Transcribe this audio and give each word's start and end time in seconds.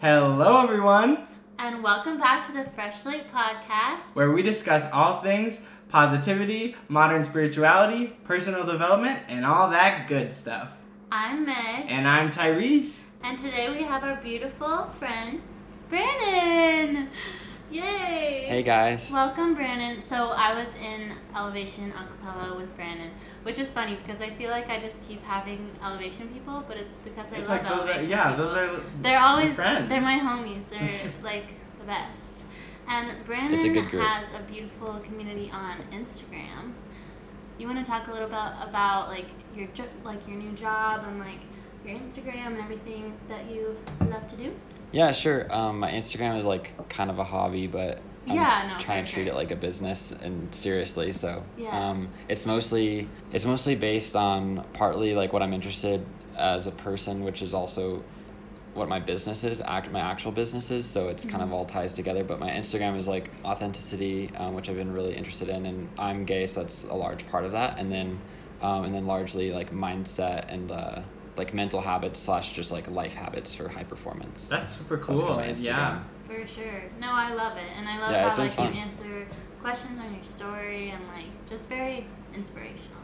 Hello, 0.00 0.60
everyone, 0.62 1.26
And 1.58 1.82
welcome 1.82 2.18
back 2.18 2.42
to 2.44 2.52
the 2.52 2.64
Fresh 2.70 3.00
Slate 3.00 3.32
Podcast. 3.32 4.14
where 4.14 4.30
we 4.32 4.42
discuss 4.42 4.90
all 4.92 5.20
things 5.22 5.66
positivity, 5.88 6.74
modern 6.88 7.24
spirituality, 7.24 8.08
personal 8.24 8.64
development, 8.66 9.20
and 9.28 9.44
all 9.46 9.70
that 9.70 10.08
good 10.08 10.32
stuff. 10.32 10.70
I'm 11.12 11.46
Meg, 11.46 11.86
And 11.88 12.06
I'm 12.08 12.30
Tyrese. 12.30 13.04
and 13.22 13.38
today 13.38 13.70
we 13.70 13.82
have 13.84 14.02
our 14.04 14.16
beautiful 14.16 14.90
friend, 14.98 15.40
Brannon. 15.88 17.08
Yay! 17.70 18.44
Hey 18.46 18.62
guys. 18.62 19.10
Welcome, 19.12 19.54
Brannon. 19.54 20.02
So 20.02 20.28
I 20.36 20.54
was 20.54 20.74
in 20.76 21.12
Elevation 21.34 21.92
Acapella 21.92 22.56
with 22.56 22.74
Brannon, 22.76 23.10
which 23.42 23.58
is 23.58 23.72
funny 23.72 23.96
because 23.96 24.20
I 24.20 24.30
feel 24.30 24.50
like 24.50 24.68
I 24.68 24.78
just 24.78 25.06
keep 25.08 25.22
having 25.24 25.70
Elevation 25.82 26.28
people, 26.28 26.62
but 26.68 26.76
it's 26.76 26.98
because 26.98 27.32
I 27.32 27.36
It's 27.36 27.48
love 27.48 27.62
like 27.62 27.68
those 27.68 27.82
are, 27.86 27.90
Elevation. 27.90 28.10
yeah, 28.10 28.30
people. 28.30 28.44
those 28.46 28.54
are. 28.54 28.80
They're 29.02 29.18
always 29.20 29.54
friends. 29.54 29.88
they're 29.88 30.00
my 30.02 30.18
homies. 30.18 30.68
They're 30.68 31.12
like 31.24 31.46
the 31.80 31.84
best. 31.86 32.44
And 32.86 33.24
Brannon 33.24 33.54
It's 33.54 33.64
a 33.64 33.70
good 33.70 33.88
group. 33.88 34.02
has 34.06 34.32
a 34.34 34.40
beautiful 34.40 35.00
community 35.00 35.50
on 35.52 35.78
Instagram. 35.90 36.74
You 37.58 37.66
want 37.66 37.84
to 37.84 37.90
talk 37.90 38.08
a 38.08 38.12
little 38.12 38.28
bit 38.28 38.36
about 38.60 39.08
like 39.08 39.26
your 39.56 39.68
like 40.04 40.28
your 40.28 40.36
new 40.36 40.52
job 40.52 41.04
and 41.08 41.18
like 41.18 41.40
your 41.84 41.96
Instagram 41.98 42.48
and 42.48 42.58
everything 42.58 43.14
that 43.28 43.50
you 43.50 43.76
love 44.10 44.26
to 44.26 44.36
do? 44.36 44.52
Yeah, 44.94 45.10
sure. 45.10 45.52
Um, 45.52 45.80
my 45.80 45.90
Instagram 45.90 46.36
is 46.38 46.46
like 46.46 46.88
kind 46.88 47.10
of 47.10 47.18
a 47.18 47.24
hobby, 47.24 47.66
but 47.66 48.00
I'm 48.28 48.36
Yeah, 48.36 48.68
no, 48.72 48.78
trying 48.78 49.04
to 49.04 49.10
treat 49.10 49.24
sure. 49.24 49.32
it 49.32 49.36
like 49.36 49.50
a 49.50 49.56
business 49.56 50.12
and 50.12 50.54
seriously. 50.54 51.10
So 51.12 51.42
Yeah. 51.58 51.76
um, 51.90 52.08
it's 52.28 52.46
mostly 52.46 53.08
it's 53.32 53.44
mostly 53.44 53.74
based 53.74 54.14
on 54.14 54.64
partly 54.72 55.14
like 55.14 55.32
what 55.32 55.42
I'm 55.42 55.52
interested 55.52 56.06
as 56.38 56.68
a 56.68 56.70
person, 56.70 57.24
which 57.24 57.42
is 57.42 57.54
also 57.54 58.04
what 58.74 58.88
my 58.88 59.00
business 59.00 59.42
is, 59.44 59.60
act 59.60 59.90
my 59.90 59.98
actual 60.00 60.30
business 60.32 60.70
is. 60.70 60.86
So 60.86 61.08
it's 61.08 61.24
kind 61.24 61.42
of 61.42 61.48
Mm-hmm. 61.48 61.54
all 61.58 61.64
ties 61.64 61.92
together. 61.94 62.22
But 62.22 62.38
my 62.38 62.50
Instagram 62.50 62.96
is 62.96 63.08
like 63.08 63.30
authenticity, 63.44 64.30
um, 64.36 64.54
which 64.54 64.68
I've 64.68 64.76
been 64.76 64.92
really 64.92 65.14
interested 65.16 65.48
in, 65.48 65.66
and 65.66 65.88
I'm 65.98 66.24
gay, 66.24 66.46
so 66.46 66.60
that's 66.60 66.84
a 66.84 66.94
large 66.94 67.26
part 67.30 67.44
of 67.44 67.52
that. 67.52 67.78
And 67.80 67.88
then 67.88 68.18
um, 68.62 68.84
and 68.84 68.94
then 68.94 69.06
largely 69.08 69.50
like 69.52 69.72
mindset 69.72 70.46
and 70.52 70.70
uh, 70.70 71.02
like 71.36 71.52
mental 71.54 71.80
habits 71.80 72.20
slash 72.20 72.52
just 72.52 72.70
like 72.72 72.88
life 72.90 73.14
habits 73.14 73.54
for 73.54 73.68
high 73.68 73.84
performance. 73.84 74.48
That's 74.48 74.70
super 74.76 75.02
So 75.02 75.12
that's 75.12 75.20
cool. 75.22 75.28
kinda 75.30 75.42
my 75.42 75.46
and 75.48 75.56
Instagram. 75.56 75.66
yeah. 75.66 76.02
For 76.26 76.46
sure. 76.46 76.82
No, 77.00 77.08
I 77.10 77.34
love 77.34 77.56
it, 77.56 77.64
and 77.76 77.88
I 77.88 77.98
love 78.00 78.12
Yeah, 78.12 78.26
it's 78.26 78.36
how 78.36 78.42
like 78.42 78.52
fun. 78.52 78.72
you 78.74 78.80
answer 78.80 79.26
questions 79.60 79.98
on 80.00 80.14
your 80.14 80.24
story 80.24 80.90
and 80.90 81.02
like 81.08 81.26
just 81.48 81.68
very 81.68 82.06
inspirational. 82.34 82.98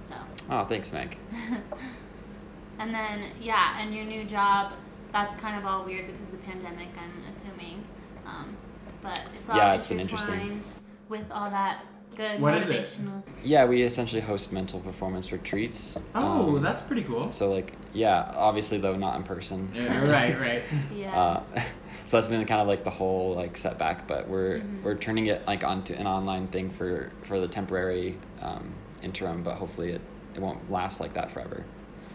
So. 0.00 0.14
Oh, 0.50 0.64
thanks, 0.64 0.92
Meg. 0.92 1.16
and 2.78 2.94
then 2.94 3.24
yeah, 3.40 3.80
and 3.80 3.94
your 3.94 4.04
new 4.04 4.24
job, 4.24 4.72
that's 5.12 5.36
kind 5.36 5.58
of 5.58 5.66
all 5.66 5.84
weird 5.84 6.06
because 6.06 6.32
of 6.32 6.40
the 6.40 6.46
pandemic. 6.46 6.88
I'm 6.98 7.30
assuming, 7.30 7.84
um, 8.26 8.56
but 9.02 9.20
it's 9.38 9.50
all 9.50 9.56
Yeah, 9.56 9.74
it's 9.74 9.86
been 9.86 10.00
interesting. 10.00 10.62
with 11.08 11.30
all 11.32 11.50
that 11.50 11.84
good 12.16 12.40
What 12.40 12.54
is 12.54 12.68
it? 12.70 12.98
Yeah, 13.44 13.64
we 13.66 13.82
essentially 13.82 14.20
host 14.20 14.52
mental 14.52 14.80
performance 14.80 15.30
retreats. 15.32 15.98
Oh, 16.14 16.56
Um, 16.56 16.62
that's 16.62 16.82
pretty 16.82 17.02
cool. 17.02 17.30
so 17.32 17.50
like 17.50 17.72
yeah, 17.92 18.32
obviously 18.36 18.78
though 18.78 18.96
not 18.96 19.16
in 19.16 19.22
person. 19.22 19.70
Yeah, 19.74 20.04
right, 20.04 20.38
right. 20.48 20.62
Yeah. 20.94 21.16
Uh, 21.16 21.42
so 22.04 22.16
that's 22.16 22.26
been 22.26 22.44
kind 22.46 22.60
of 22.60 22.66
like 22.68 22.84
the 22.84 22.90
whole 22.90 23.34
like 23.34 23.56
setback, 23.56 24.06
but 24.08 24.28
we're 24.28 24.58
Mhm. 24.60 24.82
we're 24.82 24.94
turning 24.96 25.26
it 25.26 25.46
like 25.46 25.64
onto 25.64 25.94
an 25.94 26.06
online 26.06 26.48
thing 26.48 26.70
for 26.70 27.10
for 27.22 27.38
the 27.40 27.48
temporary 27.48 28.16
um, 28.42 28.72
interim, 29.02 29.42
but 29.42 29.56
hopefully 29.56 29.92
it, 29.92 30.00
it 30.34 30.40
won't 30.40 30.70
last 30.70 31.00
like 31.00 31.14
that 31.14 31.30
forever. 31.30 31.64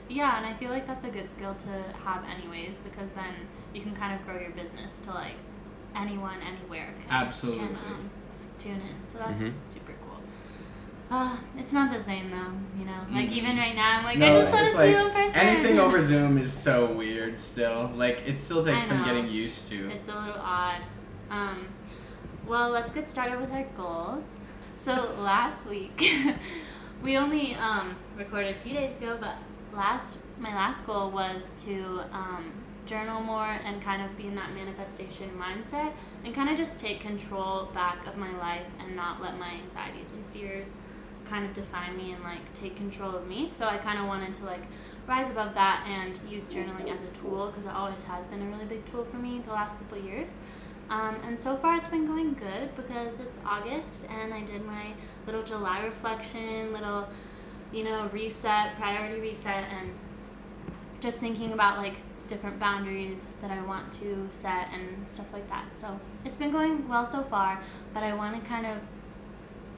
yeah, 0.09 0.37
and 0.37 0.45
I 0.45 0.53
feel 0.53 0.69
like 0.69 0.85
that's 0.85 1.05
a 1.05 1.09
good 1.09 1.29
skill 1.29 1.55
to 1.55 1.69
have 2.05 2.23
anyways 2.37 2.79
because 2.81 3.11
then 3.11 3.33
you 3.73 3.81
can 3.81 3.95
kind 3.95 4.13
of 4.19 4.23
grow 4.27 4.39
your 4.39 4.51
business 4.51 4.99
to 5.01 5.09
like 5.11 5.37
anyone 5.95 6.37
anywhere 6.41 6.93
can, 6.99 7.09
Absolutely. 7.09 7.67
can 7.67 7.75
um, 7.77 8.09
tune 8.57 8.81
in. 8.81 9.03
So 9.03 9.17
that's 9.19 9.43
Mhm. 9.43 9.53
super 9.67 9.93
cool. 10.05 10.19
Uh, 11.11 11.37
it's 11.57 11.73
not 11.73 11.91
the 11.95 12.01
same 12.01 12.31
though, 12.31 12.53
you 12.79 12.85
know. 12.85 13.01
Like 13.11 13.29
Mhm. 13.29 13.33
even 13.33 13.57
right 13.57 13.75
now, 13.75 13.99
I'm 13.99 14.03
like, 14.05 14.17
No, 14.17 14.35
I 14.35 14.39
just 14.41 14.53
want 14.53 14.65
to 14.65 14.71
see 14.71 14.77
like 14.77 14.89
you 14.89 15.05
in 15.07 15.11
person. 15.11 15.39
Anything 15.39 15.79
over 15.79 16.01
Zoom 16.11 16.37
is 16.37 16.51
so 16.51 16.91
weird 16.91 17.39
still. 17.39 17.89
Like, 17.93 18.23
it 18.25 18.41
still 18.41 18.63
takes 18.65 18.87
some 18.87 19.03
getting 19.03 19.27
used 19.29 19.67
to. 19.67 19.89
It's 19.91 20.07
a 20.07 20.15
little 20.15 20.41
odd. 20.41 20.81
Um, 21.29 21.67
well, 22.47 22.69
let's 22.69 22.91
get 22.91 23.09
started 23.09 23.39
with 23.39 23.51
our 23.51 23.63
goals. 23.77 24.37
So 24.73 25.13
last 25.19 25.67
week, 25.69 26.01
we 27.03 27.15
only 27.17 27.53
um, 27.55 27.95
recorded 28.17 28.55
a 28.55 28.59
few 28.59 28.73
days 28.73 28.97
ago, 28.97 29.17
but 29.19 29.35
last 29.71 30.25
my 30.39 30.53
last 30.55 30.85
goal 30.87 31.11
was 31.11 31.51
to 31.65 32.01
um, 32.11 32.51
journal 32.85 33.21
more 33.21 33.45
and 33.63 33.81
kind 33.81 34.01
of 34.01 34.17
be 34.17 34.27
in 34.27 34.35
that 34.35 34.53
manifestation 34.53 35.29
mindset 35.39 35.93
and 36.25 36.35
kind 36.35 36.49
of 36.49 36.57
just 36.57 36.79
take 36.79 36.99
control 36.99 37.69
back 37.73 38.05
of 38.07 38.17
my 38.17 38.31
life 38.37 38.69
and 38.79 38.95
not 38.95 39.21
let 39.21 39.37
my 39.37 39.51
anxieties 39.61 40.13
and 40.13 40.25
fears 40.27 40.79
kind 41.25 41.45
of 41.45 41.53
define 41.53 41.95
me 41.95 42.11
and 42.11 42.23
like 42.23 42.53
take 42.53 42.75
control 42.75 43.15
of 43.15 43.27
me. 43.27 43.47
So 43.47 43.67
I 43.67 43.77
kind 43.77 43.99
of 43.99 44.05
wanted 44.05 44.33
to 44.35 44.45
like 44.45 44.63
rise 45.07 45.29
above 45.29 45.53
that 45.53 45.85
and 45.87 46.19
use 46.29 46.47
journaling 46.49 46.93
as 46.93 47.03
a 47.03 47.07
tool 47.07 47.47
because 47.47 47.65
it 47.65 47.71
always 47.71 48.03
has 48.03 48.25
been 48.25 48.41
a 48.41 48.45
really 48.45 48.65
big 48.65 48.85
tool 48.85 49.05
for 49.05 49.17
me 49.17 49.41
the 49.45 49.51
last 49.51 49.77
couple 49.79 49.97
years. 49.99 50.35
Um, 50.89 51.15
and 51.25 51.39
so 51.39 51.55
far 51.55 51.77
it's 51.77 51.87
been 51.87 52.05
going 52.05 52.33
good 52.33 52.75
because 52.75 53.19
it's 53.19 53.39
August 53.45 54.05
and 54.09 54.33
I 54.33 54.41
did 54.41 54.65
my 54.65 54.93
little 55.25 55.43
July 55.43 55.83
reflection, 55.85 56.73
little, 56.73 57.07
you 57.71 57.83
know, 57.83 58.09
reset, 58.11 58.75
priority 58.77 59.19
reset, 59.19 59.65
and 59.71 59.91
just 60.99 61.19
thinking 61.19 61.53
about 61.53 61.77
like 61.77 61.95
different 62.27 62.59
boundaries 62.59 63.33
that 63.41 63.51
I 63.51 63.61
want 63.61 63.91
to 63.93 64.25
set 64.29 64.69
and 64.73 65.07
stuff 65.07 65.31
like 65.33 65.47
that. 65.49 65.65
So 65.73 65.99
it's 66.25 66.35
been 66.37 66.51
going 66.51 66.87
well 66.87 67.05
so 67.05 67.21
far, 67.23 67.59
but 67.93 68.03
I 68.03 68.13
want 68.13 68.41
to 68.41 68.49
kind 68.49 68.65
of 68.65 68.77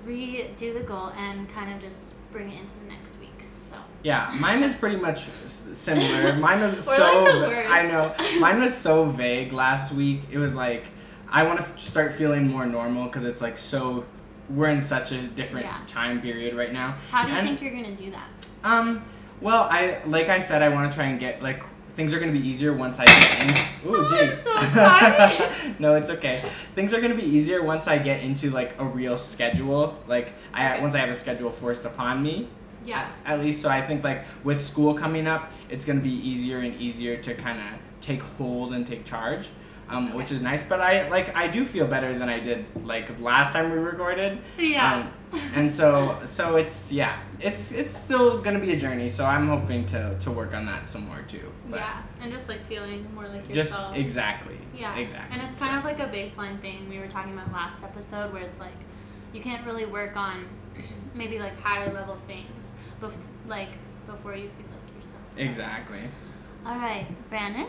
redo 0.05 0.73
the 0.73 0.83
goal 0.85 1.11
and 1.17 1.49
kind 1.49 1.73
of 1.73 1.79
just 1.81 2.15
bring 2.31 2.51
it 2.51 2.59
into 2.59 2.75
the 2.79 2.85
next 2.85 3.19
week. 3.19 3.31
So 3.55 3.77
Yeah, 4.03 4.31
mine 4.39 4.61
is 4.63 4.75
pretty 4.75 4.97
much 4.97 5.21
similar. 5.21 6.33
Mine 6.37 6.61
was 6.61 6.77
so 6.83 7.23
like 7.41 7.67
I 7.67 7.87
know. 7.87 8.13
Mine 8.39 8.59
was 8.59 8.75
so 8.75 9.05
vague 9.05 9.53
last 9.53 9.91
week. 9.93 10.21
It 10.31 10.37
was 10.37 10.53
like 10.53 10.85
I 11.29 11.43
want 11.43 11.59
to 11.59 11.65
f- 11.65 11.79
start 11.79 12.13
feeling 12.13 12.47
more 12.47 12.65
normal 12.65 13.05
because 13.05 13.23
it's 13.25 13.41
like 13.41 13.57
so 13.57 14.05
we're 14.49 14.69
in 14.69 14.81
such 14.81 15.11
a 15.11 15.21
different 15.21 15.65
Yeah. 15.65 15.79
time 15.87 16.21
period 16.21 16.53
right 16.55 16.71
now. 16.71 16.97
how 17.09 17.25
do 17.25 17.31
you 17.31 17.37
And- 17.37 17.47
think 17.47 17.61
you're 17.61 17.73
gonna 17.73 17.95
do 17.95 18.11
that? 18.11 18.27
Um, 18.63 19.03
well, 19.41 19.63
I 19.71 19.99
like 20.05 20.27
I 20.29 20.39
said, 20.39 20.61
I 20.61 20.69
want 20.69 20.91
to 20.91 20.95
try 20.95 21.07
and 21.07 21.19
get 21.19 21.41
like 21.41 21.63
things 21.95 22.13
are 22.13 22.19
gonna 22.19 22.31
be 22.31 22.45
easier 22.47 22.73
once 22.73 22.99
I 22.99 23.05
get 23.05 23.41
in. 23.43 23.89
Ooh, 23.89 23.95
Oh, 23.97 24.17
I'm 24.19 24.29
so 24.29 24.59
sorry. 24.69 25.73
no, 25.79 25.95
it's 25.95 26.09
okay. 26.09 26.43
Things 26.75 26.93
are 26.93 27.01
gonna 27.01 27.15
be 27.15 27.23
easier 27.23 27.63
once 27.63 27.87
I 27.87 27.97
get 27.97 28.21
into 28.21 28.49
like 28.51 28.75
a 28.79 28.85
real 28.85 29.17
schedule. 29.17 29.97
Like 30.07 30.33
I 30.53 30.73
Okay. 30.73 30.81
once 30.81 30.95
I 30.95 30.99
have 30.99 31.09
a 31.09 31.13
schedule 31.15 31.51
forced 31.51 31.85
upon 31.85 32.21
me. 32.21 32.47
Yeah. 32.85 33.09
At, 33.25 33.39
at 33.39 33.43
least, 33.43 33.61
so 33.61 33.69
I 33.69 33.81
think 33.81 34.03
like 34.03 34.25
with 34.43 34.61
school 34.61 34.93
coming 34.93 35.25
up, 35.27 35.51
it's 35.69 35.85
gonna 35.85 36.01
be 36.01 36.11
easier 36.13 36.59
and 36.59 36.79
easier 36.81 37.17
to 37.17 37.33
kind 37.33 37.59
of 37.59 37.65
take 38.01 38.21
hold 38.21 38.73
and 38.73 38.85
take 38.85 39.05
charge. 39.05 39.47
Um, 39.87 40.13
which 40.15 40.31
is 40.31 40.41
nice, 40.41 40.63
but 40.63 40.81
I 40.81 41.07
like 41.09 41.35
I 41.37 41.47
do 41.47 41.63
feel 41.63 41.85
better 41.85 42.17
than 42.17 42.27
I 42.27 42.39
did 42.39 42.65
like 42.83 43.19
last 43.19 43.53
time 43.53 43.71
we 43.71 43.77
recorded. 43.77 44.39
Yeah. 44.57 44.95
Um, 44.95 45.11
and 45.53 45.71
so 45.73 46.19
so 46.25 46.55
it's 46.55 46.91
yeah 46.91 47.19
it's 47.39 47.71
it's 47.71 47.95
still 47.95 48.41
gonna 48.41 48.59
be 48.59 48.71
a 48.71 48.77
journey 48.77 49.09
so 49.09 49.25
i'm 49.25 49.49
hoping 49.49 49.85
to 49.85 50.17
to 50.19 50.31
work 50.31 50.53
on 50.53 50.65
that 50.65 50.87
some 50.87 51.05
more 51.07 51.21
too 51.27 51.51
but 51.69 51.79
yeah, 51.81 52.01
and 52.21 52.31
just 52.31 52.47
like 52.47 52.61
feeling 52.63 53.05
more 53.13 53.27
like 53.27 53.45
yourself. 53.49 53.93
just 53.93 53.99
exactly 54.05 54.57
Yeah. 54.73 54.95
exactly 54.95 55.37
And 55.37 55.45
it's 55.45 55.57
kind 55.59 55.77
of 55.77 55.83
like 55.83 55.99
a 55.99 56.07
baseline 56.07 56.61
thing 56.61 56.87
we 56.87 56.99
were 56.99 57.07
talking 57.07 57.33
about 57.33 57.51
last 57.51 57.83
episode 57.83 58.31
where 58.31 58.43
it's 58.43 58.61
like 58.61 58.77
you 59.33 59.41
can't 59.41 59.65
really 59.65 59.85
work 59.85 60.15
on 60.15 60.45
maybe 61.13 61.37
like 61.37 61.59
higher 61.59 61.91
level 61.91 62.17
things 62.27 62.75
bef- 63.01 63.11
like 63.45 63.71
before 64.07 64.35
you 64.35 64.47
feel 64.57 64.67
like 64.71 64.95
yourself. 64.95 65.23
So- 65.35 65.43
exactly 65.43 65.99
All 66.65 66.77
right, 66.77 67.07
Brannon. 67.29 67.67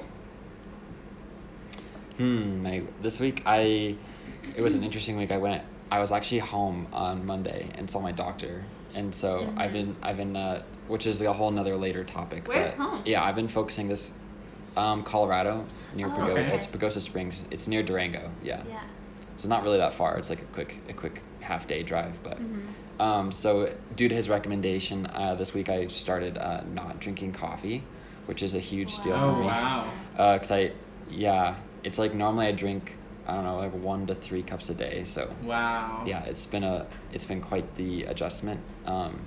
Hmm. 2.18 2.66
I, 2.66 2.82
this 3.02 3.20
week 3.20 3.42
I, 3.46 3.94
it 4.56 4.60
was 4.60 4.74
an 4.74 4.82
interesting 4.84 5.16
week. 5.16 5.30
I 5.32 5.38
went. 5.38 5.62
I 5.90 6.00
was 6.00 6.10
actually 6.12 6.40
home 6.40 6.88
on 6.92 7.24
Monday 7.26 7.68
and 7.76 7.88
saw 7.90 8.00
my 8.00 8.12
doctor, 8.12 8.64
and 8.94 9.14
so 9.14 9.52
I've 9.56 9.70
Mhm. 9.70 9.72
been 9.72 9.96
I've 10.02 10.16
been 10.16 10.36
uh, 10.36 10.62
which 10.88 11.06
is 11.06 11.20
a 11.22 11.32
whole 11.32 11.50
nother 11.50 11.76
later 11.76 12.04
topic. 12.04 12.48
Where's 12.48 12.72
but, 12.72 12.78
home? 12.80 13.02
Yeah, 13.04 13.22
I've 13.22 13.36
been 13.36 13.48
focusing 13.48 13.88
this, 13.88 14.12
um, 14.76 15.02
Colorado 15.02 15.64
near 15.94 16.06
Oh, 16.06 16.10
Pagosa. 16.10 16.30
okay. 16.32 16.54
It's 16.54 16.66
Pagosa 16.66 17.00
Springs. 17.00 17.44
It's 17.50 17.68
near 17.68 17.82
Durango. 17.82 18.30
Yeah. 18.42 18.62
Yeah. 18.68 18.80
So 19.36 19.48
not 19.48 19.62
really 19.62 19.78
that 19.78 19.92
far. 19.92 20.16
It's 20.18 20.30
like 20.30 20.40
a 20.42 20.46
quick 20.46 20.76
a 20.88 20.92
quick 20.92 21.22
half 21.40 21.66
day 21.66 21.82
drive, 21.82 22.20
but. 22.22 22.38
hmm 22.38 22.60
Um, 22.98 23.30
so 23.30 23.70
due 23.94 24.08
to 24.08 24.14
his 24.14 24.30
recommendation, 24.30 25.04
uh, 25.12 25.34
this 25.34 25.52
week 25.52 25.68
I 25.68 25.86
started 25.88 26.38
uh, 26.38 26.62
not 26.72 26.98
drinking 26.98 27.32
coffee, 27.32 27.82
which 28.24 28.42
is 28.42 28.54
a 28.54 28.58
huge 28.58 29.00
deal 29.02 29.12
oh 29.12 29.34
for 29.34 29.40
me. 29.40 29.46
Oh 29.46 29.48
wow 29.48 29.84
Because 30.12 30.50
I, 30.50 30.72
yeah, 31.10 31.56
it's 31.86 31.98
like 31.98 32.12
normally 32.14 32.46
I 32.48 32.52
drink, 32.52 32.96
I 33.28 33.34
don't 33.34 33.44
know, 33.44 33.56
like 33.58 33.72
one 33.72 34.06
to 34.08 34.14
three 34.14 34.42
cups 34.42 34.68
a 34.70 34.74
day. 34.74 35.04
So 35.04 35.32
wow 35.44 36.02
yeah, 36.04 36.24
it's 36.24 36.44
been 36.44 36.64
a, 36.64 36.86
it's 37.12 37.24
been 37.24 37.40
quite 37.40 37.76
the 37.76 38.02
adjustment. 38.04 38.60
Um, 38.84 39.20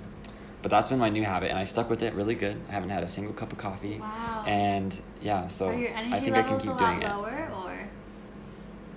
but 0.62 0.70
that's 0.70 0.88
been 0.88 0.98
my 0.98 1.08
new 1.08 1.24
habit, 1.24 1.48
and 1.48 1.58
I 1.58 1.64
stuck 1.64 1.88
with 1.88 2.02
it 2.02 2.12
really 2.12 2.34
good. 2.34 2.60
I 2.68 2.72
haven't 2.72 2.90
had 2.90 3.02
a 3.02 3.08
single 3.08 3.32
cup 3.32 3.50
of 3.50 3.56
coffee. 3.56 3.98
Wow. 3.98 4.44
And 4.46 4.94
yeah, 5.22 5.48
so 5.48 5.68
Are 5.70 5.74
your 5.74 5.88
energy 5.88 6.14
I 6.14 6.20
think 6.20 6.36
I 6.36 6.42
can 6.42 6.58
keep 6.58 6.68
a 6.68 6.72
lot 6.72 6.78
doing 6.78 7.02
it. 7.02 7.50
or 7.56 7.88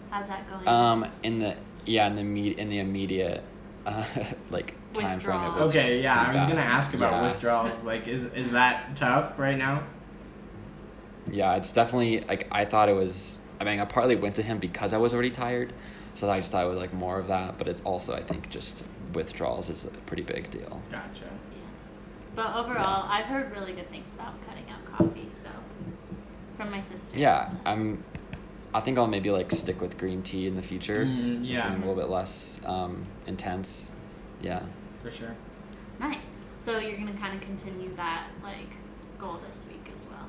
how's 0.10 0.28
that 0.28 0.46
going? 0.50 0.68
Um, 0.68 1.06
in 1.24 1.40
the 1.40 1.56
yeah, 1.86 2.08
in 2.08 2.16
the 2.16 2.24
me- 2.24 2.58
in 2.58 2.68
the 2.68 2.80
immediate 2.80 3.44
uh, 3.86 4.04
like 4.50 4.76
time 4.94 5.22
frame, 5.22 5.38
it 5.40 5.44
Withdrawal. 5.46 5.60
was 5.60 5.70
Okay, 5.70 6.02
yeah, 6.02 6.22
I 6.28 6.34
was 6.34 6.42
bad. 6.42 6.50
gonna 6.50 6.62
ask 6.62 6.94
about 6.94 7.14
Yeah. 7.14 7.32
withdrawals. 7.32 7.82
Like, 7.84 8.08
is 8.10 8.24
is 8.34 8.52
that 8.52 8.98
tough 8.98 9.40
right 9.40 9.58
now? 9.58 9.84
Yeah, 11.32 11.56
it's 11.56 11.72
definitely 11.72 12.20
like 12.28 12.48
I 12.52 12.66
thought 12.66 12.90
it 12.90 12.96
was. 12.96 13.40
I 13.64 13.72
mean, 13.72 13.80
I 13.80 13.86
partly 13.86 14.16
went 14.16 14.36
to 14.36 14.44
him 14.44 14.60
because 14.60 14.94
I 14.94 14.98
was 14.98 15.14
already 15.14 15.32
tired, 15.32 15.74
so 16.16 16.30
I 16.30 16.40
just 16.40 16.52
thought 16.52 16.66
it 16.66 16.70
was 16.70 16.78
like 16.78 16.94
more 16.94 17.18
of 17.18 17.28
that. 17.28 17.58
But 17.58 17.68
it's 17.68 17.82
also, 17.82 18.14
I 18.14 18.22
think, 18.22 18.50
just 18.50 18.86
withdrawals 19.14 19.70
is 19.70 19.86
a 19.86 19.90
pretty 19.90 20.24
big 20.24 20.50
deal. 20.50 20.82
Gotcha. 20.92 21.26
yeah. 21.26 21.60
But 22.36 22.56
overall, 22.56 23.06
I've 23.08 23.26
heard 23.26 23.52
really 23.52 23.74
good 23.74 23.90
things 23.90 24.14
about 24.16 24.34
cutting 24.46 24.66
out 24.70 24.84
coffee. 24.86 25.30
So, 25.30 25.50
from 26.58 26.72
my 26.72 26.82
sister. 26.82 27.18
Yeah, 27.18 27.46
so- 27.46 27.58
I'm. 27.66 28.04
I 28.76 28.82
think 28.82 28.98
I'll 28.98 29.08
maybe 29.08 29.30
like 29.30 29.52
stick 29.52 29.80
with 29.82 30.00
green 30.00 30.24
tea 30.24 30.48
in 30.48 30.56
the 30.56 30.62
future. 30.62 31.06
Mm, 31.06 31.48
yeah. 31.48 31.62
something 31.62 31.84
a 31.84 31.86
little 31.86 32.02
bit 32.02 32.10
less 32.10 32.60
um, 32.66 33.06
intense. 33.28 33.92
Yeah. 34.42 34.64
For 35.04 35.12
sure. 35.12 35.36
Nice. 36.00 36.40
So 36.58 36.80
you're 36.80 36.98
gonna 36.98 37.14
kind 37.14 37.36
of 37.36 37.42
continue 37.42 37.96
that 37.96 38.30
like 38.42 38.78
goal 39.20 39.40
this 39.48 39.68
week 39.70 39.92
as 39.94 40.08
well. 40.08 40.28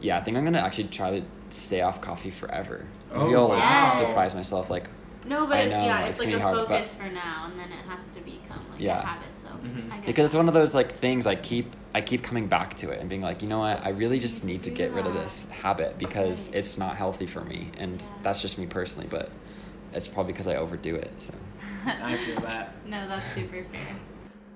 Yeah, 0.00 0.18
I 0.18 0.22
think 0.22 0.36
I'm 0.36 0.44
gonna 0.44 0.58
actually 0.58 0.88
try 0.88 1.20
to 1.20 1.26
stay 1.50 1.80
off 1.80 2.00
coffee 2.00 2.30
forever. 2.30 2.86
Oh, 3.12 3.24
Maybe 3.24 3.34
I'll 3.36 3.48
like 3.48 3.58
wow. 3.58 3.86
surprise 3.86 4.34
myself 4.34 4.70
like 4.70 4.84
No, 5.24 5.46
but 5.46 5.58
I 5.58 5.60
it's 5.62 5.70
know, 5.76 5.84
yeah, 5.84 6.00
it's 6.06 6.18
it's, 6.18 6.26
like 6.26 6.34
a 6.34 6.36
be 6.38 6.42
hard, 6.42 6.56
but- 6.56 6.68
focus 6.68 6.94
for 6.94 7.08
now, 7.12 7.44
and 7.50 7.58
then 7.58 7.68
it 7.70 7.84
has 7.88 8.10
to 8.14 8.20
become 8.20 8.64
like 8.70 8.80
Yeah. 8.80 9.00
a 9.02 9.06
habit. 9.06 9.36
So 9.36 9.48
Mhm. 9.48 9.90
I 9.92 9.96
get 9.96 10.06
because 10.06 10.24
it's 10.30 10.34
one 10.36 10.48
of 10.48 10.54
those 10.54 10.74
like 10.74 10.92
things 10.92 11.26
I 11.26 11.34
keep 11.36 11.74
I 11.94 12.00
keep 12.02 12.22
coming 12.22 12.46
back 12.48 12.74
to 12.76 12.90
it 12.90 13.00
and 13.00 13.08
being 13.08 13.22
like, 13.22 13.40
you 13.42 13.48
know 13.48 13.58
what, 13.60 13.84
I 13.84 13.88
really 13.90 14.18
just 14.20 14.44
Need 14.44 14.52
need 14.52 14.58
to 14.60 14.64
to 14.64 14.70
do 14.70 14.76
get 14.76 14.92
rid 14.92 15.06
of 15.06 15.14
this 15.14 15.48
habit 15.50 15.98
because 15.98 16.48
Right. 16.48 16.58
it's 16.58 16.76
not 16.78 16.96
healthy 16.96 17.26
for 17.26 17.40
me, 17.42 17.70
and 17.78 18.00
Yeah. 18.00 18.08
that's 18.22 18.40
just 18.42 18.58
me 18.58 18.66
personally, 18.66 19.08
but 19.10 19.30
it's 19.92 20.06
probably 20.06 20.32
because 20.34 20.46
I 20.46 20.56
overdo 20.56 20.94
it. 20.96 21.10
So 21.18 21.34
I 21.86 22.14
feel 22.14 22.40
that. 22.42 22.72
no, 22.86 23.08
that's 23.08 23.26
super 23.32 23.64
fair. 23.64 23.96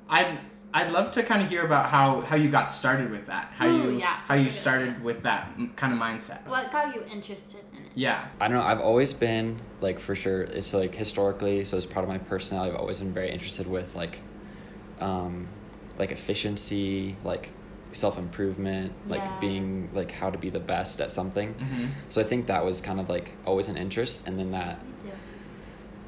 I'd 0.08 0.38
I'd 0.74 0.90
love 0.90 1.12
to 1.12 1.22
kind 1.22 1.42
of 1.42 1.48
hear 1.50 1.64
about 1.64 1.90
how 1.90 2.22
how 2.22 2.36
you 2.36 2.48
got 2.48 2.72
started 2.72 3.10
with 3.10 3.26
that. 3.26 3.52
How 3.56 3.66
Ooh, 3.66 3.90
you 3.92 3.98
yeah, 3.98 4.16
how 4.26 4.34
you 4.34 4.50
started 4.50 4.90
idea. 4.90 5.02
with 5.04 5.22
that 5.24 5.50
kind 5.76 5.92
of 5.92 5.98
mindset. 5.98 6.46
What 6.46 6.72
got 6.72 6.94
you 6.94 7.02
interested 7.12 7.60
in 7.76 7.84
it? 7.84 7.92
Yeah. 7.94 8.26
I 8.40 8.48
don't 8.48 8.56
know. 8.56 8.64
I've 8.64 8.80
always 8.80 9.12
been 9.12 9.60
like 9.80 9.98
for 9.98 10.14
sure. 10.14 10.42
It's 10.42 10.72
like 10.72 10.94
historically, 10.94 11.64
so 11.64 11.76
as 11.76 11.84
part 11.84 12.04
of 12.04 12.08
my 12.08 12.18
personality, 12.18 12.72
I've 12.72 12.78
always 12.80 12.98
been 13.00 13.12
very 13.12 13.30
interested 13.30 13.66
with 13.66 13.94
like, 13.94 14.20
um, 15.00 15.46
like 15.98 16.10
efficiency, 16.10 17.16
like 17.22 17.50
self 17.92 18.16
improvement, 18.18 18.92
like 19.06 19.20
Yeah. 19.20 19.40
being 19.40 19.90
like 19.92 20.10
how 20.10 20.30
to 20.30 20.38
be 20.38 20.48
the 20.48 20.60
best 20.60 21.00
at 21.02 21.10
something. 21.10 21.52
Mm-hmm. 21.54 21.86
So 22.08 22.22
I 22.22 22.24
think 22.24 22.46
that 22.46 22.64
was 22.64 22.80
kind 22.80 22.98
of 22.98 23.10
like 23.10 23.32
always 23.44 23.68
an 23.68 23.76
interest, 23.76 24.26
and 24.26 24.38
then 24.38 24.52
that 24.52 24.82
Me 24.82 24.92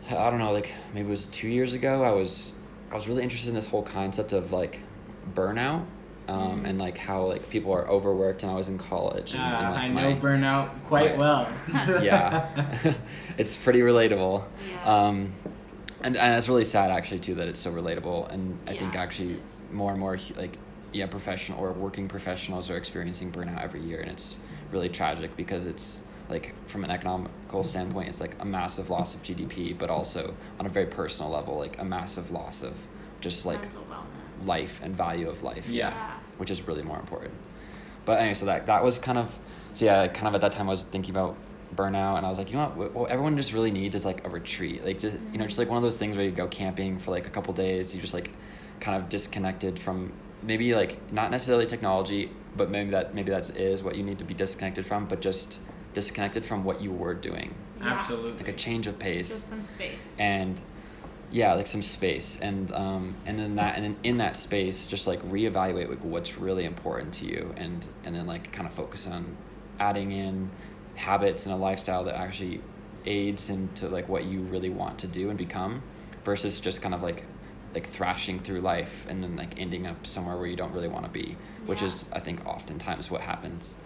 too. 0.08 0.16
I 0.16 0.30
don't 0.30 0.38
know, 0.38 0.52
like 0.52 0.72
maybe 0.94 1.06
it 1.06 1.10
was 1.10 1.26
two 1.28 1.48
years 1.48 1.74
ago. 1.74 2.02
I 2.02 2.12
was 2.12 2.54
I 2.94 2.96
was 2.96 3.08
really 3.08 3.24
interested 3.24 3.48
in 3.48 3.56
this 3.56 3.66
whole 3.66 3.82
concept 3.82 4.32
of 4.32 4.52
like 4.52 4.78
burnout, 5.34 5.84
um, 6.28 6.62
Mhm. 6.62 6.68
and 6.70 6.78
like 6.78 6.96
how 6.96 7.24
like 7.26 7.50
people 7.50 7.72
are 7.72 7.88
overworked. 7.88 8.44
And 8.44 8.52
I 8.52 8.54
was 8.54 8.68
in 8.68 8.78
college, 8.78 9.34
Uh, 9.34 9.38
and, 9.38 9.56
and, 9.56 9.74
like, 9.74 9.82
I 9.82 9.88
know 9.88 10.10
my- 10.14 10.20
burnout 10.20 10.82
quite 10.84 11.12
my- 11.12 11.18
well. 11.18 11.48
yeah, 12.02 12.46
it's 13.36 13.56
pretty 13.56 13.80
relatable. 13.80 14.44
Yeah. 14.70 14.84
Um, 14.94 15.32
and, 16.04 16.16
and 16.16 16.36
it's 16.36 16.48
really 16.48 16.62
sad 16.64 16.92
actually 16.92 17.18
too 17.18 17.34
that 17.34 17.48
it's 17.48 17.58
so 17.58 17.72
relatable. 17.72 18.30
And 18.30 18.58
I 18.68 18.74
think 18.76 18.94
actually 18.94 19.40
more 19.72 19.90
and 19.90 19.98
more 19.98 20.16
like 20.36 20.56
yeah, 20.92 21.06
professional 21.06 21.58
or 21.58 21.72
working 21.72 22.06
professionals 22.06 22.70
are 22.70 22.76
experiencing 22.76 23.32
burnout 23.32 23.60
every 23.60 23.80
year, 23.80 24.00
and 24.00 24.08
it's 24.08 24.36
really 24.70 24.88
tragic 24.88 25.36
because 25.36 25.66
it's 25.66 26.02
like 26.28 26.54
from 26.68 26.84
an 26.84 26.90
economical 26.90 27.62
standpoint, 27.62 28.08
it's 28.08 28.20
like 28.20 28.40
a 28.40 28.44
massive 28.44 28.90
loss 28.90 29.14
of 29.14 29.22
GDP, 29.22 29.76
but 29.76 29.90
also 29.90 30.34
on 30.58 30.66
a 30.66 30.68
very 30.68 30.86
personal 30.86 31.30
level, 31.30 31.58
like 31.58 31.80
a 31.80 31.84
massive 31.84 32.30
loss 32.30 32.62
of 32.62 32.74
just 33.20 33.46
like 33.46 33.60
life 34.44 34.80
and 34.82 34.96
value 34.96 35.28
of 35.28 35.42
life. 35.42 35.68
Yeah. 35.68 35.90
Yeah. 35.90 36.12
Which 36.38 36.50
is 36.50 36.66
really 36.66 36.82
more 36.82 36.98
important. 36.98 37.34
But 38.04 38.20
anyway, 38.20 38.34
so 38.34 38.46
that 38.46 38.66
that 38.66 38.82
was 38.82 38.98
kind 38.98 39.18
of 39.18 39.38
so 39.72 39.84
yeah, 39.86 40.08
kind 40.08 40.28
of 40.28 40.34
at 40.34 40.40
that 40.40 40.52
time 40.52 40.68
I 40.68 40.70
was 40.70 40.84
thinking 40.84 41.14
about 41.14 41.36
burnout 41.74 42.16
and 42.16 42.26
I 42.26 42.28
was 42.28 42.38
like, 42.38 42.50
you 42.50 42.56
know 42.56 42.68
what, 42.74 42.92
what 42.92 43.10
everyone 43.10 43.36
just 43.36 43.52
really 43.52 43.70
needs 43.70 43.96
is 43.96 44.04
like 44.04 44.24
a 44.26 44.28
retreat. 44.28 44.84
Like 44.84 44.98
just 44.98 45.18
you 45.32 45.38
know, 45.38 45.46
just 45.46 45.58
like 45.58 45.68
one 45.68 45.76
of 45.76 45.82
those 45.82 45.98
things 45.98 46.16
where 46.16 46.24
you 46.24 46.30
go 46.30 46.46
camping 46.46 46.98
for 46.98 47.10
like 47.10 47.26
a 47.26 47.30
couple 47.30 47.52
days, 47.54 47.94
you 47.94 48.00
just 48.00 48.14
like 48.14 48.30
kind 48.80 49.00
of 49.00 49.08
disconnected 49.08 49.78
from 49.78 50.12
maybe 50.42 50.74
like 50.74 50.98
not 51.12 51.30
necessarily 51.30 51.66
technology, 51.66 52.30
but 52.56 52.70
maybe 52.70 52.90
that 52.90 53.14
maybe 53.14 53.30
that 53.30 53.56
is 53.56 53.82
what 53.82 53.96
you 53.96 54.02
need 54.02 54.18
to 54.18 54.24
be 54.24 54.34
disconnected 54.34 54.84
from, 54.84 55.06
but 55.06 55.20
just 55.20 55.60
disconnected 55.94 56.44
from 56.44 56.64
what 56.64 56.80
you 56.82 56.92
were 56.92 57.14
doing. 57.14 57.54
Yeah. 57.78 57.94
Absolutely. 57.94 58.36
Like 58.36 58.48
a 58.48 58.52
change 58.52 58.86
of 58.86 58.98
pace 58.98 59.28
Just 59.28 59.48
some 59.48 59.62
space. 59.62 60.16
and 60.18 60.60
yeah 61.30 61.54
like 61.54 61.66
some 61.66 61.82
space 61.82 62.38
and 62.40 62.70
um 62.72 63.16
and 63.26 63.38
then 63.38 63.56
that 63.56 63.74
and 63.76 63.82
then 63.84 63.96
in 64.04 64.18
that 64.18 64.36
space 64.36 64.86
just 64.86 65.06
like 65.08 65.20
reevaluate 65.28 65.88
like 65.88 65.98
what's 66.04 66.38
really 66.38 66.64
important 66.64 67.12
to 67.14 67.26
you 67.26 67.52
and 67.56 67.84
and 68.04 68.14
then 68.14 68.26
like 68.26 68.52
kind 68.52 68.68
of 68.68 68.74
focus 68.74 69.06
on 69.06 69.36
adding 69.80 70.12
in 70.12 70.48
habits 70.94 71.46
and 71.46 71.54
a 71.54 71.58
lifestyle 71.58 72.04
that 72.04 72.14
actually 72.14 72.60
aids 73.06 73.50
into 73.50 73.88
like 73.88 74.08
what 74.08 74.24
you 74.26 74.40
really 74.42 74.68
want 74.70 74.98
to 74.98 75.06
do 75.08 75.28
and 75.28 75.36
become 75.38 75.82
versus 76.24 76.60
just 76.60 76.80
kind 76.82 76.94
of 76.94 77.02
like 77.02 77.24
like 77.74 77.88
thrashing 77.88 78.38
through 78.38 78.60
life 78.60 79.04
and 79.08 79.22
then 79.24 79.34
like 79.34 79.58
ending 79.60 79.86
up 79.86 80.06
somewhere 80.06 80.36
where 80.36 80.46
you 80.46 80.56
don't 80.56 80.72
really 80.72 80.88
want 80.88 81.04
to 81.04 81.10
be 81.10 81.36
which 81.66 81.80
Yeah. 81.80 81.86
is 81.88 82.08
i 82.12 82.20
think 82.20 82.46
oftentimes 82.46 83.10
what 83.10 83.22
happens 83.22 83.76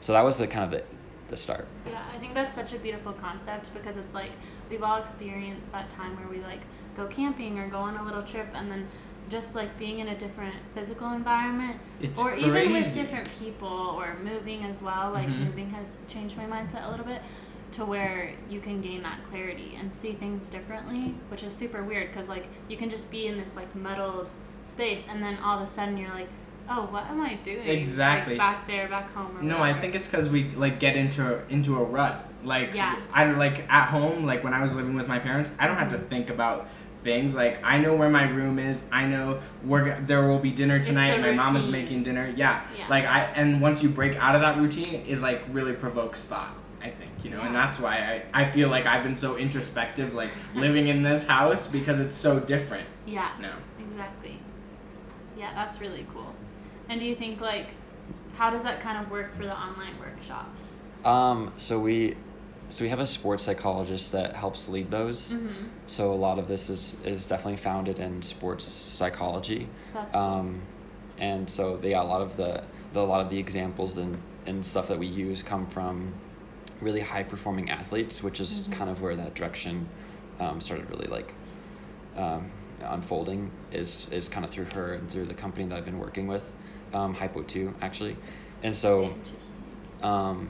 so 0.00 0.12
that 0.14 0.22
was 0.24 0.38
the 0.38 0.46
kind 0.46 0.64
of 0.64 0.70
the, 0.70 0.84
the 1.28 1.36
start 1.36 1.66
Yeah, 1.86 2.02
I 2.14 2.18
think 2.18 2.34
that's 2.34 2.54
such 2.54 2.72
a 2.72 2.78
beautiful 2.78 3.12
concept 3.12 3.72
because 3.74 3.96
it's 3.96 4.14
like 4.14 4.30
we've 4.70 4.82
all 4.82 4.96
experienced 5.00 5.70
that 5.72 5.90
time 5.90 6.16
where 6.16 6.28
we 6.28 6.38
like 6.44 6.60
go 6.96 7.06
camping 7.06 7.58
or 7.58 7.68
go 7.68 7.78
on 7.78 7.96
a 7.96 8.04
little 8.04 8.22
trip 8.22 8.48
and 8.54 8.70
then 8.70 8.88
just 9.28 9.54
like 9.54 9.78
being 9.78 9.98
in 9.98 10.08
a 10.08 10.16
different 10.18 10.54
physical 10.74 11.12
environment 11.12 11.78
It's 12.00 12.18
or 12.18 12.34
even 12.34 12.72
with 12.72 12.94
different 12.94 13.28
people 13.38 13.68
or 13.68 14.16
moving 14.24 14.64
as 14.64 14.82
well 14.82 15.12
like 15.12 15.28
Mhm. 15.28 15.44
moving 15.46 15.70
has 15.70 16.02
changed 16.08 16.36
my 16.36 16.44
mindset 16.46 16.86
a 16.86 16.90
little 16.90 17.04
bit 17.06 17.20
to 17.72 17.84
where 17.84 18.32
you 18.48 18.60
can 18.60 18.80
gain 18.80 19.02
that 19.02 19.22
clarity 19.24 19.76
and 19.78 19.92
see 19.94 20.12
things 20.14 20.48
differently 20.48 21.14
which 21.28 21.42
is 21.42 21.52
super 21.54 21.84
weird 21.84 22.08
because 22.08 22.28
like 22.30 22.48
you 22.68 22.76
can 22.78 22.88
just 22.88 23.10
be 23.10 23.26
in 23.26 23.36
this 23.38 23.54
like 23.54 23.74
muddled 23.76 24.32
space 24.64 25.06
and 25.08 25.22
then 25.22 25.36
all 25.44 25.58
of 25.58 25.62
a 25.62 25.66
sudden 25.66 25.98
you're 25.98 26.08
like 26.14 26.28
oh 26.70 26.86
what 26.90 27.04
am 27.06 27.20
i 27.20 27.34
doing 27.34 27.58
Like, 27.60 27.78
Exactly. 27.78 28.36
back 28.36 28.66
there 28.66 28.88
back 28.88 29.12
home 29.12 29.36
or 29.36 29.42
No, 29.42 29.58
I 29.58 29.78
think 29.78 29.94
it's 29.94 30.08
because 30.08 30.28
we 30.28 30.50
like 30.50 30.80
get 30.80 30.96
into 30.96 31.42
into 31.48 31.76
a 31.76 31.82
rut. 31.82 32.24
Like 32.44 32.74
Yeah. 32.74 32.96
I 33.12 33.30
like 33.32 33.70
at 33.70 33.88
home, 33.88 34.24
like 34.24 34.44
when 34.44 34.54
I 34.54 34.60
was 34.60 34.74
living 34.74 34.94
with 34.94 35.08
my 35.08 35.18
parents, 35.18 35.52
I 35.58 35.66
don't 35.66 35.76
have 35.76 35.88
to 35.88 35.96
mm-hmm. 35.96 36.06
think 36.06 36.30
about 36.30 36.68
things. 37.04 37.34
Like 37.34 37.62
I 37.64 37.78
know 37.78 37.94
where 37.94 38.10
my 38.10 38.28
room 38.28 38.58
is. 38.58 38.84
I 38.92 39.04
know 39.06 39.40
we're 39.64 39.98
there 40.00 40.28
will 40.28 40.38
be 40.38 40.50
dinner 40.50 40.78
tonight. 40.82 41.20
My 41.20 41.32
mom 41.32 41.56
is 41.56 41.68
making 41.68 42.02
dinner. 42.04 42.32
Yeah. 42.36 42.62
Yeah. 42.76 42.88
Like 42.88 43.04
I 43.04 43.20
and 43.34 43.60
once 43.60 43.82
you 43.82 43.88
break 43.88 44.16
out 44.16 44.34
of 44.34 44.40
that 44.42 44.58
routine, 44.58 45.04
it 45.06 45.18
like 45.20 45.42
really 45.50 45.74
provokes 45.74 46.22
thought. 46.24 46.54
I 46.80 46.90
think 46.90 47.10
you 47.24 47.30
know, 47.30 47.40
and 47.40 47.54
that's 47.54 47.80
why 47.80 48.22
I 48.32 48.42
I 48.42 48.44
feel 48.44 48.68
like 48.68 48.86
I've 48.86 49.02
been 49.02 49.16
so 49.16 49.36
introspective, 49.36 50.14
like 50.14 50.30
living 50.54 50.86
in 50.88 51.02
this 51.02 51.26
house 51.26 51.66
because 51.66 51.98
it's 51.98 52.14
so 52.16 52.38
different 52.40 52.86
yeah 53.06 53.30
No. 53.40 53.52
Exactly. 53.90 54.38
Yeah, 55.36 55.54
that's 55.54 55.80
really 55.80 56.06
cool. 56.12 56.34
And 56.88 57.00
do 57.00 57.06
you 57.06 57.14
think 57.14 57.40
like 57.40 57.74
how 58.36 58.50
does 58.50 58.62
that 58.62 58.80
kind 58.80 59.04
of 59.04 59.10
work 59.10 59.34
for 59.34 59.42
the 59.44 59.56
online 59.56 59.98
workshops? 59.98 60.80
Um, 61.04 61.52
so 61.56 61.78
we, 61.80 62.16
so 62.68 62.84
we 62.84 62.88
have 62.90 63.00
a 63.00 63.06
sports 63.06 63.44
psychologist 63.44 64.12
that 64.12 64.34
helps 64.36 64.68
lead 64.68 64.90
those. 64.90 65.32
Mm-hmm. 65.32 65.66
So 65.86 66.12
a 66.12 66.14
lot 66.14 66.38
of 66.38 66.48
this 66.48 66.70
is 66.70 66.96
is 67.04 67.26
definitely 67.26 67.56
founded 67.56 67.98
in 67.98 68.22
sports 68.22 68.64
psychology. 68.64 69.68
That's 69.94 70.14
cool. 70.14 70.22
Um, 70.22 70.62
and 71.18 71.50
so 71.50 71.76
they, 71.76 71.90
yeah, 71.90 72.02
a 72.02 72.04
lot 72.04 72.20
of 72.20 72.36
the, 72.36 72.62
the 72.92 73.00
a 73.00 73.02
lot 73.02 73.20
of 73.20 73.30
the 73.30 73.38
examples 73.38 73.96
and 73.98 74.18
and 74.46 74.64
stuff 74.64 74.88
that 74.88 74.98
we 74.98 75.06
use 75.06 75.42
come 75.42 75.66
from 75.66 76.14
really 76.80 77.00
high 77.00 77.24
performing 77.24 77.70
athletes, 77.70 78.22
which 78.22 78.38
is 78.40 78.68
Mhm. 78.68 78.72
kind 78.72 78.90
of 78.90 79.00
where 79.02 79.16
that 79.16 79.34
direction 79.34 79.88
um, 80.38 80.60
started 80.60 80.88
really 80.90 81.08
like 81.08 81.34
um, 82.16 82.50
unfolding 82.82 83.50
is 83.72 84.06
is 84.12 84.28
kind 84.28 84.44
of 84.44 84.50
through 84.50 84.66
her 84.74 84.94
and 84.94 85.10
through 85.10 85.24
the 85.26 85.34
company 85.34 85.66
that 85.66 85.76
I've 85.76 85.84
been 85.84 85.98
working 85.98 86.28
with, 86.28 86.52
um, 86.92 87.14
Hypo 87.14 87.42
Two 87.42 87.74
actually, 87.80 88.16
and 88.62 88.76
so 88.76 89.14
um 90.02 90.48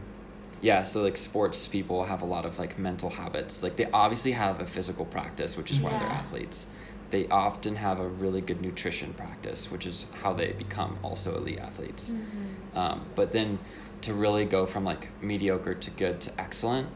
yeah 0.61 0.83
so 0.83 1.03
like 1.03 1.17
sports 1.17 1.69
people 1.69 2.05
have 2.05 2.21
a 2.21 2.25
lot 2.25 2.45
of 2.45 2.59
like 2.59 2.79
mental 2.79 3.11
habits. 3.11 3.63
Like 3.63 3.77
they 3.77 3.87
obviously 3.91 4.33
have 4.33 4.61
a 4.61 4.67
physical 4.67 5.05
practice 5.05 5.57
which 5.57 5.71
is 5.71 5.81
why 5.81 5.91
they're 5.91 6.01
athletes. 6.09 6.69
They 7.11 7.27
often 7.29 7.77
have 7.77 8.01
a 8.01 8.07
really 8.07 8.41
good 8.41 8.61
nutrition 8.61 9.15
practice 9.15 9.71
which 9.71 9.87
is 9.87 10.07
how 10.23 10.33
they 10.33 10.53
become 10.53 10.99
also 11.03 11.37
elite 11.37 11.59
athletes. 11.59 12.11
Mm-hmm. 12.11 12.79
um, 12.79 13.07
but 13.15 13.33
then 13.33 13.59
to 14.03 14.15
really 14.15 14.45
go 14.45 14.67
from 14.67 14.85
like 14.85 15.09
mediocre 15.23 15.75
to 15.75 15.91
good 15.91 16.21
to 16.23 16.41
excellent 16.41 16.89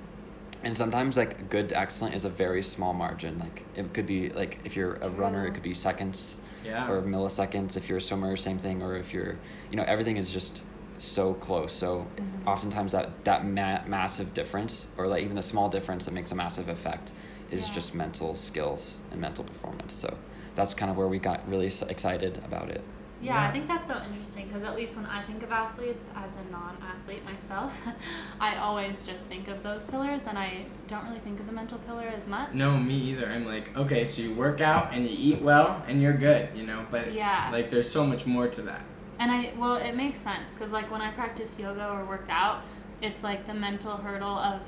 and 0.65 0.77
sometimes 0.77 1.17
like 1.17 1.51
good 1.51 1.69
to 1.71 1.79
excellent 1.79 2.15
is 2.15 2.25
a 2.25 2.31
very 2.31 2.63
small 2.63 2.93
margin. 2.93 3.39
Like 3.39 3.65
it 3.75 3.93
could 3.95 4.07
be 4.07 4.29
like 4.31 4.59
if 4.65 4.77
you're 4.77 4.95
a 4.95 5.09
runner 5.09 5.47
it 5.47 5.55
could 5.55 5.63
be 5.63 5.75
seconds 5.75 6.41
Yeah. 6.64 6.88
or 6.90 7.02
milliseconds 7.02 7.76
if 7.76 7.88
you're 7.88 7.99
a 7.99 8.00
swimmer 8.00 8.37
same 8.37 8.59
thing 8.59 8.83
or 8.83 8.97
if 8.97 9.12
you're 9.12 9.37
you 9.71 9.76
know 9.76 9.85
everything 9.85 10.16
is 10.16 10.31
just 10.31 10.64
so 10.99 11.35
close 11.35 11.73
so 11.73 12.07
Mhm. 12.16 12.47
oftentimes 12.47 12.92
that 12.92 13.25
that 13.25 13.45
ma- 13.47 13.83
massive 13.87 14.33
difference 14.35 14.88
or 14.97 15.07
like 15.09 15.23
even 15.25 15.37
the 15.37 15.42
small 15.42 15.69
difference 15.69 16.04
that 16.04 16.12
makes 16.14 16.31
a 16.33 16.35
massive 16.37 16.69
effect 16.69 17.12
is 17.50 17.69
Yeah. 17.69 17.75
just 17.75 17.95
mental 17.95 18.37
skills 18.37 19.00
and 19.11 19.21
mental 19.21 19.45
performance 19.45 19.92
so 19.95 20.16
that's 20.54 20.75
kind 20.75 20.90
of 20.90 20.97
where 20.97 21.09
we 21.09 21.19
got 21.19 21.49
really 21.49 21.66
excited 21.88 22.40
about 22.45 22.69
it 22.71 22.83
Yeah, 23.23 23.35
Yeah. 23.35 23.49
I 23.49 23.52
think 23.52 23.69
that's 23.69 23.88
so 23.88 24.00
interesting 24.09 24.49
because 24.49 24.64
at 24.64 24.75
least 24.75 24.97
when 24.97 25.07
I 25.07 25.23
think 25.23 25.43
of 25.43 25.52
athletes 25.52 26.11
as 26.17 26.37
a 26.37 26.45
non-athlete 26.50 27.25
myself, 27.25 27.81
I 28.41 28.57
always 28.57 29.07
just 29.07 29.29
think 29.29 29.49
of 29.49 29.62
those 29.62 29.85
pillars 29.85 30.26
and 30.26 30.37
I 30.37 30.67
don't 30.88 31.05
really 31.07 31.21
think 31.21 31.38
of 31.41 31.47
the 31.47 31.52
mental 31.52 31.79
pillar 31.79 32.09
as 32.09 32.26
much. 32.26 32.52
No, 32.52 32.76
me 32.76 32.97
either. 32.97 33.26
I'm 33.29 33.47
like, 33.47 33.76
okay, 33.76 34.05
so 34.05 34.23
you 34.23 34.35
work 34.35 34.61
out 34.61 34.93
and 34.93 35.09
you 35.09 35.14
eat 35.17 35.41
well 35.41 35.83
and 35.87 36.02
you're 36.02 36.17
good, 36.17 36.49
you 36.55 36.67
know. 36.67 36.85
But 36.91 37.12
Yeah. 37.12 37.49
like, 37.52 37.71
there's 37.71 37.88
so 37.88 38.05
much 38.07 38.26
more 38.26 38.49
to 38.49 38.62
that. 38.62 38.83
And 39.19 39.31
I 39.31 39.52
well, 39.57 39.76
it 39.76 39.95
makes 39.95 40.19
sense 40.19 40.55
because 40.55 40.73
like 40.73 40.91
when 40.91 41.00
I 41.00 41.12
practice 41.12 41.57
yoga 41.59 41.88
or 41.91 42.05
work 42.05 42.26
out, 42.29 42.62
it's 43.00 43.23
like 43.23 43.47
the 43.47 43.55
mental 43.55 43.97
hurdle 43.99 44.37
of 44.37 44.61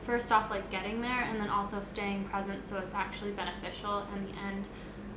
first 0.00 0.32
off 0.32 0.50
like 0.50 0.70
getting 0.70 1.00
there 1.02 1.22
and 1.22 1.38
then 1.38 1.48
also 1.48 1.80
staying 1.82 2.24
present 2.24 2.64
so 2.64 2.78
it's 2.78 2.94
actually 2.94 3.32
beneficial 3.32 4.06
in 4.16 4.22
the 4.22 4.38
end. 4.38 4.68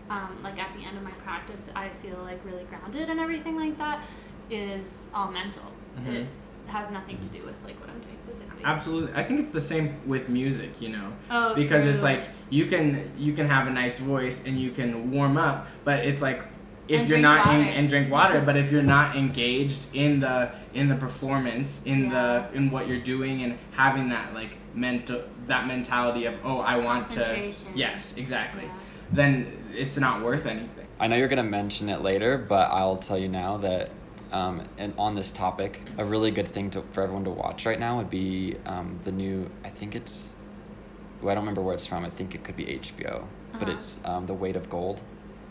Um, 0.09 0.37
like 0.43 0.59
at 0.61 0.69
the 0.77 0.85
end 0.85 0.97
of 0.97 1.03
my 1.03 1.11
practice, 1.11 1.69
I 1.75 1.89
feel 2.01 2.17
like 2.23 2.43
really 2.45 2.63
grounded 2.65 3.09
and 3.09 3.19
everything 3.19 3.55
like 3.57 3.77
that 3.79 4.03
is 4.51 5.09
all 5.13 5.31
mental. 5.31 5.63
Mhm. 5.99 6.13
It's 6.13 6.51
has 6.67 6.91
nothing 6.91 7.17
to 7.19 7.29
do 7.29 7.39
with 7.43 7.55
like 7.63 7.79
what 7.79 7.89
I'm 7.89 7.99
doing 8.01 8.17
physically. 8.27 8.61
Absolutely. 8.63 9.13
I 9.15 9.23
think 9.23 9.39
it's 9.39 9.51
the 9.51 9.61
same 9.61 9.95
with 10.05 10.29
music, 10.29 10.79
you 10.81 10.89
know. 10.89 11.13
Oh, 11.31 11.55
because 11.55 11.85
it's 11.85 12.03
like 12.03 12.23
you 12.49 12.65
can 12.65 13.11
you 13.17 13.33
can 13.33 13.47
have 13.47 13.67
a 13.67 13.71
nice 13.71 13.99
voice 13.99 14.45
and 14.45 14.59
you 14.59 14.71
can 14.71 15.11
warm 15.11 15.37
up, 15.37 15.67
but 15.83 16.05
it's 16.05 16.21
like 16.21 16.43
if 16.87 17.01
And 17.01 17.09
you're 17.09 17.17
not 17.17 17.51
in, 17.55 17.61
and 17.61 17.89
drink 17.89 18.11
water, 18.11 18.41
but 18.45 18.55
if 18.57 18.71
you're 18.71 18.83
not 18.83 19.15
engaged 19.15 19.87
in 19.93 20.19
the 20.19 20.51
in 20.73 20.87
the 20.89 20.95
performance, 20.95 21.81
in 21.85 22.05
Yeah. 22.05 22.09
the 22.51 22.57
in 22.57 22.69
what 22.69 22.87
you're 22.87 22.99
doing 23.15 23.41
and 23.41 23.57
having 23.71 24.09
that 24.09 24.33
like 24.35 24.57
mental 24.75 25.23
that 25.47 25.65
mentality 25.65 26.25
of 26.25 26.35
oh 26.43 26.59
I 26.59 26.75
want 26.77 27.05
to 27.11 27.51
yes 27.73 28.17
exactly, 28.17 28.65
Yeah. 28.65 28.71
Then 29.11 29.51
it's 29.73 29.97
not 29.97 30.23
worth 30.23 30.45
anything. 30.45 30.87
I 30.99 31.07
know 31.07 31.15
you're 31.15 31.27
gonna 31.27 31.43
mention 31.43 31.89
it 31.89 32.01
later, 32.01 32.37
but 32.37 32.71
I'll 32.71 32.95
tell 32.97 33.17
you 33.17 33.27
now 33.27 33.57
that, 33.57 33.91
um, 34.31 34.63
and 34.77 34.93
on 34.97 35.15
this 35.15 35.31
topic, 35.31 35.81
a 35.97 36.05
really 36.05 36.31
good 36.31 36.47
thing 36.47 36.69
to 36.71 36.81
for 36.93 37.01
everyone 37.01 37.25
to 37.25 37.31
watch 37.31 37.65
right 37.65 37.79
now 37.79 37.97
would 37.97 38.09
be 38.09 38.55
um, 38.65 38.99
the 39.03 39.11
new. 39.11 39.49
I 39.63 39.69
think 39.69 39.95
it's. 39.95 40.35
Well, 41.21 41.31
I 41.31 41.35
don't 41.35 41.43
remember 41.43 41.61
where 41.61 41.73
it's 41.73 41.85
from. 41.87 42.05
I 42.05 42.09
think 42.09 42.35
it 42.35 42.43
could 42.43 42.55
be 42.55 42.65
HBO, 42.65 43.25
but 43.53 43.63
Uh-huh. 43.63 43.71
it's 43.71 43.99
um, 44.05 44.25
the 44.25 44.33
Weight 44.33 44.55
of 44.55 44.69
Gold, 44.69 45.01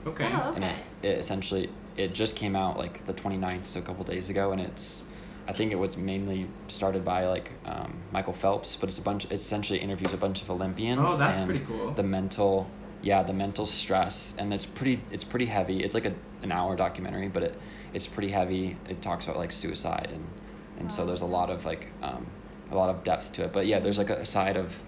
Okay. 0.06 0.30
Oh, 0.32 0.52
and 0.54 0.64
okay. 0.64 0.76
it, 1.02 1.08
it 1.08 1.18
essentially 1.18 1.70
it 1.96 2.12
just 2.12 2.36
came 2.36 2.54
out 2.56 2.76
like 2.78 3.04
the 3.06 3.14
29th, 3.14 3.66
so 3.66 3.80
a 3.80 3.82
couple 3.82 4.04
days 4.04 4.30
ago, 4.30 4.52
and 4.52 4.60
it's. 4.60 5.06
I 5.46 5.52
think 5.52 5.72
it 5.72 5.78
was 5.78 5.98
mainly 5.98 6.46
started 6.68 7.04
by 7.04 7.26
like 7.26 7.50
um, 7.66 7.98
Michael 8.12 8.32
Phelps, 8.32 8.76
but 8.76 8.88
it's 8.88 8.96
a 8.98 9.02
bunch. 9.02 9.26
It 9.26 9.32
essentially 9.32 9.78
interviews 9.78 10.14
a 10.14 10.16
bunch 10.16 10.40
of 10.40 10.50
Olympians. 10.50 11.00
Oh, 11.04 11.18
that's 11.18 11.40
and 11.40 11.48
pretty 11.50 11.64
cool. 11.66 11.90
The 11.92 12.02
mental, 12.02 12.66
yeah, 13.04 13.22
the 13.22 13.32
mental 13.34 13.66
stress, 13.66 14.34
and 14.38 14.52
it's 14.52 14.66
pretty. 14.66 15.00
It's 15.10 15.24
pretty 15.24 15.46
heavy. 15.46 15.82
It's 15.84 15.94
like 15.94 16.06
a 16.06 16.14
an 16.42 16.50
hour 16.50 16.74
documentary, 16.76 17.28
but 17.28 17.42
it 17.42 17.54
it's 17.92 18.06
pretty 18.06 18.30
heavy. 18.30 18.76
It 18.88 19.02
talks 19.02 19.24
about 19.26 19.36
like 19.36 19.52
suicide 19.52 20.08
and 20.12 20.24
and 20.78 20.90
so 20.92 21.02
Oh, 21.02 21.06
there's 21.06 21.20
a 21.22 21.26
lot 21.26 21.50
of 21.50 21.64
like 21.64 21.88
um, 22.02 22.26
a 22.72 22.76
lot 22.76 22.88
of 22.90 23.04
depth 23.04 23.32
to 23.34 23.44
it. 23.44 23.52
But 23.52 23.66
yeah, 23.66 23.78
there's 23.78 23.98
like 23.98 24.10
a 24.10 24.24
side 24.24 24.56
of 24.56 24.82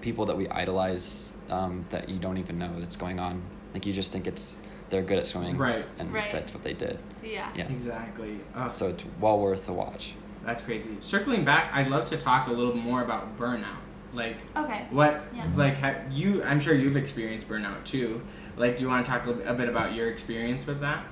people 0.00 0.24
that 0.26 0.36
we 0.36 0.48
idolize 0.48 1.36
um, 1.50 1.84
that 1.90 2.08
you 2.08 2.18
don't 2.18 2.38
even 2.38 2.58
know 2.58 2.70
that's 2.80 2.96
going 2.96 3.18
on. 3.20 3.42
Like 3.74 3.86
you 3.86 3.92
just 3.92 4.12
think 4.12 4.26
it's 4.26 4.58
they're 4.90 5.02
good 5.02 5.18
at 5.18 5.26
swimming, 5.26 5.56
Right. 5.56 5.84
And 5.98 6.12
Right. 6.12 6.30
that's 6.30 6.52
what 6.54 6.62
they 6.62 6.74
did. 6.74 6.98
Yeah. 7.24 7.50
Yeah. 7.56 7.68
Exactly. 7.70 8.40
Oh, 8.54 8.70
So 8.72 8.88
it's 8.88 9.04
well 9.20 9.38
worth 9.40 9.66
the 9.66 9.72
watch. 9.72 10.14
that's 10.44 10.62
crazy. 10.62 10.96
Circling 11.00 11.44
back, 11.44 11.70
I'd 11.72 11.88
love 11.88 12.04
to 12.06 12.16
talk 12.16 12.48
a 12.48 12.52
little 12.52 12.74
more 12.76 13.02
about 13.02 13.38
burnout. 13.38 13.81
Like 14.12 14.36
Okay. 14.56 14.86
what 14.90 15.24
Yeah. 15.34 15.46
like 15.54 15.74
have 15.76 16.12
you 16.12 16.42
I'm 16.44 16.60
sure 16.60 16.74
you've 16.74 16.96
experienced 16.96 17.48
burnout 17.48 17.84
too. 17.84 18.22
Like 18.56 18.76
do 18.76 18.84
you 18.84 18.88
want 18.90 19.04
to 19.06 19.10
talk 19.12 19.26
a, 19.26 19.30
a 19.50 19.54
bit 19.54 19.68
about 19.68 19.94
your 19.94 20.08
experience 20.10 20.66
with 20.66 20.80
that? 20.80 21.06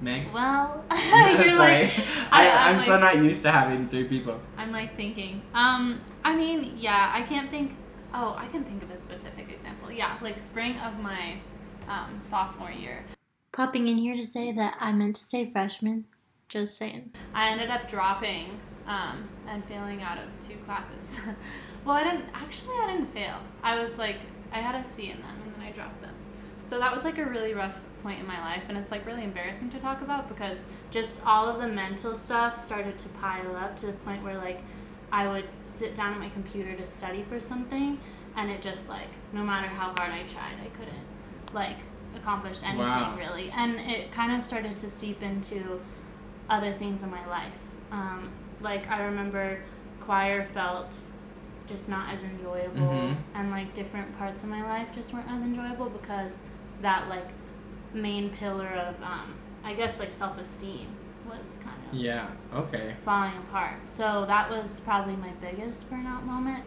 Meg? 0.00 0.32
Well, 0.32 0.84
Sorry. 0.92 1.32
you're 1.48 1.58
like, 1.58 1.90
I, 2.30 2.48
I- 2.48 2.70
I'm 2.70 2.76
I'm 2.76 2.82
so 2.82 2.98
not 2.98 3.16
used 3.16 3.42
to 3.42 3.50
having 3.50 3.88
three 3.88 4.04
people. 4.04 4.38
I'm 4.56 4.70
like 4.70 4.96
thinking. 4.96 5.42
Um, 5.54 6.00
I 6.24 6.36
mean, 6.36 6.74
yeah, 6.78 7.10
I 7.14 7.22
can't 7.22 7.50
think. 7.50 7.74
Oh, 8.14 8.36
I 8.38 8.46
can 8.46 8.62
think 8.64 8.82
of 8.82 8.90
a 8.90 8.98
specific 8.98 9.50
example. 9.50 9.90
Yeah, 9.90 10.16
like 10.22 10.38
spring 10.40 10.76
of 10.78 10.98
my 11.00 11.38
um, 11.88 12.18
sophomore 12.20 12.70
year. 12.70 13.04
Popping 13.52 13.88
in 13.88 13.98
here 13.98 14.14
to 14.16 14.24
say 14.24 14.52
that 14.52 14.76
I 14.78 14.92
meant 14.92 15.16
to 15.16 15.22
say 15.22 15.50
freshman. 15.50 16.04
Just 16.48 16.76
saying. 16.78 17.12
I 17.34 17.48
ended 17.50 17.68
up 17.70 17.88
dropping 17.88 18.60
um, 18.86 19.28
and 19.48 19.64
failing 19.64 20.00
out 20.02 20.16
of 20.18 20.24
two 20.40 20.54
classes. 20.64 21.20
Well, 21.84 21.96
I 21.96 22.04
didn't 22.04 22.26
actually. 22.34 22.74
I 22.76 22.92
didn't 22.92 23.12
fail. 23.12 23.38
I 23.62 23.78
was 23.80 23.98
like, 23.98 24.18
I 24.52 24.58
had 24.60 24.74
a 24.74 24.84
C 24.84 25.10
in 25.10 25.18
them, 25.20 25.36
and 25.44 25.54
then 25.54 25.62
I 25.62 25.72
dropped 25.72 26.00
them. 26.02 26.14
So 26.62 26.78
that 26.78 26.92
was 26.92 27.04
like 27.04 27.18
a 27.18 27.24
really 27.24 27.54
rough 27.54 27.80
point 28.02 28.20
in 28.20 28.26
my 28.26 28.38
life, 28.40 28.62
and 28.68 28.76
it's 28.78 28.90
like 28.90 29.06
really 29.06 29.24
embarrassing 29.24 29.70
to 29.70 29.78
talk 29.78 30.02
about 30.02 30.28
because 30.28 30.64
just 30.90 31.24
all 31.26 31.48
of 31.48 31.60
the 31.60 31.66
mental 31.68 32.14
stuff 32.14 32.56
started 32.56 32.96
to 32.98 33.08
pile 33.10 33.56
up 33.56 33.76
to 33.78 33.86
the 33.86 33.92
point 33.92 34.22
where 34.22 34.36
like 34.36 34.60
I 35.10 35.26
would 35.28 35.44
sit 35.66 35.94
down 35.94 36.12
at 36.12 36.20
my 36.20 36.28
computer 36.28 36.74
to 36.76 36.86
study 36.86 37.24
for 37.28 37.40
something, 37.40 37.98
and 38.36 38.50
it 38.50 38.60
just 38.62 38.88
like 38.88 39.08
no 39.32 39.42
matter 39.42 39.68
how 39.68 39.94
hard 39.96 40.12
I 40.12 40.22
tried, 40.24 40.56
I 40.62 40.68
couldn't 40.76 41.54
like 41.54 41.78
accomplish 42.14 42.62
anything 42.62 42.78
Wow. 42.80 43.16
really, 43.18 43.50
and 43.56 43.78
it 43.80 44.12
kind 44.12 44.32
of 44.32 44.42
started 44.42 44.76
to 44.78 44.90
seep 44.90 45.22
into 45.22 45.80
other 46.50 46.72
things 46.72 47.02
in 47.02 47.10
my 47.10 47.26
life. 47.26 47.52
Um, 47.90 48.30
like 48.60 48.88
I 48.90 49.02
remember 49.04 49.60
choir 50.00 50.44
felt 50.46 51.00
just 51.68 51.88
not 51.88 52.12
as 52.12 52.22
enjoyable, 52.24 52.80
Mhm. 52.88 53.16
and 53.34 53.50
like 53.50 53.74
different 53.74 54.16
parts 54.18 54.42
of 54.42 54.48
my 54.48 54.62
life 54.62 54.88
just 54.92 55.12
weren't 55.12 55.30
as 55.30 55.42
enjoyable 55.42 55.90
because 55.90 56.38
that 56.82 57.08
like 57.08 57.28
main 57.92 58.30
pillar 58.30 58.66
of 58.68 59.00
um, 59.02 59.34
I 59.64 59.74
guess 59.74 59.98
like 60.00 60.12
self 60.12 60.38
esteem 60.38 60.86
was 61.28 61.58
kind 61.62 61.76
of 61.90 61.94
Yeah. 61.98 62.26
Okay. 62.54 62.94
falling 63.04 63.36
apart. 63.36 63.76
So 63.86 64.24
that 64.26 64.50
was 64.50 64.80
probably 64.80 65.16
my 65.16 65.30
biggest 65.40 65.90
burnout 65.90 66.24
moment. 66.24 66.64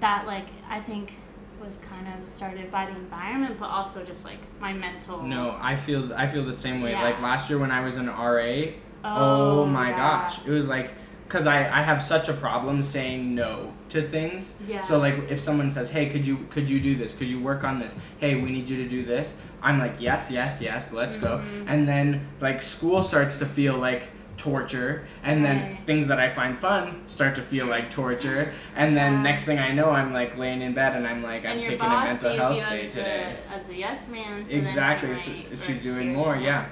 That 0.00 0.26
like 0.26 0.46
I 0.68 0.80
think 0.80 1.18
was 1.62 1.78
kind 1.78 2.06
of 2.18 2.26
started 2.26 2.70
by 2.72 2.86
the 2.86 2.92
environment, 2.96 3.56
but 3.58 3.66
also 3.66 4.02
just 4.04 4.24
like 4.24 4.40
my 4.60 4.72
mental. 4.72 5.22
No, 5.22 5.56
I 5.60 5.76
feel 5.76 6.12
I 6.14 6.26
feel 6.26 6.44
the 6.44 6.52
same 6.52 6.80
way. 6.82 6.92
Yeah. 6.92 7.02
Like 7.02 7.20
last 7.20 7.48
year 7.50 7.58
when 7.58 7.70
I 7.70 7.84
was 7.84 7.98
in 7.98 8.08
RA, 8.08 8.74
oh, 9.04 9.64
my 9.66 9.90
yeah. 9.90 9.96
gosh, 9.96 10.44
it 10.46 10.50
was 10.50 10.66
like 10.68 10.92
because 11.32 11.46
I, 11.46 11.60
I 11.60 11.82
have 11.82 12.02
such 12.02 12.28
a 12.28 12.34
problem 12.34 12.82
saying 12.82 13.34
no 13.34 13.72
to 13.88 14.06
things. 14.06 14.54
Yeah. 14.68 14.82
So 14.82 14.98
like 14.98 15.30
if 15.30 15.40
someone 15.40 15.70
says, 15.70 15.88
"Hey, 15.88 16.10
could 16.10 16.26
you 16.26 16.46
could 16.50 16.68
you 16.68 16.78
do 16.78 16.94
this? 16.94 17.14
Could 17.14 17.28
you 17.28 17.40
work 17.40 17.64
on 17.64 17.78
this? 17.78 17.94
Hey, 18.18 18.34
we 18.34 18.50
need 18.52 18.68
you 18.68 18.76
to 18.82 18.88
do 18.88 19.02
this." 19.02 19.40
I'm 19.62 19.78
like, 19.78 19.94
"Yes, 19.98 20.30
yes, 20.30 20.60
yes, 20.60 20.92
let's 20.92 21.16
go." 21.16 21.38
Mhm. 21.38 21.64
And 21.66 21.88
then 21.88 22.28
like 22.40 22.60
school 22.60 23.00
starts 23.00 23.38
to 23.38 23.46
feel 23.46 23.78
like 23.78 24.10
torture 24.36 25.06
and 25.22 25.44
then 25.44 25.58
Right. 25.58 25.78
things 25.86 26.06
that 26.08 26.18
I 26.18 26.28
find 26.28 26.58
fun 26.58 27.02
start 27.06 27.34
to 27.36 27.42
feel 27.42 27.66
like 27.66 27.90
torture 27.90 28.52
and 28.74 28.96
then 28.96 29.12
Yeah. 29.12 29.22
next 29.22 29.44
thing 29.44 29.58
I 29.58 29.72
know 29.72 29.90
I'm 29.90 30.12
like 30.12 30.36
laying 30.36 30.62
in 30.62 30.72
bed 30.74 30.96
and 30.96 31.06
I'm 31.06 31.22
like 31.22 31.46
I'm 31.46 31.60
taking 31.60 31.86
a 31.86 32.04
mental 32.04 32.32
health 32.36 32.68
day 32.68 32.88
today. 32.90 33.36
A, 33.50 33.54
as 33.54 33.68
a 33.68 33.74
yes 33.76 34.08
man. 34.08 34.44
So 34.44 34.54
exactly. 34.56 35.14
So 35.14 35.30
she 35.30 35.46
might 35.48 35.58
she's 35.58 35.78
doing 35.78 36.12
more, 36.14 36.36
yeah. 36.36 36.66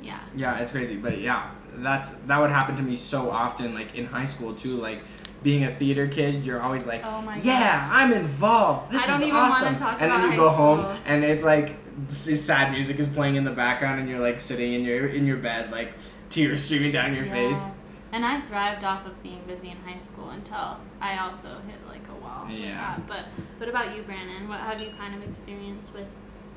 Yeah. 0.00 0.18
Yeah, 0.34 0.58
it's 0.60 0.72
crazy, 0.72 0.96
but 0.96 1.18
yeah, 1.18 1.50
that's 1.84 2.14
that 2.28 2.40
would 2.40 2.50
happen 2.50 2.76
to 2.76 2.82
me 2.82 2.96
so 2.96 3.30
often, 3.30 3.74
like 3.74 3.94
in 3.94 4.06
high 4.06 4.24
school 4.24 4.54
too. 4.54 4.76
Like 4.76 5.00
being 5.42 5.64
a 5.64 5.72
theater 5.74 6.06
kid, 6.08 6.44
you're 6.46 6.60
always 6.60 6.86
like, 6.86 7.02
Oh 7.04 7.22
my 7.22 7.36
yeah, 7.38 7.86
gosh. 7.88 7.90
I'm 7.92 8.12
involved. 8.12 8.92
This 8.92 9.04
I 9.04 9.06
don't 9.06 9.16
is 9.16 9.22
even 9.28 9.36
awesome. 9.36 9.76
talk 9.76 10.00
and 10.00 10.10
about 10.10 10.16
then 10.22 10.24
you 10.24 10.30
high 10.30 10.36
go 10.36 10.50
home, 10.50 10.98
and 11.06 11.24
it's 11.24 11.44
like 11.44 11.76
s- 12.08 12.40
sad 12.40 12.72
music 12.72 12.98
is 12.98 13.08
playing 13.08 13.36
in 13.36 13.44
the 13.44 13.52
background, 13.52 14.00
and 14.00 14.08
you're 14.08 14.18
like 14.18 14.40
sitting 14.40 14.72
in 14.72 14.82
your 14.84 15.06
in 15.06 15.26
your 15.26 15.36
bed, 15.38 15.70
like 15.70 15.92
tears 16.30 16.62
streaming 16.62 16.92
down 16.92 17.14
your 17.14 17.26
face. 17.26 17.62
And 18.10 18.24
I 18.24 18.40
thrived 18.40 18.84
off 18.84 19.06
of 19.06 19.22
being 19.22 19.42
busy 19.46 19.68
in 19.70 19.76
high 19.78 19.98
school 19.98 20.30
until 20.30 20.78
I 21.00 21.18
also 21.18 21.48
hit 21.66 21.76
like 21.86 22.08
a 22.08 22.14
wall. 22.24 22.46
with 22.46 22.56
Yeah. 22.58 22.74
that. 22.96 23.06
But 23.06 23.26
what 23.58 23.68
about 23.68 23.94
you, 23.94 24.02
Brannon? 24.02 24.48
What 24.48 24.60
have 24.60 24.80
you 24.80 24.90
kind 24.98 25.14
of 25.14 25.22
experienced 25.28 25.92
with 25.92 26.06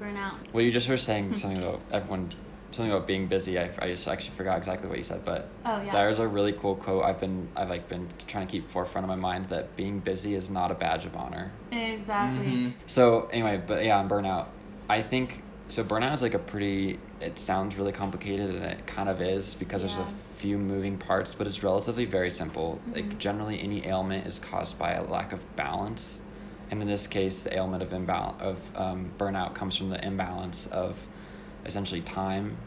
burnout? 0.01 0.35
Well, 0.53 0.63
you 0.63 0.71
just 0.71 0.87
were 0.87 0.95
saying 0.95 1.35
something 1.35 1.61
about 1.61 1.81
everyone, 1.91 2.29
something 2.71 2.91
about 2.91 3.07
being 3.07 3.27
busy. 3.27 3.59
I, 3.59 3.69
I 3.79 3.87
just 3.87 4.07
actually 4.07 4.35
forgot 4.35 4.57
exactly 4.57 4.87
what 4.87 4.97
you 4.97 5.03
said, 5.03 5.23
but 5.25 5.49
Oh 5.65 5.81
yeah. 5.81 5.91
there's 5.91 6.19
a 6.19 6.27
really 6.27 6.53
cool 6.53 6.75
quote 6.75 7.03
I've 7.03 7.19
been 7.19 7.47
I've 7.55 7.69
like 7.69 7.87
been 7.89 8.07
trying 8.27 8.47
to 8.47 8.51
keep 8.51 8.69
forefront 8.69 9.05
of 9.05 9.09
my 9.09 9.15
mind 9.15 9.49
that 9.49 9.75
being 9.75 9.99
busy 9.99 10.35
is 10.35 10.49
not 10.49 10.71
a 10.71 10.75
badge 10.75 11.05
of 11.05 11.15
honor. 11.15 11.51
Exactly. 11.71 12.45
Mhm. 12.45 12.73
So 12.87 13.27
anyway, 13.31 13.61
but 13.65 13.83
yeah, 13.83 13.97
on 13.99 14.09
burnout, 14.09 14.47
I 14.89 15.01
think 15.01 15.43
so 15.69 15.83
burnout 15.83 16.13
is 16.13 16.21
like 16.21 16.33
a 16.33 16.39
pretty. 16.39 16.99
It 17.19 17.37
sounds 17.37 17.77
really 17.77 17.91
complicated, 17.91 18.49
and 18.49 18.63
it 18.65 18.87
kind 18.87 19.07
of 19.07 19.21
is 19.21 19.53
because 19.53 19.81
there's 19.81 19.99
a 19.99 20.07
few 20.37 20.57
moving 20.57 20.97
parts, 20.97 21.35
but 21.35 21.45
it's 21.45 21.61
relatively 21.61 22.05
very 22.05 22.31
simple. 22.31 22.79
Like 22.93 23.05
Mhm. 23.05 23.17
generally, 23.19 23.61
any 23.61 23.85
ailment 23.85 24.25
is 24.25 24.39
caused 24.39 24.79
by 24.79 24.93
a 24.93 25.03
lack 25.03 25.33
of 25.33 25.55
balance, 25.55 26.23
and 26.71 26.81
in 26.81 26.87
this 26.87 27.05
case, 27.05 27.43
the 27.43 27.53
ailment 27.55 27.83
of 27.83 27.93
imbalance 27.93 28.41
of 28.41 28.57
um, 28.75 29.11
burnout 29.19 29.53
comes 29.53 29.77
from 29.77 29.89
the 29.91 30.03
imbalance 30.05 30.65
of 30.67 31.05
essentially 31.65 32.01
time, 32.01 32.57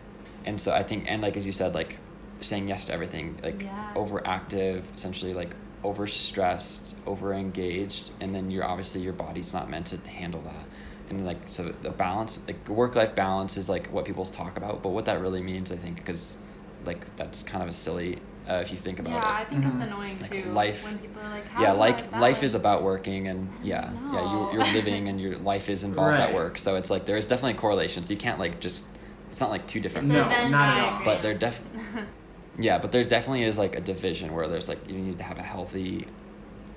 and 0.44 0.60
so 0.60 0.72
I 0.72 0.82
think, 0.82 1.04
and 1.08 1.22
like 1.22 1.36
as 1.36 1.46
you 1.46 1.52
said, 1.52 1.74
like 1.74 1.98
saying 2.40 2.68
yes 2.68 2.84
to 2.86 2.92
everything, 2.92 3.38
like 3.42 3.62
Yeah. 3.62 3.68
overactive, 3.94 4.82
essentially 4.94 5.32
like 5.34 5.54
overstressed, 5.82 6.94
overengaged, 7.04 8.10
and 8.20 8.34
then 8.34 8.50
you're 8.50 8.64
obviously 8.64 9.00
your 9.02 9.12
body's 9.12 9.52
not 9.52 9.68
meant 9.70 9.86
to 9.86 9.98
handle 10.10 10.40
that. 10.42 10.66
And 11.10 11.26
like 11.26 11.46
so 11.46 11.74
the 11.82 11.90
balance, 11.90 12.40
like 12.46 12.66
work 12.68 12.94
life 12.96 13.14
balance 13.14 13.56
is 13.56 13.68
like 13.68 13.92
what 13.92 14.04
people 14.04 14.24
talk 14.24 14.56
about, 14.56 14.82
but 14.82 14.90
what 14.90 15.04
that 15.04 15.20
really 15.20 15.42
means, 15.42 15.70
I 15.70 15.76
think, 15.76 15.96
because 15.96 16.38
like 16.84 17.14
that's 17.16 17.42
kind 17.42 17.62
of 17.62 17.68
a 17.68 17.72
silly 17.72 18.18
uh, 18.48 18.54
if 18.54 18.70
you 18.70 18.76
think 18.76 18.98
about 18.98 19.14
yeah, 19.22 19.30
it. 19.30 19.34
I 19.40 19.44
think 19.44 19.64
it's 19.64 19.80
Mhm. 19.80 19.86
annoying 19.86 20.18
Like, 20.20 20.30
too. 20.30 20.50
life- 20.50 20.84
when 20.84 20.98
people 20.98 21.22
are 21.22 21.30
like, 21.30 21.46
How 21.48 21.62
yeah, 21.62 21.72
like 21.72 22.12
I 22.14 22.18
life 22.18 22.42
is 22.42 22.54
about 22.54 22.82
working, 22.82 23.28
and 23.28 23.48
yeah, 23.62 23.92
yeah, 24.12 24.20
No. 24.20 24.26
you 24.26 24.48
you're 24.52 24.72
living, 24.78 25.08
and 25.08 25.20
your 25.20 25.36
life 25.38 25.68
is 25.68 25.84
involved 25.84 26.18
at 26.18 26.32
work. 26.34 26.58
So 26.58 26.76
it's 26.76 26.90
like 26.90 27.06
there 27.06 27.16
is 27.16 27.26
definitely 27.28 27.54
correlations. 27.58 28.10
You 28.10 28.16
can't 28.16 28.38
like 28.38 28.60
just. 28.60 28.86
It's 29.30 29.40
not 29.40 29.50
like 29.50 29.66
two 29.66 29.80
different. 29.80 30.06
It's 30.08 30.12
No, 30.14 30.28
not 30.48 30.68
at 30.68 30.78
all. 30.84 31.04
But 31.04 31.22
they're 31.22 31.34
def- 31.34 31.62
Yeah, 32.58 32.78
but 32.78 32.92
there 32.92 33.02
definitely 33.02 33.42
is 33.42 33.58
like 33.58 33.74
a 33.74 33.80
division 33.80 34.32
where 34.32 34.46
there's 34.46 34.68
like 34.68 34.88
you 34.88 34.94
need 34.96 35.18
to 35.18 35.24
have 35.24 35.38
a 35.38 35.42
healthy 35.42 36.06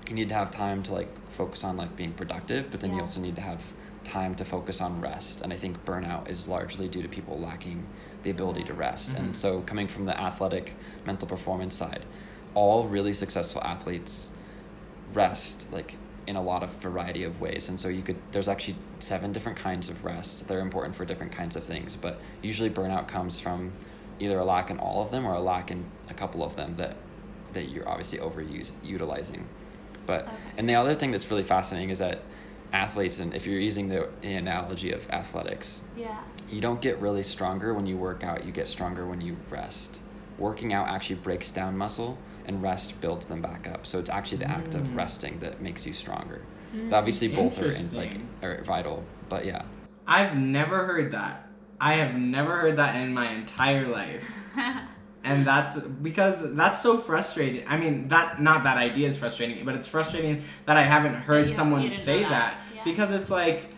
you 0.09 0.15
need 0.15 0.29
to 0.29 0.33
have 0.33 0.49
time 0.49 0.81
to 0.83 0.93
like 0.93 1.09
focus 1.29 1.63
on 1.65 1.75
like 1.77 1.95
being 1.97 2.13
productive, 2.13 2.71
but 2.71 2.79
then 2.79 2.93
you 2.93 3.01
also 3.01 3.19
need 3.19 3.35
to 3.35 3.41
have 3.41 3.61
time 4.05 4.33
to 4.35 4.45
focus 4.45 4.79
on 4.79 5.01
rest. 5.01 5.41
And 5.41 5.51
I 5.51 5.57
think 5.57 5.83
burnout 5.83 6.29
is 6.29 6.47
largely 6.47 6.87
due 6.87 7.01
to 7.01 7.09
people 7.09 7.37
lacking 7.37 7.85
the 8.27 8.31
ability 8.31 8.63
to 8.65 8.73
Rest. 8.73 9.11
Mhm. 9.13 9.19
And 9.19 9.37
so 9.37 9.61
coming 9.61 9.87
from 9.87 10.05
the 10.05 10.19
athletic 10.19 10.73
mental 11.05 11.27
performance 11.27 11.75
side, 11.75 12.05
all 12.53 12.85
really 12.87 13.13
successful 13.13 13.61
athletes 13.63 14.31
rest 15.13 15.71
like 15.71 15.95
in 16.25 16.35
a 16.35 16.41
lot 16.41 16.61
of 16.63 16.69
variety 16.81 17.23
of 17.23 17.39
ways 17.39 17.69
and 17.69 17.79
so 17.79 17.87
you 17.87 18.01
could 18.03 18.17
there's 18.33 18.49
actually 18.49 18.75
seven 18.99 19.31
different 19.31 19.57
kinds 19.57 19.87
of 19.89 20.03
rest 20.03 20.47
they're 20.47 20.59
important 20.59 20.93
for 20.95 21.05
different 21.05 21.31
kinds 21.31 21.55
of 21.55 21.63
things 21.63 21.95
but 21.95 22.19
usually 22.41 22.69
burnout 22.69 23.07
comes 23.07 23.39
from 23.39 23.71
either 24.19 24.37
a 24.37 24.43
lack 24.43 24.69
in 24.69 24.77
all 24.79 25.01
of 25.01 25.11
them 25.11 25.25
or 25.25 25.33
a 25.33 25.39
lack 25.39 25.71
in 25.71 25.85
a 26.09 26.13
couple 26.13 26.43
of 26.43 26.55
them 26.57 26.75
that 26.75 26.95
that 27.53 27.69
you're 27.69 27.87
obviously 27.87 28.19
overuse 28.19 28.71
utilizing 28.83 29.45
but 30.05 30.23
Okay. 30.23 30.31
and 30.57 30.67
the 30.67 30.75
other 30.75 30.93
thing 30.93 31.11
that's 31.11 31.29
really 31.31 31.43
fascinating 31.43 31.89
is 31.89 31.99
that 31.99 32.19
athletes 32.73 33.19
and 33.19 33.33
if 33.33 33.45
you're 33.47 33.59
using 33.59 33.87
the 33.87 34.09
analogy 34.23 34.91
of 34.91 35.09
athletics 35.09 35.83
yeah. 35.95 36.19
You 36.49 36.61
don't 36.61 36.81
get 36.81 36.99
really 36.99 37.23
stronger 37.23 37.73
when 37.73 37.85
you 37.85 37.97
work 37.97 38.23
out 38.23 38.45
you 38.45 38.51
get 38.51 38.67
stronger 38.67 39.05
when 39.05 39.19
you 39.21 39.35
rest 39.49 40.01
working 40.37 40.73
out 40.73 40.87
actually 40.87 41.15
breaks 41.15 41.51
down 41.51 41.77
muscle 41.77 42.17
and 42.45 42.61
rest 42.63 42.99
builds 43.01 43.25
them 43.25 43.41
back 43.41 43.67
up 43.67 43.85
so 43.85 43.99
it's 43.99 44.09
actually 44.09 44.37
the 44.37 44.49
act 44.49 44.73
of 44.75 44.81
Mm. 44.81 44.95
resting 44.95 45.39
that 45.39 45.61
makes 45.61 45.85
you 45.85 45.93
stronger 45.93 46.41
Mm. 46.75 46.93
obviously 46.93 47.27
both 47.29 47.61
are 47.61 47.67
in, 47.69 47.91
like 47.95 48.17
are 48.43 48.63
vital 48.63 49.03
but 49.29 49.45
yeah 49.45 49.63
I've 50.09 50.37
never 50.37 50.85
heard 50.85 51.11
that. 51.11 51.49
I 51.81 51.95
have 51.95 52.15
never 52.15 52.55
heard 52.59 52.77
that 52.77 52.95
in 52.95 53.13
my 53.13 53.29
entire 53.31 53.85
life. 53.85 54.31
And 55.23 55.45
that's 55.45 55.77
because 55.81 56.55
that's 56.55 56.81
so 56.81 56.97
frustrating. 56.99 57.65
I 57.67 57.75
mean, 57.75 58.07
that 58.07 58.41
not 58.41 58.63
that 58.63 58.77
idea 58.77 59.09
is 59.09 59.17
frustrating, 59.17 59.65
but 59.65 59.75
it's 59.75 59.87
frustrating 59.87 60.43
that 60.65 60.77
I 60.77 60.83
haven't 60.83 61.15
heard 61.15 61.47
you- 61.47 61.51
someone 61.51 61.89
say 61.89 62.21
that, 62.23 62.29
that. 62.29 62.57
Yeah. 62.73 62.83
because 62.85 63.13
it's 63.13 63.29
like 63.29 63.69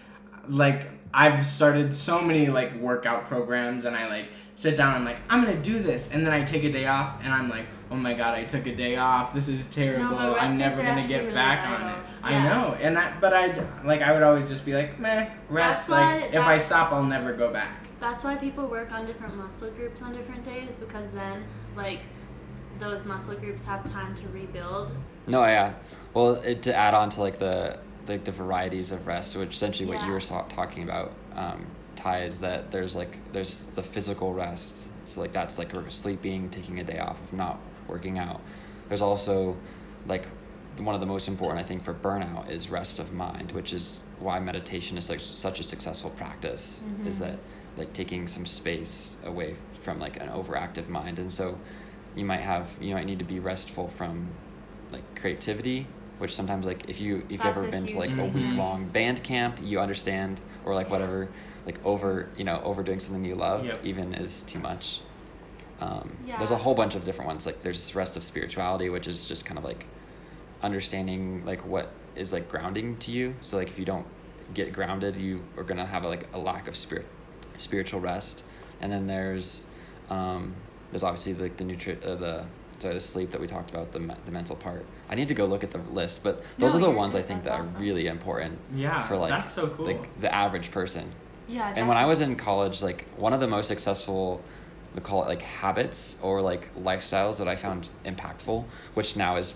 like 0.47 0.98
I've 1.13 1.45
started 1.45 1.93
so 1.93 2.21
many 2.21 2.47
like 2.47 2.75
workout 2.75 3.25
programs 3.27 3.85
and 3.85 3.95
I 3.95 4.07
like 4.07 4.27
sit 4.55 4.75
down 4.77 4.95
and 4.95 5.05
like 5.05 5.17
I'm 5.29 5.43
going 5.43 5.55
to 5.55 5.61
do 5.61 5.79
this 5.79 6.09
and 6.11 6.25
then 6.25 6.33
I 6.33 6.43
take 6.43 6.63
a 6.63 6.71
day 6.71 6.85
off 6.85 7.19
and 7.23 7.33
I'm 7.33 7.49
like, 7.49 7.65
"Oh 7.89 7.95
my 7.95 8.13
god, 8.13 8.35
I 8.35 8.43
took 8.43 8.67
a 8.67 8.75
day 8.75 8.97
off. 8.97 9.33
This 9.33 9.47
is 9.47 9.67
terrible. 9.67 10.15
but 10.15 10.35
rest 10.35 10.51
I'm 10.51 10.57
never 10.57 10.83
going 10.83 11.01
to 11.01 11.07
get 11.09 11.21
really 11.23 11.33
back 11.33 11.65
on 11.67 11.81
vital. 11.81 11.99
it." 11.99 12.05
I 12.21 12.43
know. 12.43 12.73
And 12.81 12.97
I 12.97 13.13
but 13.19 13.33
I 13.33 13.45
like 13.83 14.01
I 14.01 14.11
would 14.13 14.23
always 14.23 14.47
just 14.49 14.65
be 14.65 14.73
like, 14.73 14.99
"Meh, 14.99 15.29
rest 15.49 15.87
That's 15.87 15.89
why- 15.89 16.21
like 16.21 16.33
if 16.33 16.41
I 16.41 16.57
stop, 16.57 16.91
I'll 16.91 17.03
never 17.03 17.33
go 17.33 17.51
back." 17.51 17.85
That's 17.99 18.23
why 18.23 18.35
people 18.35 18.67
work 18.67 18.91
on 18.91 19.05
different 19.05 19.35
muscle 19.35 19.71
groups 19.71 20.01
on 20.01 20.13
different 20.13 20.45
days 20.45 20.75
because 20.75 21.09
then, 21.09 21.43
like, 21.75 21.99
those 22.79 23.05
muscle 23.05 23.35
groups 23.35 23.65
have 23.65 23.83
time 23.91 24.15
to 24.15 24.27
rebuild. 24.29 24.93
no 25.27 25.43
yeah 25.43 25.73
well 26.13 26.35
it, 26.35 26.61
to 26.63 26.73
add 26.73 26.93
on 26.93 27.09
to 27.09 27.19
like 27.21 27.39
the 27.39 27.77
like 28.09 28.23
the 28.25 28.31
varieties 28.31 28.91
of 28.91 29.07
rest 29.07 29.35
which 29.37 29.53
essentially 29.53 29.87
what 29.87 30.01
you 30.03 30.11
were 30.11 30.19
talking 30.19 30.83
about 30.83 31.13
um 31.35 31.65
Ty, 31.95 32.21
is 32.23 32.39
that 32.39 32.71
there's 32.71 32.95
like 32.95 33.19
there's 33.33 33.67
the 33.67 33.83
physical 33.83 34.33
rest. 34.33 34.89
So 35.03 35.19
like 35.19 35.33
that's 35.33 35.57
like 35.59 35.71
sleeping 35.89 36.49
taking 36.49 36.79
a 36.79 36.83
day 36.83 36.97
off 36.99 37.21
of 37.21 37.33
not 37.33 37.59
working 37.89 38.17
out. 38.17 38.39
There's 38.87 39.01
also 39.01 39.57
like 40.07 40.25
one 40.77 40.95
of 40.95 41.01
the 41.01 41.07
most 41.07 41.27
important 41.27 41.59
i 41.59 41.63
think 41.63 41.83
for 41.83 41.93
burnout 41.93 42.49
is 42.49 42.69
rest 42.69 42.99
of 42.99 43.11
mind 43.11 43.51
which 43.51 43.73
is 43.73 44.05
why 44.17 44.39
meditation 44.39 44.97
is 44.97 45.03
such 45.03 45.25
such 45.25 45.59
a 45.59 45.63
successful 45.63 46.09
practice 46.11 46.85
is 47.05 47.17
Mhm. 47.17 47.19
that 47.19 47.39
like 47.77 47.91
taking 47.91 48.29
some 48.29 48.45
space 48.45 49.17
away 49.25 49.55
from 49.81 49.99
like 49.99 50.15
an 50.21 50.29
overactive 50.29 50.87
mind. 50.87 51.19
And 51.19 51.31
so 51.33 51.57
you 52.15 52.23
might 52.23 52.41
have 52.41 52.65
you 52.79 52.93
might 52.95 53.05
need 53.05 53.19
to 53.19 53.25
be 53.25 53.39
restful 53.39 53.87
from 53.89 54.29
like 54.91 55.03
creativity 55.19 55.87
which 56.19 56.33
sometimes 56.35 56.65
like 56.65 56.89
if 56.89 56.99
you 57.01 57.23
if 57.29 57.31
you've 57.31 57.45
ever 57.45 57.67
been 57.67 57.85
to 57.87 57.97
like 57.97 58.09
huge 58.09 58.19
a 58.19 58.25
week 58.25 58.53
long 58.55 58.85
band 58.87 59.23
camp 59.23 59.57
you 59.61 59.79
understand 59.79 60.39
or 60.65 60.73
like 60.75 60.87
Yeah. 60.87 60.91
whatever 60.93 61.29
like 61.65 61.83
over 61.85 62.29
you 62.37 62.43
know 62.43 62.61
overdoing 62.63 62.99
something 62.99 63.25
you 63.25 63.35
love 63.35 63.65
Yep. 63.65 63.85
even 63.85 64.13
is 64.13 64.43
too 64.43 64.59
much 64.59 65.01
um, 65.81 66.17
Yeah. 66.27 66.37
there's 66.37 66.51
a 66.51 66.57
whole 66.57 66.75
bunch 66.75 66.95
of 66.95 67.03
different 67.03 67.27
ones 67.29 67.45
like 67.45 67.63
there's 67.63 67.95
rest 67.95 68.15
of 68.17 68.23
spirituality 68.23 68.89
which 68.89 69.07
is 69.07 69.25
just 69.25 69.45
kind 69.45 69.57
of 69.57 69.63
like 69.63 69.85
understanding 70.61 71.43
like 71.45 71.65
what 71.65 71.91
is 72.15 72.33
like 72.33 72.49
grounding 72.49 72.97
to 72.97 73.11
you 73.11 73.35
so 73.41 73.57
like 73.57 73.67
if 73.69 73.79
you 73.79 73.85
don't 73.85 74.05
get 74.53 74.73
grounded 74.73 75.15
you 75.15 75.43
are 75.57 75.63
gonna 75.63 75.85
have 75.85 76.03
like 76.03 76.27
a 76.33 76.39
lack 76.39 76.67
of 76.67 76.75
spirit 76.75 77.05
spiritual 77.57 77.99
rest 77.99 78.43
and 78.81 78.91
then 78.91 79.07
there's 79.07 79.67
um 80.09 80.53
there's 80.91 81.03
obviously 81.03 81.33
like 81.35 81.55
the 81.57 81.63
nutri- 81.63 82.03
uh, 82.05 82.15
the 82.15 82.45
the 82.79 82.99
sleep 82.99 83.31
that 83.31 83.41
we 83.41 83.47
talked 83.47 83.69
about 83.71 83.91
the, 83.91 83.99
the 84.25 84.31
mental 84.31 84.55
part 84.55 84.85
i 85.09 85.15
need 85.15 85.27
to 85.27 85.33
go 85.33 85.45
look 85.45 85.63
at 85.63 85.71
the 85.71 85.77
list 85.91 86.23
but 86.23 86.41
those 86.57 86.73
No, 86.73 86.79
are 86.79 86.83
the 86.83 86.91
ones 86.91 87.15
i 87.15 87.21
think 87.21 87.43
that 87.43 87.59
awesome. 87.61 87.77
are 87.77 87.79
really 87.79 88.07
important 88.07 88.57
Yeah, 88.75 89.01
for 89.03 89.17
like 89.17 89.29
that's 89.31 89.51
so 89.51 89.67
cool. 89.67 89.85
like 89.85 90.19
the 90.21 90.33
average 90.33 90.71
person 90.71 91.09
Yeah. 91.47 91.73
and 91.75 91.87
when 91.87 91.97
I 91.97 92.05
was 92.05 92.21
in 92.21 92.35
college, 92.35 92.81
like 92.83 93.05
one 93.17 93.33
of 93.33 93.39
the 93.39 93.47
most 93.47 93.67
successful, 93.67 94.41
we 94.95 95.01
call 95.01 95.23
it 95.23 95.27
like 95.27 95.41
habits 95.41 96.19
or 96.21 96.41
like 96.41 96.63
lifestyles 96.75 97.37
that 97.39 97.47
I 97.47 97.55
found 97.55 97.89
impactful, 98.05 98.65
which 98.93 99.15
now 99.15 99.35
is 99.37 99.55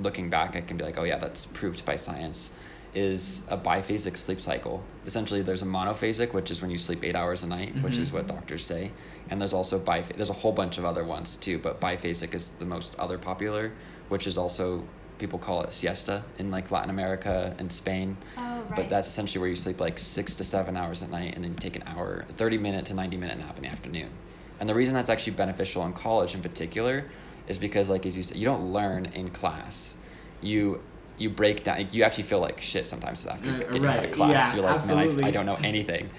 looking 0.00 0.30
back, 0.30 0.54
I 0.54 0.60
can 0.60 0.76
be 0.76 0.84
like, 0.84 0.96
oh 0.96 1.02
yeah, 1.04 1.18
that's 1.18 1.44
proved 1.46 1.84
by 1.84 1.96
science, 1.96 2.52
is 2.94 3.46
a 3.50 3.56
biphasic 3.58 4.16
sleep 4.16 4.40
cycle. 4.40 4.82
Essentially, 5.06 5.42
there's 5.42 5.62
a 5.62 5.66
monophasic, 5.66 6.32
which 6.32 6.50
is 6.50 6.60
when 6.62 6.70
you 6.70 6.78
sleep 6.78 7.04
eight 7.04 7.14
hours 7.16 7.42
a 7.42 7.46
night, 7.46 7.74
which 7.82 7.98
is 7.98 8.10
Mhm. 8.10 8.14
what 8.14 8.26
doctors 8.26 8.64
say, 8.64 8.92
and 9.30 9.40
there's 9.40 9.52
also 9.52 9.78
biphasic. 9.78 10.16
There's 10.16 10.30
a 10.30 10.34
whole 10.44 10.52
bunch 10.52 10.78
of 10.78 10.84
other 10.84 11.04
ones 11.04 11.36
too, 11.36 11.58
but 11.58 11.80
biphasic 11.80 12.34
is 12.34 12.52
the 12.52 12.64
most 12.64 12.94
other 12.98 13.18
popular, 13.18 13.72
which 14.08 14.26
is 14.26 14.38
also 14.38 14.84
people 15.18 15.38
call 15.38 15.62
it 15.62 15.72
siesta 15.72 16.22
in 16.38 16.50
like 16.50 16.70
Latin 16.70 16.90
America 16.90 17.54
and 17.58 17.72
Spain. 17.72 18.16
Oh, 18.36 18.40
right. 18.40 18.76
But 18.76 18.88
that's 18.88 19.08
essentially 19.08 19.40
where 19.40 19.50
you 19.50 19.56
sleep 19.56 19.80
like 19.80 19.98
six 19.98 20.36
to 20.36 20.44
seven 20.44 20.76
hours 20.76 21.02
at 21.02 21.10
night 21.10 21.34
and 21.34 21.42
then 21.42 21.50
you 21.50 21.56
take 21.58 21.74
an 21.74 21.82
hour, 21.86 22.24
30 22.36 22.56
minute 22.56 22.86
to 22.86 22.94
90 22.94 23.16
minute 23.16 23.36
nap 23.38 23.56
in 23.56 23.64
the 23.64 23.68
afternoon. 23.68 24.10
And 24.60 24.68
the 24.68 24.74
reason 24.76 24.94
that's 24.94 25.10
actually 25.10 25.32
beneficial 25.32 25.84
in 25.84 25.92
college 25.92 26.34
in 26.34 26.40
particular 26.42 27.04
is 27.48 27.58
because, 27.58 27.90
like, 27.90 28.06
as 28.06 28.16
you 28.16 28.22
said, 28.22 28.36
you 28.36 28.44
don't 28.44 28.72
learn 28.72 29.06
in 29.06 29.30
class. 29.30 29.96
You 30.40 30.82
you 31.18 31.30
break 31.30 31.64
down, 31.64 31.86
you 31.90 32.02
actually 32.04 32.24
feel 32.24 32.40
like 32.40 32.60
shit 32.60 32.86
sometimes 32.88 33.26
after 33.26 33.50
Uh, 33.50 33.58
getting 33.58 33.86
out 33.86 34.04
of 34.04 34.10
class. 34.12 34.54
yeah, 34.54 34.60
You're 34.60 34.70
like, 34.70 34.86
man, 34.86 35.24
I, 35.24 35.28
I 35.28 35.30
don't 35.30 35.46
know 35.46 35.58
anything. 35.62 36.10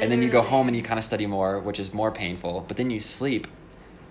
And 0.00 0.10
then 0.10 0.22
you 0.22 0.28
go 0.28 0.42
home 0.42 0.68
and 0.68 0.76
you 0.76 0.82
kind 0.82 0.98
of 0.98 1.04
study 1.04 1.26
more, 1.26 1.60
which 1.60 1.78
is 1.78 1.92
more 1.94 2.10
painful. 2.10 2.64
But 2.68 2.76
then 2.76 2.90
you 2.90 2.98
sleep, 2.98 3.46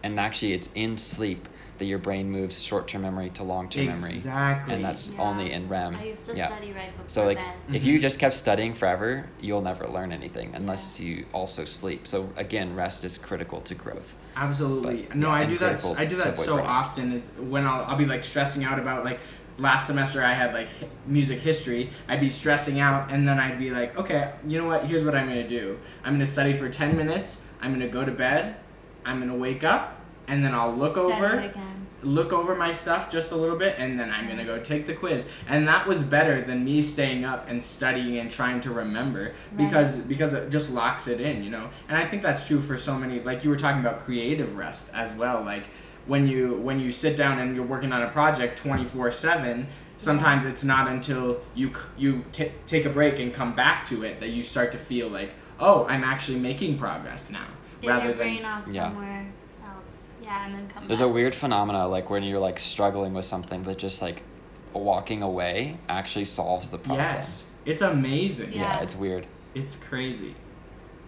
and 0.03 0.19
actually, 0.19 0.53
it's 0.53 0.69
in 0.73 0.97
sleep 0.97 1.47
that 1.77 1.85
your 1.85 1.97
brain 1.99 2.31
moves 2.31 2.61
short 2.63 2.87
term 2.87 3.01
memory 3.01 3.29
to 3.31 3.43
long 3.43 3.67
term 3.67 3.87
memory. 3.87 4.11
Exactly. 4.11 4.73
And 4.73 4.83
that's 4.83 5.09
Yeah. 5.09 5.21
only 5.21 5.51
in 5.51 5.67
REM. 5.67 5.95
I 5.97 6.05
used 6.05 6.25
to 6.27 6.35
yeah. 6.35 6.47
study 6.47 6.71
right 6.71 6.89
before 6.91 7.03
So 7.07 7.25
like 7.25 7.39
bed. 7.39 7.53
if 7.73 7.83
you 7.83 7.99
just 7.99 8.17
kept 8.17 8.33
studying 8.33 8.73
forever, 8.73 9.27
you'll 9.41 9.61
never 9.61 9.85
learn 9.87 10.13
anything 10.13 10.51
unless 10.55 11.01
you 11.01 11.25
also 11.33 11.65
sleep. 11.65 12.07
So 12.07 12.29
again, 12.37 12.75
rest 12.75 13.03
is 13.03 13.17
critical 13.17 13.59
to 13.61 13.75
growth. 13.75 14.15
Absolutely. 14.37 15.07
But, 15.09 15.17
no, 15.17 15.27
yeah, 15.27 15.33
I 15.33 15.41
and 15.41 15.49
do 15.49 15.57
that. 15.57 15.85
I 15.97 16.05
do 16.05 16.15
that 16.15 16.39
so 16.39 16.57
burnout. 16.59 16.63
often. 16.63 17.11
Is 17.11 17.27
when 17.37 17.67
I'll, 17.67 17.83
I'll 17.83 17.97
be 17.97 18.05
like 18.05 18.23
stressing 18.23 18.63
out 18.63 18.79
about 18.79 19.03
like 19.03 19.19
last 19.57 19.87
semester 19.87 20.21
I 20.23 20.33
had 20.33 20.53
like 20.53 20.67
music 21.05 21.39
history. 21.39 21.89
I'd 22.07 22.19
be 22.19 22.29
stressing 22.29 22.79
out, 22.79 23.11
and 23.11 23.27
then 23.27 23.39
I'd 23.39 23.59
be 23.59 23.71
like, 23.71 23.97
okay, 23.97 24.33
you 24.47 24.57
know 24.57 24.65
what? 24.65 24.85
Here's 24.85 25.03
what 25.03 25.15
I'm 25.15 25.27
gonna 25.27 25.47
do. 25.47 25.79
I'm 26.03 26.13
gonna 26.13 26.25
study 26.25 26.53
for 26.53 26.69
ten 26.69 26.97
minutes. 26.97 27.41
I'm 27.61 27.71
gonna 27.71 27.87
go 27.87 28.05
to 28.05 28.11
bed. 28.11 28.57
I'm 29.05 29.19
gonna 29.19 29.35
wake 29.37 29.63
up, 29.63 29.99
and 30.27 30.43
then 30.43 30.53
I'll 30.53 30.75
look 30.75 30.97
over. 30.97 31.25
again. 31.25 31.87
look 32.03 32.31
over 32.31 32.53
my 32.55 32.71
stuff 32.71 33.09
just 33.09 33.31
a 33.31 33.35
little 33.35 33.57
bit 33.57 33.75
and 33.79 33.99
then 33.99 34.11
I'm 34.11 34.27
gonna 34.27 34.45
go 34.45 34.59
take 34.59 34.85
the 34.85 34.93
quiz. 34.93 35.25
And 35.47 35.67
that 35.67 35.87
was 35.87 36.03
better 36.03 36.39
than 36.41 36.63
me 36.63 36.81
staying 36.81 37.25
up 37.25 37.49
and 37.49 37.63
studying 37.63 38.17
and 38.19 38.31
trying 38.31 38.59
to 38.61 38.71
remember 38.71 39.33
because 39.57 39.97
because 39.99 40.33
it 40.33 40.51
just 40.51 40.69
locks 40.69 41.07
it 41.07 41.19
in, 41.19 41.43
you 41.43 41.49
know. 41.49 41.69
And 41.87 41.97
I 41.97 42.05
think 42.05 42.21
that's 42.21 42.47
true 42.47 42.61
for 42.61 42.77
so 42.77 42.99
many 42.99 43.21
like 43.21 43.43
you 43.43 43.49
were 43.49 43.55
talking 43.55 43.79
about 43.79 44.01
creative 44.01 44.55
rest 44.55 44.91
as 44.93 45.13
well. 45.13 45.41
Like 45.41 45.63
when 46.07 46.27
you 46.27 46.53
when 46.55 46.79
you 46.79 46.91
sit 46.91 47.17
down 47.17 47.39
and 47.39 47.55
you're 47.55 47.65
working 47.65 47.91
on 47.91 48.01
a 48.01 48.09
project 48.09 48.61
24/7 48.61 49.65
sometimes 49.97 50.45
it's 50.45 50.63
not 50.63 50.87
until 50.87 51.39
you 51.55 51.71
you 51.97 52.23
t- 52.31 52.51
take 52.67 52.85
a 52.85 52.89
break 52.89 53.19
and 53.19 53.33
come 53.33 53.55
back 53.55 53.85
to 53.85 54.03
it 54.03 54.19
that 54.19 54.29
you 54.29 54.43
start 54.43 54.71
to 54.71 54.77
feel 54.77 55.07
like 55.07 55.33
oh 55.59 55.85
i'm 55.87 56.03
actually 56.03 56.37
making 56.37 56.77
progress 56.77 57.29
now 57.29 57.45
Get 57.81 57.87
rather 57.89 58.05
your 58.05 58.13
than 58.13 58.27
brain 58.27 58.45
off 58.45 58.67
Yeah. 58.67 58.89
somewhere 58.89 59.25
else. 59.65 60.11
Yeah, 60.21 60.45
and 60.45 60.55
then 60.55 60.67
come 60.69 60.83
back. 60.83 60.87
There's 60.87 60.99
back. 60.99 61.09
a 61.09 61.11
weird 61.11 61.35
phenomena 61.35 61.87
like 61.87 62.09
when 62.09 62.23
you're 62.23 62.39
like 62.39 62.57
struggling 62.59 63.13
with 63.13 63.25
something, 63.25 63.63
but 63.63 63.77
just 63.77 64.01
like 64.01 64.21
walking 64.73 65.21
away 65.23 65.77
actually 65.87 66.25
solves 66.25 66.69
the 66.71 66.77
problem. 66.77 66.99
yes 67.05 67.47
it's 67.65 67.81
amazing 67.81 68.51
Yeah, 68.53 68.61
Yeah. 68.61 68.81
it's 68.83 68.95
weird. 68.95 69.25
it's 69.53 69.75
crazy 69.77 70.35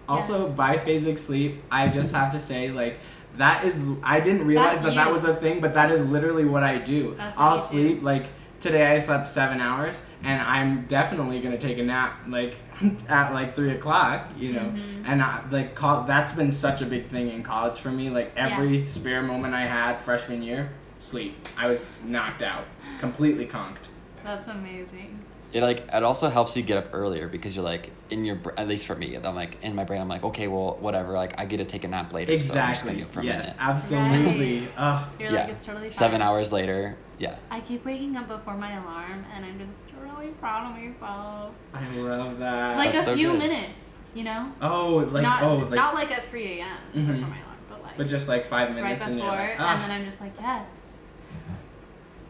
also 0.07 0.49
biphasic 0.53 1.19
sleep 1.19 1.61
i 1.69 1.89
just 1.89 2.13
have 2.15 2.31
to 2.31 2.39
say 2.39 2.71
like 2.71 2.97
that 3.37 3.63
is 3.63 3.85
i 4.03 4.19
didn't 4.19 4.45
realize 4.45 4.73
That's 4.81 4.95
that 4.95 4.95
that 4.95 5.11
was 5.11 5.23
a 5.23 5.35
thing 5.35 5.59
but 5.61 5.73
that 5.75 5.91
is 5.91 6.05
literally 6.05 6.45
what 6.45 6.63
i 6.63 6.77
do 6.77 7.15
That's 7.17 7.37
i'll 7.39 7.55
you 7.55 7.61
do. 7.61 7.67
sleep 7.67 8.03
like 8.03 8.25
today 8.59 8.87
i 8.87 8.97
slept 8.97 9.29
seven 9.29 9.61
hours 9.61 10.01
and 10.23 10.41
i'm 10.41 10.85
definitely 10.87 11.39
gonna 11.41 11.57
take 11.57 11.77
a 11.77 11.83
nap 11.83 12.19
like 12.27 12.55
at 13.09 13.31
like 13.33 13.55
three 13.55 13.71
o'clock 13.71 14.27
you 14.37 14.53
know 14.53 14.61
Mm-hmm. 14.61 15.05
and 15.05 15.21
I, 15.21 15.43
like 15.51 15.75
col- 15.75 16.03
that's 16.03 16.33
been 16.33 16.51
such 16.51 16.81
a 16.81 16.85
big 16.85 17.07
thing 17.09 17.29
in 17.29 17.43
college 17.43 17.79
for 17.79 17.91
me 17.91 18.09
like 18.09 18.31
every 18.35 18.87
spare 18.87 19.21
moment 19.21 19.53
i 19.53 19.65
had 19.65 19.97
freshman 20.01 20.41
year 20.41 20.71
sleep 20.99 21.35
i 21.57 21.67
was 21.67 22.03
knocked 22.05 22.41
out 22.41 22.65
completely 22.99 23.45
conked 23.45 23.89
That's 24.23 24.47
amazing. 24.47 25.19
It 25.57 25.63
like 25.63 25.87
it 25.91 26.03
also 26.03 26.29
helps 26.29 26.55
you 26.55 26.61
get 26.61 26.77
up 26.77 26.89
earlier 26.93 27.27
because 27.27 27.55
you're 27.55 27.65
like 27.65 27.89
in 28.11 28.23
your 28.23 28.37
at 28.57 28.67
least 28.67 28.85
for 28.85 28.93
me 28.93 29.15
I'm 29.15 29.33
like 29.33 29.57
in 29.63 29.73
my 29.73 29.85
brain 29.85 29.99
I'm 29.99 30.07
like 30.07 30.23
okay 30.23 30.47
well 30.47 30.77
whatever 30.79 31.13
like 31.13 31.33
I 31.39 31.45
get 31.45 31.57
to 31.57 31.65
take 31.65 31.83
a 31.83 31.87
nap 31.87 32.13
later 32.13 32.31
so 32.39 32.59
I'm 32.59 32.73
just 32.73 32.85
gonna 32.85 32.97
exactly 32.99 33.01
go 33.01 33.07
for 33.09 33.23
yes 33.23 33.57
minute. 33.57 33.67
absolutely 33.67 34.59
Right. 34.59 34.69
Ugh. 34.77 35.09
You're 35.19 35.31
yeah, 35.31 35.39
like, 35.41 35.49
it's 35.49 35.65
totally 35.65 35.85
fine. 35.85 35.91
seven 35.93 36.21
hours 36.21 36.53
later. 36.53 36.95
Yeah, 37.17 37.39
I 37.49 37.61
keep 37.61 37.83
waking 37.85 38.15
up 38.15 38.27
before 38.27 38.55
my 38.55 38.73
alarm, 38.83 39.25
and 39.33 39.43
I'm 39.43 39.57
just 39.57 39.79
really 39.99 40.27
proud 40.33 40.69
of 40.69 40.79
myself. 40.79 41.55
i 41.73 41.89
love 41.95 42.37
that 42.37 42.77
Like 42.77 42.93
That's 42.93 43.07
a 43.07 43.09
so 43.09 43.15
few 43.15 43.31
good. 43.31 43.39
minutes, 43.39 43.97
you 44.13 44.25
know? 44.25 44.51
oh 44.61 45.09
like 45.11 45.23
not, 45.23 45.41
oh 45.41 45.55
like 45.57 45.71
not 45.71 45.95
like 45.95 46.11
at 46.11 46.27
3 46.27 46.59
a.m. 46.59 46.67
Mhm. 46.93 47.07
before 47.07 47.29
my 47.29 47.37
alarm, 47.39 47.57
but 47.67 47.83
like 47.83 47.97
But 47.97 48.07
just 48.07 48.27
like 48.27 48.45
five 48.45 48.69
minutes 48.69 48.83
right 48.83 49.01
and 49.09 49.15
before, 49.19 49.33
you're 49.33 49.41
like, 49.41 49.49
and 49.53 49.61
ah. 49.61 49.77
then 49.81 49.89
I'm 49.89 50.05
just 50.05 50.21
like, 50.21 50.33
yes. 50.39 50.96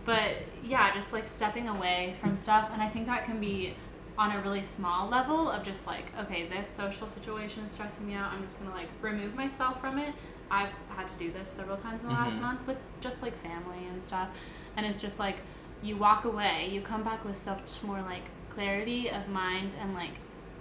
But 0.08 0.38
yeah, 0.64 0.94
just 0.94 1.12
like 1.12 1.28
stepping 1.28 1.68
away 1.68 2.16
from 2.22 2.34
stuff, 2.38 2.70
and 2.72 2.82
I 2.82 2.88
think 2.88 3.08
that 3.08 3.26
can 3.26 3.42
be 3.42 3.74
on 4.18 4.32
a 4.32 4.40
really 4.42 4.64
small 4.64 5.10
level 5.10 5.52
of 5.52 5.64
just 5.64 5.86
like, 5.86 6.06
okay, 6.18 6.48
this 6.48 6.70
social 6.70 7.08
situation 7.08 7.66
is 7.66 7.72
stressing 7.72 8.08
me 8.08 8.14
out. 8.14 8.32
I'm 8.32 8.42
just 8.42 8.58
gonna 8.60 8.74
like 8.74 8.88
remove 9.02 9.36
myself 9.36 9.82
from 9.82 10.00
it. 10.00 10.14
I've 10.50 10.74
had 10.96 11.10
to 11.10 11.18
do 11.18 11.30
this 11.34 11.50
several 11.50 11.76
times 11.76 12.02
in 12.04 12.08
the 12.08 12.14
last 12.14 12.40
Mhm. 12.40 12.44
month 12.44 12.66
with 12.66 12.78
just 13.02 13.22
like 13.22 13.36
family 13.44 13.86
and 13.92 14.02
stuff, 14.02 14.30
and 14.78 14.86
it's 14.86 15.02
just 15.02 15.20
like 15.20 15.42
you 15.84 15.98
walk 15.98 16.24
away, 16.24 16.70
you 16.72 16.80
come 16.82 17.04
back 17.04 17.26
with 17.26 17.36
such 17.36 17.84
more 17.84 18.02
like 18.02 18.24
clarity 18.50 19.10
of 19.12 19.28
mind 19.28 19.76
and 19.82 19.94
like 19.94 20.16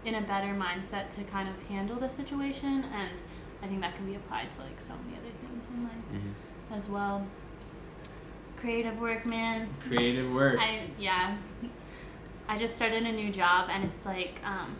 in 0.04 0.16
a 0.16 0.20
better 0.22 0.52
mindset 0.54 1.08
to 1.10 1.22
kind 1.22 1.48
of 1.48 1.54
handle 1.68 1.98
the 2.00 2.08
situation 2.08 2.84
and 2.92 3.22
I 3.62 3.68
think 3.68 3.80
that 3.80 3.94
can 3.96 4.06
be 4.06 4.16
applied 4.16 4.50
to 4.50 4.60
like 4.62 4.80
so 4.80 4.94
many 5.04 5.16
other 5.16 5.32
things 5.40 5.68
in 5.70 5.84
life 5.84 5.92
hmm 6.10 6.74
as 6.74 6.88
well. 6.88 7.24
Creative 8.66 9.00
work, 9.00 9.24
man. 9.24 9.68
creative 9.80 10.32
work. 10.34 10.58
I 10.60 10.80
yeah. 10.98 11.36
I 12.48 12.58
just 12.58 12.74
started 12.74 13.04
a 13.04 13.12
new 13.12 13.30
job 13.30 13.68
and 13.70 13.84
it's 13.84 14.04
like 14.04 14.40
um, 14.44 14.74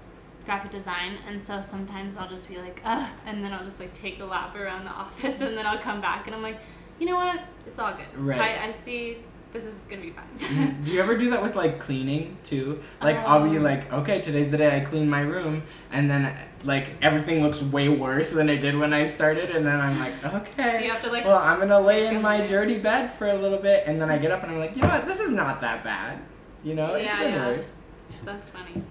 graphic 0.44 0.72
design 0.72 1.12
and 1.29 1.40
so 1.40 1.61
sometimes 1.61 2.16
I'll 2.16 2.29
just 2.29 2.49
be 2.49 2.57
like, 2.59 2.81
ugh, 2.85 3.09
and 3.27 3.44
then 3.44 3.53
I'll 3.53 3.62
just 3.64 3.79
like 3.79 3.92
take 3.94 4.18
the 4.18 4.27
lap 4.27 4.57
around 4.57 4.87
the 4.87 4.90
office 5.05 5.40
and 5.40 5.57
then 5.57 5.66
I'll 5.68 5.79
come 5.79 6.01
back 6.01 6.27
and 6.27 6.35
I'm 6.35 6.42
like, 6.42 6.59
you 6.99 7.07
know 7.07 7.14
what? 7.14 7.38
It's 7.64 7.79
all 7.79 7.92
good. 7.94 8.18
Right. 8.18 8.40
I, 8.61 8.66
I 8.66 8.70
see 8.72 9.18
this 9.53 9.64
is 9.64 9.85
gonna 9.85 10.03
be 10.03 10.11
fine. 10.11 10.25
Mhm. 10.38 10.85
Do 10.85 10.90
you 10.90 11.01
ever 11.01 11.16
do 11.16 11.31
that 11.31 11.40
with 11.40 11.55
like 11.55 11.79
cleaning 11.79 12.38
too? 12.42 12.83
Like 13.01 13.18
I'll 13.18 13.49
be 13.49 13.57
Um. 13.57 13.62
like, 13.62 13.92
okay, 13.92 14.20
today's 14.20 14.51
the 14.51 14.57
day 14.57 14.77
I 14.77 14.81
clean 14.81 15.09
my 15.09 15.20
room, 15.20 15.62
and 15.92 16.11
then 16.11 16.37
like 16.66 16.88
everything 17.00 17.42
looks 17.42 17.62
way 17.62 17.88
worse 17.88 18.31
than 18.33 18.48
it 18.48 18.59
did 18.61 18.76
when 18.76 18.92
I 18.92 19.05
started, 19.05 19.50
and 19.50 19.64
then 19.64 19.81
I'm 19.81 19.98
like, 19.98 20.12
okay, 20.35 20.85
You 20.85 20.90
have 20.90 21.00
to, 21.02 21.11
like, 21.11 21.24
well, 21.24 21.38
I'm 21.38 21.59
gonna 21.61 21.81
lay 21.81 22.07
in 22.09 22.20
my 22.20 22.46
dirty 22.46 22.79
bed 22.79 23.12
for 23.14 23.26
a 23.29 23.35
little 23.35 23.59
bit, 23.59 23.85
and 23.87 24.00
then 24.00 24.11
I 24.11 24.18
get 24.18 24.31
up 24.31 24.42
and 24.42 24.52
I'm 24.52 24.59
like, 24.59 24.74
you 24.76 24.83
know 24.83 24.88
what, 24.88 25.07
this 25.07 25.20
is 25.20 25.31
not 25.31 25.61
that 25.62 25.83
bad, 25.85 26.18
you 26.64 26.74
know, 26.74 26.94
it's 26.94 27.05
Yeah, 27.07 27.18
been 27.22 27.33
yeah. 27.33 27.46
worse. 27.46 27.72
That's 28.24 28.48
funny. 28.48 28.83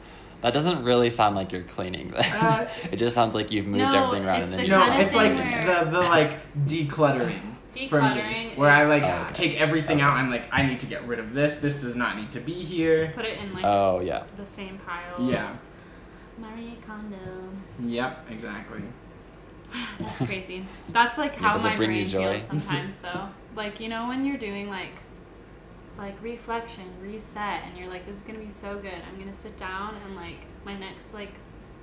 That 0.41 0.53
doesn't 0.53 0.83
really 0.83 1.09
sound 1.09 1.35
like 1.35 1.51
you're 1.51 1.63
cleaning. 1.63 2.13
Uh, 2.41 2.67
it 2.91 2.97
just 2.97 3.15
sounds 3.15 3.33
like 3.35 3.51
you've 3.51 3.65
moved 3.65 3.91
No, 3.91 4.05
everything 4.07 4.27
around 4.27 4.43
and 4.43 4.51
then 4.51 4.59
the 4.59 4.67
you're 4.67 4.77
No, 4.79 4.85
kind 4.85 5.01
of 5.01 5.07
it's 5.07 5.15
like 5.15 5.33
where- 5.33 5.83
the 5.85 5.91
the 5.91 5.99
like 6.01 6.65
decluttering. 6.65 7.51
For 7.89 8.01
me, 8.01 8.07
Decluttering 8.07 8.57
where 8.57 8.69
I 8.69 8.85
like 8.85 9.03
Oh, 9.03 9.23
okay. 9.23 9.33
take 9.33 9.59
everything 9.59 9.97
Okay. 9.97 10.05
out, 10.05 10.13
I'm 10.13 10.29
like, 10.29 10.47
I 10.51 10.61
need 10.65 10.79
to 10.81 10.85
get 10.85 11.05
rid 11.05 11.19
of 11.19 11.33
this. 11.33 11.55
This 11.55 11.81
does 11.81 11.93
not 11.95 12.15
need 12.15 12.31
to 12.31 12.39
be 12.39 12.53
here. 12.53 13.11
Put 13.15 13.25
it 13.25 13.37
in 13.39 13.53
like 13.53 13.65
Oh 13.65 13.99
yeah. 13.99 14.23
the 14.37 14.45
same 14.45 14.77
piles. 14.85 15.29
Yeah. 15.29 15.51
Marie 16.37 16.77
Kondo. 16.85 17.49
Yep, 17.79 18.27
exactly. 18.29 18.81
That's 19.99 20.25
crazy. 20.25 20.65
That's 20.89 21.17
like 21.17 21.35
how 21.35 21.57
my 21.57 21.75
brain 21.75 22.09
feels 22.09 22.41
sometimes 22.43 22.97
though. 22.97 23.29
Like, 23.55 23.79
you 23.79 23.89
know 23.89 24.07
when 24.07 24.25
you're 24.25 24.37
doing 24.37 24.69
like 24.69 25.01
like 25.97 26.21
reflection, 26.21 26.83
reset 27.01 27.63
and 27.65 27.77
you're 27.77 27.87
like 27.87 28.05
this 28.05 28.17
is 28.17 28.25
going 28.25 28.39
to 28.39 28.45
be 28.45 28.51
so 28.51 28.77
good. 28.77 29.01
I'm 29.07 29.15
going 29.15 29.29
to 29.29 29.37
sit 29.37 29.57
down 29.57 29.95
and 30.05 30.15
like 30.15 30.45
my 30.65 30.75
next 30.77 31.13
like 31.13 31.31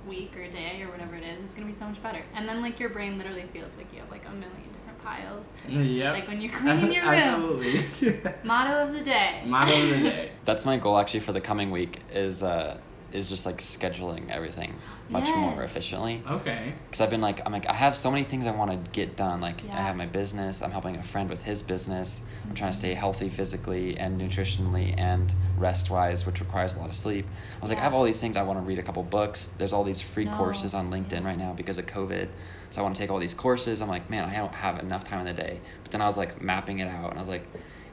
week 0.07 0.35
or 0.37 0.47
day 0.49 0.81
or 0.83 0.91
whatever 0.91 1.15
it 1.15 1.23
is 1.23 1.41
is 1.41 1.53
going 1.53 1.65
to 1.65 1.71
be 1.71 1.77
so 1.77 1.85
much 1.85 2.01
better. 2.03 2.21
And 2.35 2.47
then 2.47 2.61
like 2.61 2.79
your 2.79 2.89
brain 2.89 3.17
literally 3.17 3.45
feels 3.53 3.77
like 3.77 3.91
you 3.93 3.99
have 3.99 4.11
like 4.11 4.25
a 4.25 4.31
million 4.31 4.71
different 4.73 5.03
piles. 5.03 5.49
Yep. 5.67 6.13
Like 6.13 6.27
when 6.27 6.41
you're 6.41 6.51
cleaning 6.59 6.91
your 6.93 7.03
room. 7.03 7.13
Absolutely. 7.13 8.21
Motto 8.43 8.87
of 8.87 8.93
the 8.93 9.01
day. 9.01 9.41
Motto 9.45 9.73
of 9.73 9.89
the 9.89 10.09
day. 10.09 10.31
That's 10.45 10.65
my 10.65 10.77
goal 10.77 10.97
actually 10.99 11.21
for 11.21 11.33
the 11.33 11.41
coming 11.41 11.71
week 11.71 12.01
is 12.11 12.43
uh 12.43 12.77
is 13.13 13.29
just 13.29 13.45
like 13.45 13.59
scheduling 13.59 14.29
everything 14.29 14.73
much 15.09 15.29
more 15.35 15.63
efficiently. 15.63 16.23
Okay. 16.27 16.73
Because 16.87 17.01
I've 17.01 17.09
been 17.09 17.21
like, 17.21 17.45
I'm 17.45 17.51
like, 17.51 17.67
I 17.67 17.73
have 17.73 17.93
so 17.95 18.09
many 18.09 18.23
things 18.23 18.47
I 18.47 18.51
want 18.51 18.71
to 18.71 18.91
get 18.91 19.15
done. 19.15 19.39
Like, 19.39 19.63
I 19.69 19.75
have 19.75 19.95
my 19.95 20.07
business. 20.07 20.61
I'm 20.61 20.71
helping 20.71 20.95
a 20.95 21.03
friend 21.03 21.29
with 21.29 21.43
his 21.43 21.61
business. 21.61 22.23
I'm 22.47 22.55
trying 22.55 22.71
to 22.71 22.77
stay 22.77 22.91
mm-hmm. 22.91 22.99
healthy 22.99 23.29
physically 23.29 23.97
and 23.97 24.19
nutritionally 24.19 24.95
and 24.97 25.33
rest 25.57 25.91
wise, 25.91 26.25
which 26.25 26.39
requires 26.39 26.75
a 26.75 26.79
lot 26.79 26.89
of 26.89 26.95
sleep. 26.95 27.27
I 27.59 27.61
was 27.61 27.69
like, 27.69 27.79
I 27.79 27.83
have 27.83 27.93
all 27.93 28.03
these 28.03 28.19
things. 28.19 28.35
I 28.35 28.43
want 28.43 28.59
to 28.59 28.63
read 28.63 28.79
a 28.79 28.83
couple 28.83 29.03
books. 29.03 29.47
There's 29.57 29.73
all 29.73 29.83
these 29.83 30.01
free 30.01 30.25
No. 30.25 30.35
courses 30.35 30.73
on 30.73 30.89
LinkedIn 30.89 31.21
Yeah. 31.21 31.27
right 31.27 31.37
now 31.37 31.53
because 31.53 31.77
of 31.77 31.85
COVID. 31.85 32.29
So 32.71 32.81
I 32.81 32.83
want 32.83 32.95
to 32.95 33.01
take 33.01 33.11
all 33.11 33.19
these 33.19 33.35
courses. 33.35 33.81
I'm 33.81 33.89
like, 33.89 34.09
man, 34.09 34.27
I 34.27 34.35
don't 34.37 34.55
have 34.55 34.79
enough 34.79 35.03
time 35.03 35.19
in 35.19 35.25
the 35.25 35.39
day. 35.39 35.61
But 35.83 35.91
then 35.91 36.01
I 36.01 36.07
was 36.07 36.17
like 36.17 36.41
mapping 36.41 36.79
it 36.79 36.87
out 36.87 37.11
and 37.11 37.19
I 37.19 37.21
was 37.21 37.29
like, 37.29 37.45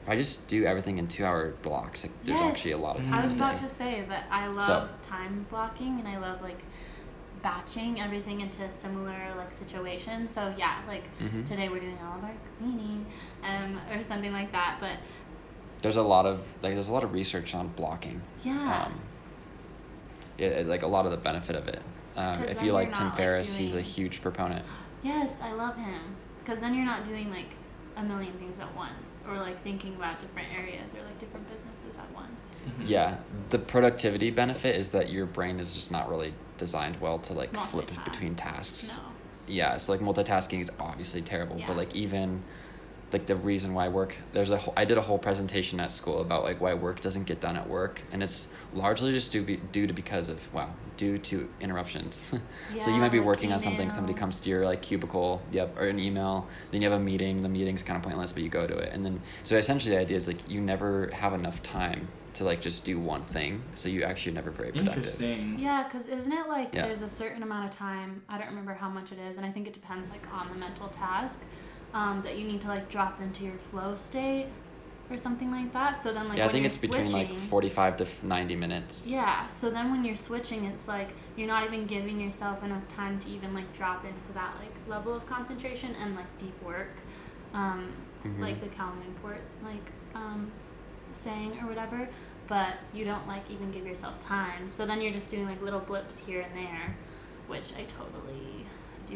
if 0.03 0.09
I 0.09 0.15
just 0.15 0.47
do 0.47 0.65
everything 0.65 0.97
in 0.97 1.07
two 1.07 1.23
hour 1.25 1.51
blocks, 1.61 2.03
like, 2.03 2.13
there's 2.23 2.39
Yes. 2.41 2.49
actually 2.51 2.71
a 2.71 2.77
lot 2.77 2.97
of 2.97 3.03
time 3.05 3.13
I 3.13 3.21
was 3.21 3.31
about 3.33 3.57
to 3.59 3.69
say 3.69 4.03
that 4.09 4.25
I 4.31 4.47
love 4.47 4.61
So- 4.63 4.89
time 5.01 5.45
blocking 5.49 5.99
and 5.99 6.07
I 6.07 6.17
love 6.17 6.41
like 6.41 6.63
batching 7.41 7.99
everything 7.99 8.41
into 8.41 8.69
similar 8.71 9.33
like 9.35 9.51
situations. 9.53 10.29
So 10.31 10.53
yeah, 10.57 10.75
like 10.87 11.03
Mhm. 11.19 11.43
today 11.45 11.69
we're 11.69 11.79
doing 11.79 11.97
all 12.03 12.17
of 12.19 12.23
our 12.23 12.31
cleaning, 12.59 13.05
um, 13.43 13.79
or 13.91 14.01
something 14.03 14.31
like 14.31 14.51
that. 14.51 14.77
But 14.79 14.97
There's 15.81 15.97
a 15.97 16.03
lot 16.03 16.25
of 16.27 16.39
like 16.61 16.73
there's 16.75 16.89
a 16.89 16.93
lot 16.93 17.03
of 17.03 17.13
research 17.13 17.55
on 17.55 17.69
blocking. 17.69 18.21
yeah, 18.43 18.83
um, 18.85 18.99
yeah, 20.37 20.61
like 20.65 20.83
a 20.83 20.87
lot 20.87 21.05
of 21.05 21.11
the 21.11 21.17
benefit 21.17 21.55
of 21.55 21.67
it. 21.67 21.81
Um, 22.15 22.39
'Cause 22.39 22.49
if 22.51 22.61
you 22.61 22.73
like 22.73 22.93
Tim 22.93 23.05
not, 23.05 23.09
like, 23.13 23.17
Ferriss, 23.17 23.55
he's 23.55 23.73
a 23.73 23.81
huge 23.81 24.21
proponent. 24.21 24.65
yes, 25.01 25.41
I 25.41 25.51
love 25.53 25.77
him 25.77 26.15
because 26.43 26.59
then 26.61 26.73
you're 26.75 26.85
not 26.85 27.03
doing 27.03 27.31
like 27.31 27.55
a 27.97 28.03
million 28.03 28.33
things 28.33 28.59
at 28.59 28.73
once 28.75 29.23
or 29.27 29.37
like 29.37 29.61
thinking 29.63 29.95
about 29.95 30.19
different 30.19 30.47
areas 30.57 30.93
or 30.93 30.99
like 30.99 31.17
different 31.17 31.51
businesses 31.51 31.97
at 31.97 32.11
once. 32.13 32.55
Mm-hmm. 32.65 32.87
Yeah, 32.87 33.19
the 33.49 33.59
productivity 33.59 34.31
benefit 34.31 34.75
is 34.75 34.91
that 34.91 35.09
your 35.09 35.25
brain 35.25 35.59
is 35.59 35.73
just 35.73 35.91
not 35.91 36.09
really 36.09 36.33
designed 36.57 36.99
well 37.01 37.19
to 37.19 37.33
like 37.33 37.55
flip 37.67 37.91
between 38.05 38.35
tasks. 38.35 38.97
No. 38.97 39.03
Yeah, 39.47 39.77
so 39.77 39.91
like 39.91 40.01
multitasking 40.01 40.61
is 40.61 40.71
obviously 40.79 41.21
terrible, 41.21 41.57
Yeah. 41.57 41.67
but 41.67 41.77
like 41.77 41.95
even 41.95 42.41
like 43.13 43.25
the 43.25 43.35
reason 43.35 43.73
why 43.73 43.87
work 43.87 44.15
there's 44.33 44.49
a 44.49 44.57
whole, 44.57 44.73
I 44.77 44.85
did 44.85 44.97
a 44.97 45.01
whole 45.01 45.17
presentation 45.17 45.79
at 45.79 45.91
school 45.91 46.21
about 46.21 46.43
like 46.43 46.61
why 46.61 46.73
work 46.73 47.01
doesn't 47.01 47.25
get 47.25 47.39
done 47.41 47.55
at 47.57 47.67
work 47.67 48.01
and 48.11 48.23
it's 48.23 48.47
largely 48.73 49.11
just 49.11 49.31
due, 49.31 49.57
due 49.71 49.87
to 49.87 49.93
because 49.93 50.29
of 50.29 50.53
wow 50.53 50.73
due 50.97 51.17
to 51.17 51.49
interruptions 51.59 52.33
so 52.79 52.89
you 52.89 53.01
might 53.01 53.09
be 53.11 53.17
like 53.19 53.27
working 53.27 53.51
on 53.51 53.59
something 53.59 53.89
somebody 53.89 54.13
comes 54.13 54.39
to 54.39 54.49
your 54.49 54.65
like 54.65 54.81
cubicle 54.81 55.41
yep 55.51 55.75
or 55.77 55.87
an 55.87 55.99
email 55.99 56.47
then 56.71 56.81
you 56.81 56.89
have 56.89 56.99
a 56.99 57.03
meeting 57.03 57.41
the 57.41 57.49
meeting's 57.49 57.83
kind 57.83 57.97
of 57.97 58.03
pointless 58.03 58.31
but 58.31 58.43
you 58.43 58.49
go 58.49 58.65
to 58.67 58.77
it 58.77 58.93
and 58.93 59.03
then 59.03 59.19
so 59.43 59.57
essentially 59.57 59.93
the 59.95 59.99
idea 60.01 60.15
is 60.17 60.27
like 60.27 60.49
you 60.49 60.61
never 60.61 61.09
have 61.13 61.33
enough 61.33 61.61
time 61.63 62.07
to 62.33 62.45
like 62.45 62.61
just 62.61 62.85
do 62.85 62.97
one 62.97 63.23
thing 63.25 63.61
so 63.73 63.89
you 63.89 64.03
actually 64.03 64.31
never 64.31 64.51
very 64.51 64.71
productive 64.71 64.97
Interesting. 64.99 65.59
Yeah, 65.59 65.83
because 65.83 66.07
isn't 66.07 66.31
it 66.31 66.47
like 66.47 66.73
Yeah. 66.73 66.85
there's 66.85 67.01
a 67.01 67.09
certain 67.09 67.43
amount 67.43 67.65
of 67.65 67.71
time? 67.77 68.21
I 68.29 68.37
don't 68.37 68.47
remember 68.47 68.73
how 68.73 68.87
much 68.87 69.11
it 69.11 69.19
is, 69.19 69.35
and 69.35 69.45
I 69.45 69.51
think 69.51 69.67
it 69.67 69.73
depends 69.73 70.09
like 70.09 70.25
on 70.33 70.47
the 70.49 70.55
mental 70.55 70.87
task. 70.87 71.43
Um, 71.93 72.21
that 72.23 72.37
you 72.37 72.45
need 72.47 72.61
to 72.61 72.67
like 72.67 72.89
drop 72.89 73.21
into 73.21 73.43
your 73.43 73.57
flow 73.57 73.95
state 73.95 74.47
or 75.09 75.17
something 75.17 75.51
like 75.51 75.73
that. 75.73 76.01
So 76.01 76.13
then 76.13 76.29
like 76.29 76.37
yeah, 76.37 76.47
I 76.47 76.51
think 76.51 76.65
it's 76.65 76.77
between 76.77 77.11
like 77.11 77.37
45 77.37 77.97
to 77.97 78.07
90 78.25 78.55
minutes. 78.55 79.09
Yeah, 79.09 79.47
so 79.47 79.69
then 79.69 79.91
when 79.91 80.03
you're 80.05 80.15
switching, 80.15 80.65
it's 80.65 80.87
like 80.87 81.09
you're 81.35 81.47
not 81.47 81.65
even 81.65 81.85
giving 81.85 82.19
yourself 82.19 82.63
enough 82.63 82.87
time 82.87 83.19
to 83.19 83.29
even 83.29 83.53
like 83.53 83.71
drop 83.73 84.05
into 84.05 84.31
that 84.33 84.55
like 84.59 84.71
level 84.87 85.13
of 85.13 85.25
concentration 85.25 85.95
and 86.01 86.15
like 86.15 86.37
deep 86.37 86.61
work, 86.63 86.91
um, 87.53 87.91
Mhm. 88.23 88.39
like 88.39 88.61
the 88.61 88.67
Cal 88.67 88.93
Newport 89.03 89.41
like 89.63 89.91
um, 90.15 90.51
saying 91.11 91.57
or 91.61 91.67
whatever. 91.67 92.07
But 92.47 92.75
you 92.93 93.05
don't 93.05 93.27
like 93.27 93.49
even 93.49 93.71
give 93.71 93.85
yourself 93.85 94.19
time. 94.19 94.69
So 94.69 94.85
then 94.85 95.01
you're 95.01 95.13
just 95.13 95.31
doing 95.31 95.45
like 95.45 95.61
little 95.61 95.79
blips 95.79 96.19
here 96.19 96.41
and 96.41 96.55
there, 96.55 96.95
which 97.47 97.69
I 97.77 97.83
totally 97.83 98.65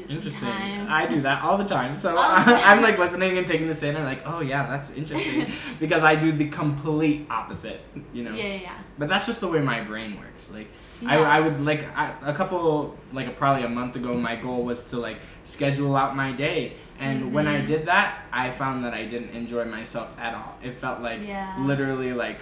do 0.04 0.14
Interesting. 0.16 0.32
sometimes. 0.50 0.90
I 0.92 1.08
do 1.10 1.22
that 1.22 1.44
all 1.44 1.58
the 1.58 1.64
time. 1.66 1.96
So 1.96 2.16
All. 2.18 2.24
I'm 2.28 2.82
like 2.82 2.98
listening 2.98 3.38
and 3.38 3.48
taking 3.48 3.68
this 3.68 3.84
in. 3.84 3.96
I'm 3.96 4.04
like, 4.04 4.22
oh 4.26 4.42
yeah, 4.42 4.66
that's 4.68 4.92
interesting 4.92 5.52
because 5.80 6.04
I 6.04 6.16
do 6.16 6.32
the 6.32 6.48
complete 6.50 7.28
opposite. 7.30 7.82
You 8.14 8.24
know. 8.24 8.32
Yeah, 8.36 8.44
yeah, 8.48 8.54
yeah. 8.62 8.78
But 8.98 9.10
that's 9.10 9.26
just 9.26 9.42
the 9.42 9.48
way 9.48 9.60
my 9.60 9.82
brain 9.82 10.18
works. 10.20 10.52
Like 10.52 10.68
Yeah. 11.02 11.12
I, 11.22 11.38
I 11.38 11.40
would 11.42 11.60
like 11.62 11.86
I, 11.98 12.14
a 12.24 12.34
couple 12.34 12.98
like 13.14 13.36
probably 13.38 13.64
a 13.64 13.70
month 13.70 13.96
ago, 13.96 14.14
my 14.16 14.36
goal 14.36 14.64
was 14.64 14.84
to 14.92 14.98
like 14.98 15.18
schedule 15.44 15.96
out 15.96 16.16
my 16.16 16.32
day. 16.32 16.74
And 16.98 17.34
when 17.34 17.46
I 17.46 17.60
Mhm. 17.62 17.68
did 17.68 17.86
that, 17.88 18.20
I 18.32 18.52
found 18.52 18.86
that 18.86 18.94
I 18.94 19.04
didn't 19.06 19.32
enjoy 19.32 19.66
myself 19.66 20.16
at 20.18 20.34
all. 20.34 20.58
It 20.64 20.76
felt 20.76 21.02
like 21.02 21.28
Yeah. 21.28 21.54
literally 21.60 22.14
like 22.14 22.40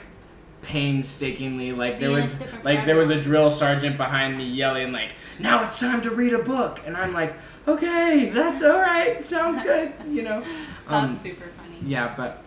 painstakingly 0.64 1.72
like 1.72 1.94
See, 1.94 2.00
there 2.00 2.12
was 2.12 2.26
it's 2.26 2.40
different 2.40 2.64
for 2.64 2.70
like 2.70 2.86
there 2.86 2.98
was 2.98 3.10
a 3.10 3.22
drill 3.22 3.52
sergeant 3.52 3.98
behind 3.98 4.38
me 4.38 4.46
yelling 4.46 4.92
like 4.92 5.14
now 5.40 5.64
it's 5.66 5.80
time 5.80 6.02
to 6.02 6.10
read 6.12 6.34
a 6.34 6.44
book 6.44 6.82
and 6.86 6.96
i'm 6.98 7.14
like 7.14 7.36
okay 7.68 8.30
that's 8.34 8.64
all 8.64 8.80
right 8.80 9.24
sounds 9.24 9.62
good 9.70 9.92
you 10.10 10.22
know 10.24 10.44
um, 10.88 11.10
That's 11.12 11.22
super 11.22 11.46
funny. 11.46 11.78
yeah 11.86 12.14
but 12.16 12.44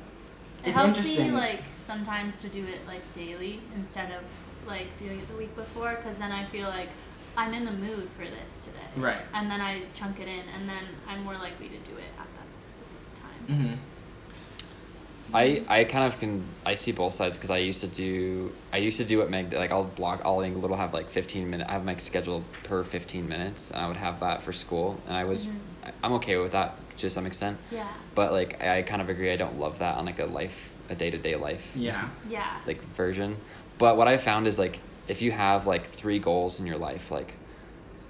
It 0.65 0.73
helps 0.73 1.03
me 1.05 1.31
like 1.31 1.63
sometimes 1.73 2.37
to 2.43 2.49
do 2.49 2.65
it 2.67 2.87
like 2.87 3.03
daily 3.15 3.61
instead 3.77 4.11
of 4.11 4.23
like 4.67 4.89
doing 4.99 5.19
it 5.21 5.29
the 5.29 5.37
week 5.37 5.55
before 5.55 5.95
because 5.95 6.17
then 6.17 6.33
I 6.33 6.45
feel 6.45 6.69
like 6.69 6.89
I'm 7.37 7.55
in 7.55 7.65
the 7.65 7.73
mood 7.73 8.09
for 8.19 8.25
this 8.25 8.61
today. 8.61 8.89
Right. 8.97 9.21
And 9.35 9.51
then 9.51 9.61
I 9.61 9.83
chunk 9.95 10.19
it 10.21 10.27
in 10.27 10.43
and 10.59 10.69
then 10.69 10.85
I'm 11.07 11.23
more 11.23 11.35
likely 11.35 11.69
to 11.69 11.79
do 11.91 11.93
it 11.97 12.11
at 12.19 12.27
that 12.37 12.69
specific 12.69 13.07
time. 13.15 13.57
hmm 13.57 13.75
I, 15.35 15.63
I 15.69 15.85
kind 15.85 16.05
of 16.05 16.19
can 16.19 16.45
I 16.65 16.75
see 16.75 16.93
both 16.93 17.13
sides 17.15 17.37
because 17.37 17.51
I 17.51 17.59
used 17.59 17.81
to 17.83 17.87
do 17.89 18.53
I 18.73 18.79
used 18.79 18.97
to 18.99 19.05
do 19.05 19.19
what 19.19 19.29
Meg 19.31 19.51
did 19.51 19.59
like 19.59 19.73
I'll 19.73 19.85
block 19.85 20.23
I'll 20.25 20.37
like 20.39 20.55
little 20.55 20.77
have 20.77 20.95
like 20.95 21.11
fifteen 21.11 21.51
minute 21.51 21.67
I 21.69 21.73
have 21.73 21.85
my 21.85 21.97
schedule 21.97 22.45
per 22.65 22.83
fifteen 22.85 23.29
minutes 23.29 23.71
and 23.71 23.81
I 23.83 23.89
would 23.89 23.97
have 23.97 24.21
that 24.21 24.43
for 24.43 24.53
school 24.53 25.01
and 25.07 25.17
I 25.17 25.25
was 25.25 25.47
Mhm. 25.47 25.53
I, 25.85 25.91
I'm 26.05 26.13
okay 26.15 26.37
with 26.37 26.53
that 26.53 26.75
to 26.99 27.11
some 27.11 27.27
extent 27.27 27.59
Yeah. 27.71 27.89
but 28.15 28.33
like 28.33 28.63
I 28.63 28.83
kind 28.83 29.03
of 29.03 29.09
agree 29.09 29.31
I 29.33 29.37
don't 29.37 29.59
love 29.59 29.81
that 29.81 29.97
on 29.99 30.07
like 30.07 30.19
a 30.21 30.27
life 30.27 30.75
a 30.89 30.95
day 30.95 31.11
to 31.11 31.19
day 31.19 31.37
life 31.37 31.75
yeah 31.77 32.09
Yeah. 32.31 32.47
like 32.67 32.81
version 32.95 33.37
but 33.79 33.97
what 33.97 34.09
I 34.09 34.17
found 34.17 34.47
is 34.47 34.59
like 34.59 34.79
if 35.09 35.21
you 35.23 35.33
have 35.33 35.67
like 35.67 35.85
three 35.87 36.19
goals 36.19 36.59
in 36.61 36.67
your 36.67 36.79
life 36.79 37.11
like 37.11 37.35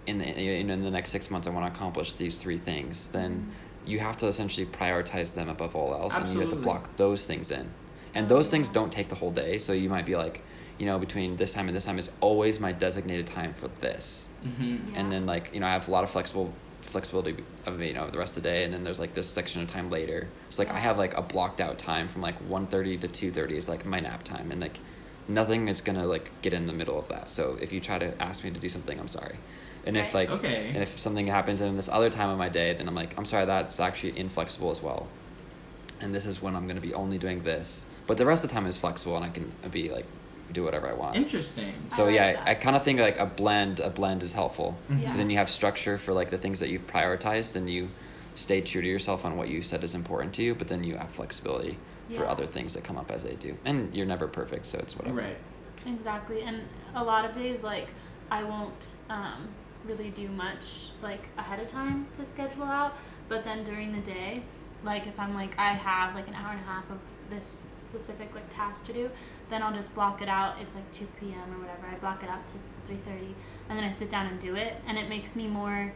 in 0.07 0.19
the 0.19 0.27
in, 0.29 0.71
in 0.71 0.83
the 0.83 0.91
next 0.91 1.11
six 1.11 1.31
months 1.31 1.49
I 1.49 1.51
want 1.51 1.67
to 1.67 1.77
accomplish 1.77 2.15
these 2.15 2.39
three 2.39 2.59
things 2.59 3.09
then 3.09 3.51
you 3.87 3.99
have 4.01 4.17
to 4.19 4.27
essentially 4.27 4.67
prioritize 4.67 5.35
them 5.35 5.49
above 5.49 5.75
all 5.77 5.95
else 5.95 6.17
and 6.19 6.29
you 6.29 6.41
have 6.41 6.51
to 6.51 6.57
block 6.57 6.97
those 6.97 7.27
things 7.27 7.51
in. 7.51 7.69
And 8.15 8.29
those 8.29 8.51
things 8.51 8.69
don't 8.69 8.91
take 8.93 9.09
the 9.09 9.15
whole 9.15 9.31
day 9.31 9.59
so 9.59 9.73
you 9.73 9.89
might 9.89 10.07
be 10.07 10.17
like 10.17 10.43
you 10.79 10.87
know 10.87 10.99
between 10.99 11.37
this 11.37 11.53
time 11.55 11.69
and 11.69 11.77
this 11.77 11.85
time 11.87 11.99
is 11.99 12.11
always 12.21 12.61
my 12.61 12.73
designated 12.73 13.27
time 13.27 13.55
for 13.55 13.69
this. 13.81 14.29
Hmm 14.43 14.63
Yeah. 14.93 15.01
and 15.01 15.13
then 15.13 15.25
like 15.27 15.51
you 15.55 15.61
know 15.61 15.67
I 15.67 15.73
have 15.73 15.89
a 15.89 15.91
lot 15.91 16.05
of 16.05 16.11
flexible 16.11 16.53
flexibility 16.83 17.43
of 17.67 17.81
you 17.83 17.93
know 17.93 18.09
the 18.11 18.19
rest 18.19 18.37
of 18.37 18.43
the 18.43 18.49
day 18.49 18.63
and 18.65 18.73
then 18.73 18.85
there's 18.85 19.01
like 19.01 19.15
this 19.15 19.29
section 19.29 19.61
of 19.63 19.69
time 19.69 19.91
later. 19.91 20.29
So 20.51 20.63
like 20.63 20.73
I 20.73 20.79
have 20.79 20.99
like 20.99 21.17
a 21.17 21.23
blocked 21.23 21.61
out 21.61 21.79
time 21.79 22.09
from 22.09 22.23
like 22.23 22.39
1.30 22.49 23.01
to 23.03 23.09
2.30 23.09 23.51
is 23.53 23.69
like 23.69 23.85
my 23.85 24.01
nap 24.01 24.23
time 24.23 24.51
and 24.53 24.61
like 24.61 24.79
nothing 25.29 25.69
is 25.69 25.81
gonna 25.81 26.07
like 26.07 26.31
get 26.43 26.53
in 26.53 26.67
the 26.67 26.73
middle 26.73 26.99
of 26.99 27.09
that. 27.09 27.29
So 27.29 27.59
if 27.61 27.73
you 27.73 27.81
try 27.81 27.99
to 27.99 28.21
ask 28.23 28.45
me 28.45 28.51
to 28.51 28.61
do 28.61 28.69
something 28.69 28.99
I'm 29.01 29.09
sorry 29.09 29.37
and 29.87 29.97
if 29.97 30.13
like 30.15 30.31
Okay. 30.31 30.69
and 30.75 30.83
if 30.83 30.99
something 30.99 31.27
happens 31.29 31.61
in 31.61 31.77
this 31.77 31.89
other 31.89 32.11
time 32.11 32.29
of 32.29 32.39
my 32.39 32.49
day 32.49 32.75
then 32.75 32.89
I'm 32.89 32.95
like 32.95 33.17
I'm 33.17 33.25
sorry 33.25 33.47
that's 33.47 33.79
actually 33.81 34.19
inflexible 34.19 34.71
as 34.71 34.83
well 34.83 35.07
and 36.01 36.15
this 36.15 36.27
is 36.27 36.43
when 36.43 36.55
I'm 36.57 36.67
gonna 36.69 36.81
be 36.81 36.95
only 36.95 37.19
doing 37.19 37.43
this 37.43 37.87
but 38.07 38.17
the 38.19 38.27
rest 38.27 38.45
of 38.45 38.51
the 38.51 38.55
time 38.55 38.67
is 38.67 38.77
flexible 38.77 39.17
and 39.17 39.25
I 39.25 39.29
can 39.31 39.53
be 39.71 39.89
like 39.91 40.07
do 40.53 40.63
whatever 40.63 40.89
I 40.89 40.93
want 40.93 41.17
interesting 41.17 41.73
I 41.91 41.95
so 41.95 42.05
like 42.05 42.15
yeah, 42.15 42.33
that. 42.35 42.49
I, 42.49 42.55
kind 42.55 42.77
of 42.77 42.85
think 42.85 42.99
like 43.01 43.19
a 43.19 43.27
blend. 43.27 43.81
A 43.81 43.91
blend 43.91 44.23
is 44.23 44.33
helpful 44.33 44.77
because 44.89 45.03
Yeah. 45.05 45.15
then 45.17 45.31
you 45.31 45.37
have 45.39 45.49
structure 45.49 45.99
for 45.99 46.13
like 46.13 46.31
the 46.31 46.37
things 46.39 46.59
that 46.61 46.69
you've 46.69 46.87
prioritized, 46.87 47.55
and 47.57 47.71
you 47.71 47.89
stay 48.35 48.61
true 48.61 48.83
to 48.83 48.89
yourself 48.89 49.25
on 49.25 49.37
what 49.37 49.49
you 49.49 49.63
said 49.63 49.83
is 49.85 49.95
important 49.95 50.33
to 50.35 50.43
you. 50.43 50.55
But 50.55 50.67
then 50.69 50.83
you 50.85 50.97
have 50.97 51.11
flexibility 51.13 51.79
for 52.11 52.23
Yeah. 52.25 52.31
other 52.33 52.45
things 52.47 52.75
that 52.75 52.83
come 52.85 52.97
up 52.97 53.11
as 53.13 53.23
they 53.23 53.35
do, 53.37 53.57
and 53.65 53.95
you're 53.95 54.07
never 54.07 54.27
perfect, 54.27 54.67
so 54.67 54.79
it's 54.79 54.97
whatever. 54.97 55.17
right 55.23 55.37
Exactly, 55.87 56.43
and 56.43 56.63
a 56.95 57.03
lot 57.05 57.25
of 57.25 57.33
days 57.33 57.63
like 57.63 57.89
I 58.31 58.43
won't 58.43 58.95
um, 59.09 59.49
really 59.87 60.11
do 60.11 60.29
much 60.29 60.91
like 61.03 61.29
ahead 61.39 61.61
of 61.61 61.67
time 61.67 62.07
to 62.15 62.25
schedule 62.25 62.65
out, 62.65 62.95
but 63.29 63.45
then 63.45 63.65
during 63.65 63.93
the 63.93 64.01
day, 64.01 64.43
like 64.85 65.07
if 65.07 65.19
I'm 65.19 65.35
like 65.35 65.59
I 65.59 65.73
have 65.73 66.15
like 66.15 66.29
an 66.29 66.35
hour 66.35 66.53
and 66.53 66.61
a 66.61 66.65
half 66.65 66.91
of 66.91 66.99
this 67.31 67.67
specific 67.75 68.35
like 68.35 68.49
task 68.49 68.87
to 68.87 68.93
do, 68.93 69.11
then 69.51 69.63
I'll 69.63 69.73
just 69.75 69.95
block 69.95 70.23
it 70.23 70.29
out. 70.29 70.57
It's 70.61 70.75
like 70.75 70.91
two 70.93 71.07
p.m. 71.21 71.55
or 71.55 71.59
whatever. 71.61 71.87
I 71.91 71.95
block 71.99 72.23
it 72.23 72.29
out 72.29 72.47
to 72.49 72.55
three 72.85 72.97
thirty, 72.97 73.35
and 73.69 73.79
then 73.79 73.85
I 73.85 73.91
sit 73.91 74.11
down 74.11 74.27
and 74.27 74.39
do 74.39 74.55
it, 74.55 74.75
and 74.87 74.97
it 74.99 75.09
makes 75.09 75.35
me 75.37 75.47
more 75.49 75.93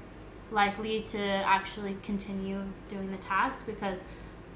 likely 0.51 1.01
to 1.01 1.21
actually 1.21 1.97
continue 2.03 2.61
doing 2.89 3.11
the 3.13 3.19
task 3.19 3.67
because 3.67 4.05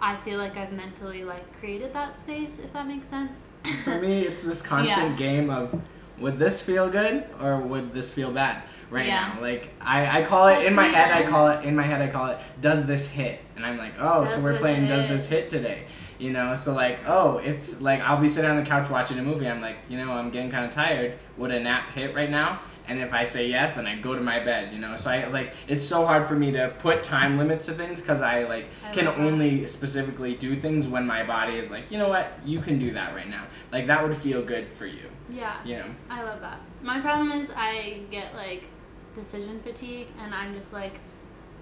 I 0.00 0.16
feel 0.16 0.38
like 0.38 0.56
I've 0.56 0.72
mentally 0.72 1.24
like 1.24 1.56
created 1.60 1.92
that 1.94 2.12
space. 2.14 2.58
If 2.58 2.72
that 2.72 2.86
makes 2.86 3.06
sense. 3.08 3.44
for 3.84 4.00
me 4.00 4.22
it's 4.22 4.42
this 4.42 4.60
constant 4.74 5.12
Yeah. 5.12 5.16
game 5.16 5.50
of 5.50 5.80
would 6.18 6.38
this 6.38 6.60
feel 6.60 6.90
good 6.90 7.24
or 7.40 7.58
would 7.60 7.92
this 7.94 8.12
feel 8.12 8.30
bad 8.32 8.62
right 8.90 9.06
Yeah. 9.06 9.32
now. 9.34 9.40
Like 9.40 9.70
I, 9.80 10.20
I 10.20 10.24
call 10.24 10.48
it 10.48 10.64
in 10.66 10.74
my 10.74 10.84
head 10.86 11.10
i 11.12 11.28
call 11.28 11.48
it 11.48 11.64
in 11.64 11.74
my 11.76 11.82
head 11.84 12.00
i 12.02 12.08
call 12.08 12.26
it 12.28 12.38
does 12.60 12.86
this 12.86 13.08
hit? 13.08 13.40
And 13.56 13.64
i'm 13.64 13.78
like 13.78 13.94
oh 13.98 14.24
so 14.26 14.40
we're 14.40 14.58
playing 14.58 14.86
does 14.86 15.08
this 15.08 15.26
hit 15.26 15.50
today 15.50 15.86
you 16.18 16.30
know? 16.30 16.54
So 16.54 16.72
like 16.74 17.00
oh 17.08 17.38
it's 17.38 17.80
like 17.80 18.00
i'll 18.00 18.20
be 18.20 18.28
sitting 18.28 18.48
on 18.50 18.56
the 18.56 18.62
couch 18.62 18.88
watching 18.88 19.18
a 19.18 19.22
movie. 19.22 19.48
I'm 19.48 19.60
like 19.60 19.76
you 19.88 19.98
know 19.98 20.12
i'm 20.12 20.30
getting 20.30 20.50
kind 20.50 20.64
of 20.64 20.70
tired. 20.70 21.18
Would 21.36 21.50
a 21.50 21.60
nap 21.60 21.90
hit 21.90 22.14
right 22.14 22.30
now? 22.30 22.60
And 22.86 23.00
if 23.00 23.12
i 23.14 23.24
say 23.24 23.48
yes 23.48 23.74
then 23.74 23.86
i 23.86 23.96
go 23.96 24.14
to 24.14 24.20
my 24.20 24.38
bed 24.40 24.72
you 24.72 24.78
know? 24.78 24.94
So 24.96 25.10
i 25.10 25.26
like 25.28 25.54
it's 25.66 25.84
so 25.84 26.06
hard 26.06 26.26
for 26.26 26.34
me 26.36 26.52
to 26.52 26.72
put 26.78 27.02
time 27.02 27.36
limits 27.38 27.66
to 27.66 27.72
things 27.72 28.00
because 28.00 28.20
i 28.20 28.44
like 28.44 28.66
I 28.84 28.92
can 28.92 29.06
love 29.06 29.16
that. 29.16 29.24
only 29.26 29.66
specifically 29.66 30.34
do 30.34 30.54
things 30.54 30.86
when 30.86 31.06
my 31.06 31.24
body 31.24 31.56
is 31.56 31.70
like 31.70 31.90
you 31.90 31.98
know 31.98 32.08
what? 32.08 32.26
You 32.44 32.60
can 32.60 32.78
do 32.78 32.92
that 32.92 33.14
right 33.14 33.28
now. 33.28 33.44
Like 33.72 33.86
that 33.88 34.02
would 34.02 34.14
feel 34.16 34.42
good 34.42 34.70
for 34.72 34.86
you. 34.86 35.08
Yeah. 35.30 35.56
you 35.64 35.76
know 35.78 35.86
I 36.10 36.22
love 36.22 36.40
that. 36.42 36.60
My 36.82 37.00
problem 37.00 37.32
is 37.32 37.50
I 37.56 38.00
get 38.10 38.34
like 38.34 38.68
decision 39.14 39.60
fatigue 39.60 40.08
and 40.20 40.34
I'm 40.34 40.54
just 40.54 40.72
like 40.72 40.98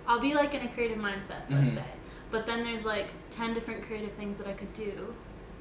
I'll 0.07 0.19
be 0.21 0.35
like 0.35 0.53
in 0.55 0.63
a 0.63 0.69
creative 0.69 0.99
mindset, 0.99 1.43
let's 1.49 1.73
Mhm. 1.73 1.75
say. 1.77 1.85
But 2.33 2.45
then 2.47 2.65
there's 2.65 2.85
like 2.85 3.09
10 3.31 3.55
different 3.55 3.83
creative 3.87 4.11
things 4.13 4.37
that 4.39 4.47
I 4.49 4.53
could 4.53 4.73
do. 4.73 5.15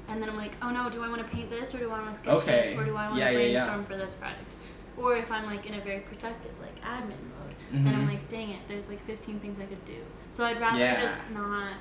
And 0.08 0.20
then 0.20 0.28
I'm 0.28 0.36
like, 0.36 0.52
"Oh 0.60 0.70
no, 0.70 0.90
do 0.90 1.04
I 1.04 1.08
want 1.08 1.20
to 1.24 1.36
paint 1.36 1.48
this 1.48 1.72
or 1.74 1.78
do 1.78 1.90
I 1.92 1.98
want 2.00 2.12
to 2.12 2.18
sketch 2.18 2.44
this 2.44 2.72
or 2.76 2.84
do 2.84 2.96
I 2.96 3.04
want 3.08 3.14
to 3.14 3.20
Yeah, 3.20 3.30
yeah, 3.30 3.38
yeah. 3.38 3.52
brainstorm 3.64 3.84
for 3.84 3.96
this 3.96 4.14
project?" 4.16 4.56
Or 4.96 5.14
if 5.16 5.30
I'm 5.30 5.46
like 5.46 5.64
in 5.66 5.74
a 5.74 5.80
very 5.80 6.00
protective 6.00 6.50
like 6.60 6.74
admin 6.82 7.22
mode, 7.38 7.54
then 7.84 7.94
I'm 7.94 8.04
Mhm. 8.04 8.08
like, 8.08 8.28
"Dang 8.28 8.50
it, 8.50 8.60
there's 8.66 8.88
like 8.88 9.04
15 9.06 9.38
things 9.38 9.60
I 9.60 9.64
could 9.66 9.84
do." 9.84 9.98
So 10.28 10.44
I'd 10.44 10.60
rather 10.60 10.80
Yeah. 10.80 11.00
just 11.00 11.30
not 11.30 11.74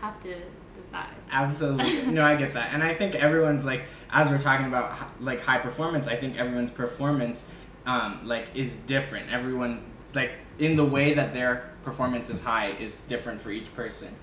have 0.00 0.20
to 0.20 0.34
decide. 0.80 1.06
Absolutely. 1.32 2.06
no, 2.12 2.24
I 2.24 2.36
get 2.36 2.54
that. 2.54 2.72
And 2.72 2.82
I 2.84 2.94
think 2.94 3.14
everyone's 3.16 3.64
like, 3.64 3.82
as 4.12 4.30
we're 4.30 4.38
talking 4.38 4.66
about 4.66 4.92
like 5.20 5.42
high 5.42 5.58
performance, 5.58 6.06
I 6.08 6.14
think 6.16 6.38
everyone's 6.38 6.70
performance, 6.70 7.48
um, 7.86 8.20
like 8.24 8.48
is 8.54 8.76
different. 8.76 9.30
Everyone 9.32 9.82
like 10.14 10.32
in 10.58 10.76
the 10.76 10.84
way 10.84 11.14
that 11.14 11.32
their 11.32 11.70
performance 11.84 12.30
is 12.30 12.42
high 12.42 12.70
is 12.72 13.00
different 13.00 13.40
for 13.40 13.50
each 13.50 13.72
person. 13.74 14.14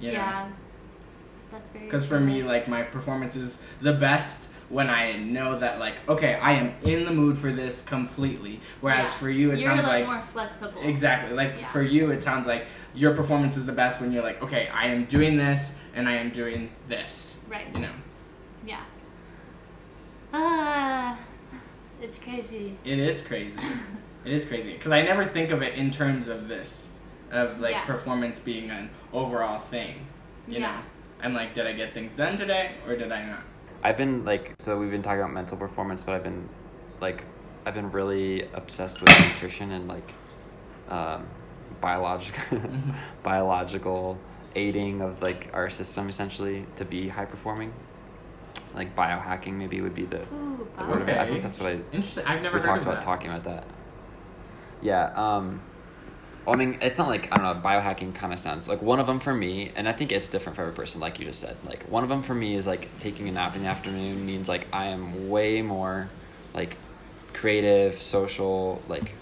You 0.00 0.08
know. 0.12 0.18
Yeah. 0.18 0.48
That's 1.50 1.70
very 1.70 1.84
Because 1.84 2.04
for 2.04 2.20
me, 2.20 2.42
like 2.42 2.68
my 2.68 2.82
performance 2.82 3.36
is 3.36 3.58
the 3.80 3.92
best 3.92 4.50
when 4.68 4.90
I 4.90 5.12
know 5.16 5.58
that 5.60 5.78
like 5.78 5.94
okay, 6.08 6.34
I 6.34 6.52
am 6.52 6.74
in 6.82 7.04
the 7.04 7.12
mood 7.12 7.38
for 7.38 7.50
this 7.52 7.82
completely. 7.82 8.60
Whereas 8.80 9.06
Yeah. 9.06 9.12
for 9.12 9.30
you, 9.30 9.52
it 9.52 9.60
You're 9.60 9.70
sounds 9.70 9.86
like, 9.86 10.06
like 10.06 10.14
more 10.14 10.22
flexible. 10.22 10.82
Exactly. 10.82 11.34
Like 11.36 11.54
Yeah. 11.60 11.66
for 11.66 11.82
you, 11.82 12.10
it 12.10 12.22
sounds 12.22 12.46
like 12.46 12.66
your 12.94 13.14
performance 13.14 13.56
is 13.56 13.64
the 13.64 13.72
best 13.72 14.00
when 14.00 14.12
you're 14.12 14.22
like, 14.24 14.42
okay, 14.42 14.68
I 14.68 14.86
am 14.86 15.04
doing 15.04 15.36
this 15.36 15.78
and 15.94 16.08
I 16.08 16.16
am 16.16 16.30
doing 16.30 16.70
this. 16.88 17.40
Right. 17.48 17.66
You 17.72 17.80
know, 17.80 17.92
Yeah. 18.66 18.80
Ah, 20.32 21.16
it's 22.02 22.18
crazy. 22.18 22.76
it 22.84 22.98
is 22.98 23.22
crazy. 23.22 23.58
it 24.24 24.32
is 24.32 24.44
crazy 24.44 24.72
because 24.72 24.92
I 24.92 25.02
never 25.02 25.24
think 25.24 25.50
of 25.50 25.62
it 25.62 25.74
in 25.74 25.90
terms 25.90 26.28
of 26.28 26.48
this, 26.48 26.88
of 27.30 27.60
like 27.60 27.72
Yeah. 27.72 27.84
performance 27.84 28.38
being 28.40 28.70
an 28.70 28.90
overall 29.12 29.58
thing. 29.58 30.06
You 30.48 30.60
Yeah. 30.60 30.72
know, 30.72 30.78
I'm 31.22 31.34
like, 31.34 31.54
did 31.54 31.66
I 31.66 31.72
get 31.72 31.94
things 31.94 32.16
done 32.16 32.36
today 32.36 32.72
or 32.86 32.96
did 32.96 33.10
I 33.12 33.26
not? 33.26 33.42
I've 33.82 33.96
been 33.96 34.24
like 34.24 34.54
so 34.58 34.78
we've 34.78 34.90
been 34.90 35.02
talking 35.02 35.20
about 35.20 35.32
mental 35.32 35.56
performance, 35.56 36.02
but 36.02 36.14
I've 36.14 36.24
been 36.24 36.48
like 37.00 37.22
I've 37.64 37.74
been 37.74 37.90
really 37.90 38.48
obsessed 38.54 39.00
with 39.02 39.10
nutrition 39.26 39.72
and 39.72 39.88
like 39.88 40.12
um, 40.88 41.26
biological 41.80 42.60
biological 43.22 44.18
aiding 44.54 45.02
of 45.02 45.20
like 45.20 45.50
our 45.52 45.68
system 45.68 46.08
essentially 46.08 46.66
to 46.76 46.84
be 46.84 47.08
high 47.08 47.24
performing. 47.24 47.72
Like 48.76 48.94
biohacking 48.94 49.54
maybe 49.54 49.80
would 49.80 49.94
be 49.94 50.04
the, 50.04 50.20
Ooh, 50.34 50.68
the 50.78 50.84
word 50.84 51.02
of 51.02 51.08
it. 51.08 51.16
I 51.18 51.26
think 51.26 51.42
that's 51.42 51.58
what 51.58 51.70
I 51.70 51.72
Interesting. 51.92 52.24
I've 52.26 52.42
never 52.42 52.58
we 52.58 52.62
talked 52.62 52.82
about 52.82 52.96
that. 52.96 53.02
talking 53.02 53.30
about 53.30 53.44
that. 53.44 53.64
Yeah. 54.82 55.12
Um, 55.16 55.62
well, 56.44 56.54
I 56.54 56.58
mean, 56.58 56.78
it's 56.80 56.98
not 56.98 57.08
like 57.08 57.32
I 57.32 57.36
don't 57.38 57.56
know. 57.56 57.60
Biohacking 57.68 58.14
kind 58.14 58.32
of 58.32 58.38
sounds 58.38 58.68
like 58.68 58.80
one 58.82 59.00
of 59.00 59.06
them 59.06 59.18
for 59.18 59.34
me, 59.34 59.72
and 59.74 59.88
I 59.88 59.92
think 59.92 60.12
it's 60.12 60.28
different 60.28 60.54
for 60.54 60.62
every 60.62 60.74
person. 60.74 61.00
Like 61.00 61.18
you 61.18 61.24
just 61.24 61.40
said, 61.40 61.56
like 61.64 61.82
one 61.84 62.02
of 62.04 62.08
them 62.08 62.22
for 62.22 62.34
me 62.34 62.54
is 62.54 62.66
like 62.66 62.88
taking 63.00 63.28
a 63.28 63.32
nap 63.32 63.56
in 63.56 63.62
the 63.62 63.68
afternoon 63.68 64.24
means 64.24 64.48
like 64.48 64.66
I 64.72 64.86
am 64.86 65.28
way 65.28 65.62
more 65.62 66.08
like 66.54 66.76
creative, 67.32 68.00
social, 68.00 68.80
like 68.88 69.14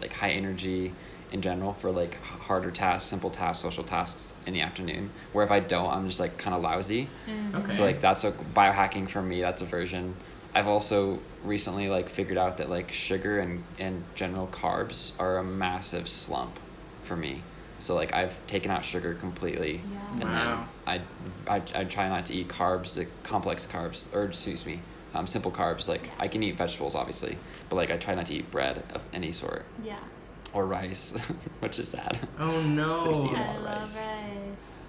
like 0.00 0.12
high 0.12 0.30
energy 0.30 0.92
in 1.32 1.42
general 1.42 1.72
for 1.74 1.90
like 1.90 2.20
harder 2.22 2.70
tasks, 2.70 3.08
simple 3.08 3.30
tasks, 3.30 3.62
social 3.62 3.84
tasks 3.84 4.34
in 4.46 4.54
the 4.54 4.60
afternoon. 4.60 5.10
Where 5.32 5.44
if 5.44 5.50
I 5.50 5.60
don't, 5.60 5.90
I'm 5.90 6.06
just 6.06 6.20
like 6.20 6.38
kind 6.38 6.54
of 6.54 6.62
lousy. 6.62 7.08
Okay. 7.54 7.72
So 7.72 7.82
like 7.84 8.00
that's 8.00 8.24
a 8.24 8.32
biohacking 8.32 9.08
for 9.08 9.22
me. 9.22 9.40
That's 9.40 9.62
a 9.62 9.66
version. 9.66 10.14
I've 10.54 10.66
also 10.66 11.18
recently 11.44 11.88
like 11.88 12.08
figured 12.08 12.38
out 12.38 12.56
that 12.58 12.68
like 12.70 12.92
sugar 12.92 13.38
and 13.38 13.62
and 13.78 14.04
general 14.14 14.46
carbs 14.48 15.12
are 15.18 15.38
a 15.38 15.44
massive 15.44 16.08
slump 16.08 16.58
for 17.02 17.16
me. 17.16 17.42
So 17.80 17.94
like 17.94 18.12
I've 18.12 18.44
taken 18.48 18.70
out 18.70 18.84
sugar 18.84 19.14
completely, 19.14 19.80
Yeah. 19.92 20.10
and 20.20 20.22
Wow. 20.24 20.66
then 20.86 21.00
I, 21.46 21.54
I 21.56 21.62
I 21.80 21.84
try 21.84 22.08
not 22.08 22.26
to 22.26 22.34
eat 22.34 22.48
carbs, 22.48 22.96
like 22.98 23.08
complex 23.22 23.66
carbs, 23.66 24.12
or 24.14 24.24
excuse 24.24 24.66
me, 24.66 24.80
um, 25.14 25.26
simple 25.28 25.52
carbs. 25.52 25.86
Like 25.88 26.10
I 26.18 26.26
can 26.26 26.42
eat 26.42 26.56
vegetables 26.56 26.94
obviously, 26.96 27.36
but 27.68 27.76
like 27.76 27.90
I 27.92 27.96
try 27.98 28.14
not 28.16 28.26
to 28.26 28.34
eat 28.34 28.50
bread 28.50 28.82
of 28.94 29.02
any 29.12 29.30
sort 29.30 29.64
Yeah. 29.84 29.98
Or 30.52 30.66
rice, 30.66 31.18
which 31.60 31.78
is 31.78 31.88
sad. 31.88 32.18
oh 32.38 32.62
no. 32.62 32.98
So 33.00 33.04
I 33.10 33.12
just 33.12 33.26
eat 33.26 33.30
a 33.30 33.34
lot 33.34 33.40
I 33.42 33.54
of 33.56 33.62
love 33.62 33.78
rice. 33.80 34.06
rice. 34.06 34.82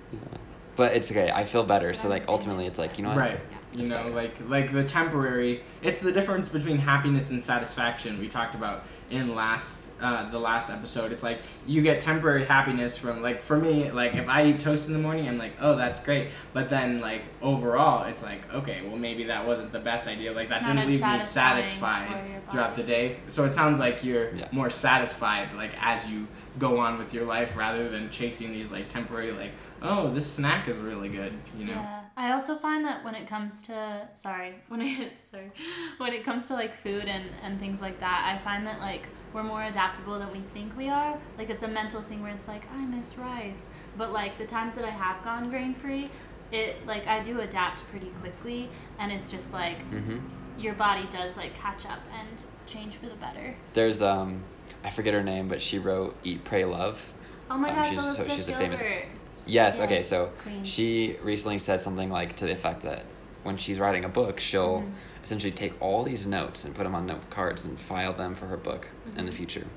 But 0.76 0.95
it's 0.95 1.12
okay. 1.12 1.30
I 1.32 1.43
feel 1.43 1.63
better. 1.63 1.93
So 1.93 2.08
like 2.08 2.28
ultimately, 2.30 2.65
it's 2.65 2.80
like 2.80 2.98
you 2.98 3.04
know 3.04 3.10
what? 3.10 3.17
Right. 3.17 3.39
Yeah. 3.74 3.82
You 3.82 3.86
know, 3.88 3.98
better. 3.98 4.10
like 4.12 4.36
like 4.48 4.72
the 4.74 4.84
temporary. 4.84 5.62
It's 5.82 6.00
the 6.02 6.12
difference 6.12 6.50
between 6.50 6.78
happiness 6.78 7.30
and 7.30 7.43
satisfaction 7.43 8.19
we 8.19 8.28
talked 8.28 8.56
about 8.56 8.84
in 9.10 9.36
last 9.36 9.91
uh, 10.02 10.30
the 10.30 10.39
last 10.39 10.69
episode. 10.69 11.12
It's 11.12 11.24
like 11.24 11.41
you 11.67 11.82
get 11.82 12.00
temporary 12.02 12.45
happiness 12.45 12.98
from 12.98 13.22
like 13.22 13.41
for 13.41 13.58
me 13.58 13.91
like 13.91 14.15
if 14.15 14.28
I 14.30 14.45
eat 14.45 14.60
toast 14.60 14.88
in 14.88 14.93
the 14.93 15.00
morning, 15.00 15.28
I'm 15.28 15.38
like 15.38 15.54
oh 15.60 15.76
that's 15.76 16.00
great. 16.00 16.30
But 16.54 16.69
then 16.69 17.00
like 17.02 17.24
overall, 17.41 18.06
it's 18.06 18.24
like 18.24 18.41
okay, 18.54 18.82
well 18.88 18.98
maybe 18.98 19.26
that 19.26 19.45
wasn't 19.45 19.72
the 19.72 19.80
best 19.80 20.08
idea. 20.08 20.32
Like 20.32 20.50
that 20.50 20.65
didn't 20.65 20.88
leave 20.88 21.02
me 21.02 21.19
satisfied 21.19 22.41
throughout 22.52 22.76
the 22.76 22.84
day. 22.84 23.17
So 23.28 23.45
it 23.45 23.56
sounds 23.56 23.80
like 23.80 24.04
you're 24.04 24.34
Yeah. 24.36 24.48
more 24.52 24.69
satisfied 24.69 25.54
like 25.56 25.72
as 25.82 26.10
you 26.10 26.28
go 26.58 26.80
on 26.80 26.98
with 26.98 27.13
your 27.13 27.26
life 27.26 27.58
rather 27.58 27.89
than 27.89 28.10
chasing 28.10 28.52
these 28.52 28.69
like 28.72 28.89
temporary 28.89 29.32
like 29.32 29.52
oh 29.82 30.12
this 30.13 30.32
snack 30.32 30.67
is 30.67 30.78
really 30.78 31.10
good. 31.10 31.34
You 31.58 31.65
know. 31.65 31.74
Yeah. 31.74 31.99
I 32.19 32.34
also 32.34 32.55
find 32.58 32.84
that 32.84 33.03
when 33.05 33.15
it 33.15 33.27
comes 33.27 33.63
to 33.63 34.08
sorry, 34.13 34.55
when 34.67 34.82
it 34.82 35.13
sorry, 35.21 35.51
when 35.97 36.12
it 36.13 36.23
comes 36.25 36.47
to 36.49 36.53
like 36.53 36.75
food 36.75 37.05
and 37.05 37.23
and 37.43 37.60
things 37.60 37.82
like 37.82 37.99
that, 38.01 38.32
I 38.36 38.43
find 38.43 38.67
that 38.67 38.79
like 38.82 39.08
we're 39.34 39.43
more 39.43 39.63
adaptable 39.63 40.19
than 40.19 40.29
we 40.32 40.41
think 40.53 40.75
we 40.77 40.89
are. 40.89 41.17
Like 41.38 41.49
it's 41.49 41.63
a 41.63 41.67
mental 41.67 42.01
thing 42.01 42.21
where 42.21 42.32
it's 42.34 42.47
like 42.47 42.63
I 42.73 42.84
miss 42.86 43.17
rice, 43.17 43.69
but 43.97 44.12
like 44.12 44.38
the 44.38 44.45
times 44.45 44.73
that 44.75 44.84
I 44.84 44.89
have 44.89 45.23
gone 45.23 45.49
grain 45.49 45.73
free, 45.73 46.10
it 46.51 46.86
like 46.86 47.08
I 47.08 47.21
do 47.23 47.39
adapt 47.39 47.88
pretty 47.89 48.12
quickly, 48.21 48.69
and 48.99 49.12
it's 49.12 49.32
just 49.32 49.53
like 49.53 49.79
Mm-hmm. 49.89 50.17
your 50.60 50.73
body 50.73 51.08
does 51.12 51.38
like 51.38 51.53
catch 51.55 51.86
up 51.86 52.01
and 52.19 52.43
change 52.65 52.95
for 52.95 53.05
the 53.08 53.15
better. 53.15 53.55
There's 53.73 54.01
um, 54.01 54.43
I 54.84 54.89
forget 54.89 55.13
her 55.13 55.23
name, 55.23 55.47
but 55.47 55.62
she 55.62 55.79
wrote 55.79 56.17
"Eat, 56.25 56.43
Pray, 56.43 56.65
Love." 56.65 57.13
Oh 57.49 57.58
my 57.58 57.69
Um, 57.69 57.75
gosh, 57.77 57.89
she's- 57.91 58.03
so 58.03 58.10
Elizabeth 58.10 58.34
she's 58.36 58.47
a 58.49 58.53
famous- 58.55 58.82
Gilbert. 58.82 59.05
Yes. 59.50 59.80
Okay. 59.80 60.02
So 60.02 60.32
queen. 60.44 60.64
she 60.64 61.18
recently 61.24 61.58
said 61.58 61.82
something 61.82 62.10
like 62.10 62.36
to 62.38 62.46
the 62.46 62.52
effect 62.52 62.82
that 62.84 63.04
when 63.44 63.58
she's 63.58 63.80
writing 63.80 64.04
a 64.06 64.10
book, 64.10 64.40
she'll 64.40 64.82
Mhm. 64.82 64.92
essentially 65.24 65.52
take 65.52 65.74
all 65.82 66.04
these 66.04 66.28
notes 66.28 66.64
and 66.66 66.76
put 66.76 66.84
them 66.84 66.94
on 66.96 67.06
note 67.06 67.30
cards 67.30 67.66
and 67.66 67.80
file 67.80 68.14
them 68.14 68.36
for 68.36 68.46
her 68.48 68.58
book 68.58 68.90
in 69.18 69.26
the 69.26 69.32
Mhm. 69.32 69.36
future. 69.36 69.68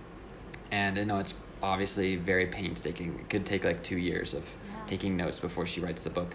And 0.71 0.99
I 0.99 1.05
know 1.05 1.19
it's 1.19 1.35
obviously 1.63 2.17
very 2.17 2.47
painstaking. 2.47 3.17
It 3.21 3.31
could 3.31 3.47
take 3.47 3.65
like 3.65 3.83
two 3.83 3.99
years 3.99 4.35
of 4.35 4.43
Yeah. 4.45 4.75
taking 4.87 5.17
notes 5.17 5.39
before 5.41 5.67
she 5.67 5.81
writes 5.81 6.05
the 6.05 6.11
book. 6.11 6.35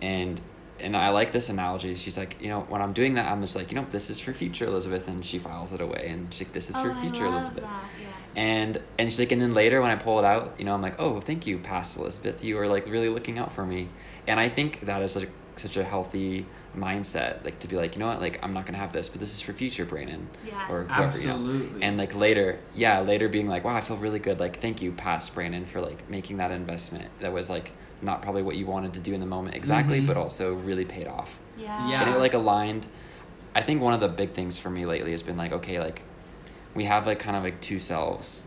And 0.00 0.40
and 0.80 0.96
I 0.96 1.10
like 1.10 1.30
this 1.30 1.48
analogy. 1.48 1.94
She's 1.94 2.18
like, 2.18 2.36
you 2.40 2.48
know, 2.48 2.60
when 2.68 2.82
I'm 2.82 2.92
doing 2.92 3.14
that, 3.14 3.30
I'm 3.30 3.40
just 3.40 3.54
like, 3.54 3.70
you 3.70 3.76
know, 3.76 3.86
this 3.90 4.10
is 4.10 4.18
for 4.18 4.32
future 4.32 4.64
Elizabeth, 4.64 5.06
and 5.06 5.24
she 5.24 5.38
files 5.38 5.72
it 5.72 5.80
away, 5.80 6.06
and 6.08 6.32
she's 6.34 6.48
like, 6.48 6.52
this 6.54 6.70
is 6.70 6.76
oh, 6.76 6.82
for 6.82 6.94
future 7.00 7.24
Elizabeth. 7.26 7.62
Yeah. 7.62 7.80
And 8.34 8.80
and 8.98 9.10
she's 9.10 9.18
like, 9.18 9.32
and 9.32 9.40
then 9.40 9.52
later 9.54 9.80
when 9.82 9.90
I 9.90 9.96
pull 9.96 10.18
it 10.18 10.24
out, 10.24 10.54
you 10.58 10.64
know, 10.64 10.74
I'm 10.74 10.82
like, 10.82 10.98
oh, 10.98 11.20
thank 11.20 11.46
you, 11.46 11.58
past 11.58 11.98
Elizabeth. 11.98 12.42
You 12.42 12.58
are 12.58 12.66
like 12.68 12.86
really 12.86 13.08
looking 13.08 13.38
out 13.38 13.52
for 13.52 13.64
me. 13.66 13.88
And 14.26 14.40
I 14.40 14.48
think 14.48 14.80
that 14.80 15.02
is 15.02 15.16
like 15.16 15.30
such 15.56 15.76
a 15.76 15.84
healthy 15.84 16.46
mindset, 16.74 17.44
like 17.44 17.58
to 17.58 17.68
be 17.68 17.76
like, 17.76 17.94
you 17.94 18.00
know 18.00 18.06
what, 18.06 18.20
like 18.20 18.38
I'm 18.42 18.54
not 18.54 18.64
gonna 18.64 18.78
have 18.78 18.92
this, 18.92 19.08
but 19.10 19.20
this 19.20 19.34
is 19.34 19.40
for 19.42 19.52
future 19.52 19.84
Brannon 19.84 20.28
Yeah. 20.46 20.66
or 20.70 20.84
whoever, 20.84 21.18
you 21.18 21.26
know. 21.28 21.62
And 21.82 21.98
like 21.98 22.14
later, 22.14 22.58
yeah, 22.74 23.00
later 23.00 23.28
being 23.28 23.48
like, 23.48 23.64
wow, 23.64 23.74
I 23.74 23.82
feel 23.82 23.98
really 23.98 24.18
good. 24.18 24.40
Like, 24.40 24.56
thank 24.60 24.80
you, 24.80 24.92
past 24.92 25.34
Brannon, 25.34 25.66
for 25.66 25.80
like 25.82 26.08
making 26.08 26.38
that 26.38 26.50
investment. 26.50 27.10
That 27.20 27.32
was 27.34 27.50
like 27.50 27.72
not 28.00 28.22
probably 28.22 28.42
what 28.42 28.56
you 28.56 28.64
wanted 28.66 28.94
to 28.94 29.00
do 29.00 29.12
in 29.12 29.20
the 29.20 29.26
moment 29.26 29.54
exactly, 29.54 30.00
Mhm. 30.00 30.06
but 30.06 30.16
also 30.16 30.54
really 30.54 30.84
paid 30.84 31.06
off 31.06 31.38
yeah. 31.56 31.88
Yeah. 31.88 32.02
and 32.02 32.14
it 32.14 32.18
like 32.18 32.34
aligned 32.34 32.88
i 33.54 33.62
think 33.62 33.80
one 33.80 33.94
of 33.94 34.00
the 34.00 34.08
big 34.08 34.30
things 34.32 34.58
for 34.58 34.70
me 34.70 34.84
lately 34.86 35.12
has 35.12 35.22
been 35.22 35.36
like 35.36 35.52
okay 35.52 35.78
like 35.78 36.02
we 36.74 36.84
have 36.84 37.06
like 37.06 37.18
kind 37.18 37.36
of 37.36 37.42
like 37.42 37.60
two 37.60 37.78
selves. 37.78 38.46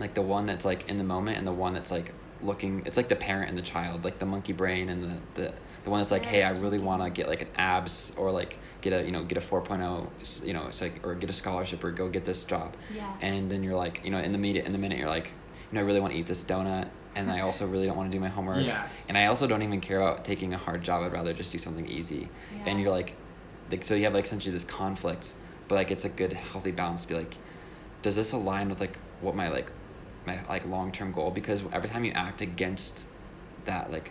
Like 0.00 0.14
the 0.14 0.22
one 0.22 0.46
that's 0.46 0.64
like 0.64 0.88
in 0.88 0.96
the 0.96 1.04
moment 1.04 1.38
and 1.38 1.46
the 1.46 1.52
one 1.52 1.72
that's 1.74 1.90
like 1.90 2.12
looking 2.42 2.82
it's 2.84 2.96
like 2.96 3.08
the 3.08 3.16
parent 3.16 3.48
and 3.48 3.56
the 3.56 3.62
child 3.62 4.04
like 4.04 4.18
the 4.18 4.26
monkey 4.26 4.52
brain 4.52 4.90
and 4.90 5.02
the 5.02 5.12
the, 5.40 5.52
the 5.84 5.88
one 5.88 6.00
that's 6.00 6.10
like 6.10 6.26
hey 6.26 6.42
i 6.42 6.50
really 6.58 6.78
want 6.78 7.00
to 7.02 7.08
get 7.08 7.26
like 7.26 7.40
an 7.40 7.48
abs 7.56 8.12
or 8.18 8.30
like 8.30 8.58
get 8.82 8.92
a 8.92 9.02
you 9.06 9.12
know 9.12 9.24
get 9.24 9.38
a 9.38 9.40
4.0 9.40 10.06
s- 10.20 10.42
you 10.44 10.52
know 10.52 10.66
it's 10.66 10.82
like 10.82 11.06
or 11.06 11.14
get 11.14 11.30
a 11.30 11.32
scholarship 11.32 11.82
or 11.82 11.90
go 11.90 12.10
get 12.10 12.26
this 12.26 12.44
job. 12.44 12.74
Yeah. 12.94 13.10
and 13.22 13.50
then 13.50 13.62
you're 13.62 13.76
like 13.76 14.02
you 14.04 14.10
know 14.10 14.18
in 14.18 14.32
the 14.32 14.36
minute 14.38 14.66
in 14.66 14.72
the 14.72 14.78
minute 14.78 14.98
you're 14.98 15.08
like 15.08 15.28
you 15.28 15.76
know 15.76 15.80
i 15.80 15.84
really 15.84 16.00
want 16.00 16.12
to 16.12 16.18
eat 16.18 16.26
this 16.26 16.44
donut 16.44 16.88
and 17.16 17.30
i 17.30 17.40
also 17.40 17.66
really 17.66 17.86
don't 17.86 17.96
want 17.96 18.10
to 18.12 18.18
do 18.18 18.20
my 18.20 18.28
homework. 18.28 18.62
Yeah. 18.62 18.88
and 19.08 19.16
i 19.16 19.26
also 19.26 19.46
don't 19.46 19.62
even 19.62 19.80
care 19.80 20.00
about 20.00 20.22
taking 20.24 20.52
a 20.52 20.58
hard 20.58 20.82
job. 20.82 21.02
I'd 21.04 21.12
rather 21.12 21.32
just 21.32 21.50
do 21.52 21.58
something 21.58 21.88
easy. 21.88 22.28
And 22.66 22.78
you're 22.80 22.90
like, 22.90 23.14
like 23.70 23.84
so 23.84 23.94
you 23.94 24.04
have 24.04 24.12
like 24.12 24.24
essentially 24.24 24.52
this 24.52 24.64
conflict 24.64 25.32
but 25.68 25.76
like 25.76 25.90
it's 25.90 26.04
a 26.04 26.10
good 26.10 26.34
healthy 26.34 26.72
balance 26.72 27.02
to 27.02 27.08
be 27.08 27.14
like 27.14 27.36
does 28.04 28.16
this 28.16 28.32
align 28.32 28.68
with 28.68 28.80
like 28.80 28.98
what 29.22 29.34
my 29.34 29.48
like 29.48 29.66
my 30.26 30.38
like 30.46 30.66
long-term 30.68 31.10
goal 31.10 31.30
because 31.30 31.62
every 31.72 31.88
time 31.88 32.04
you 32.04 32.12
act 32.12 32.42
against 32.42 33.06
that 33.64 33.90
like 33.90 34.10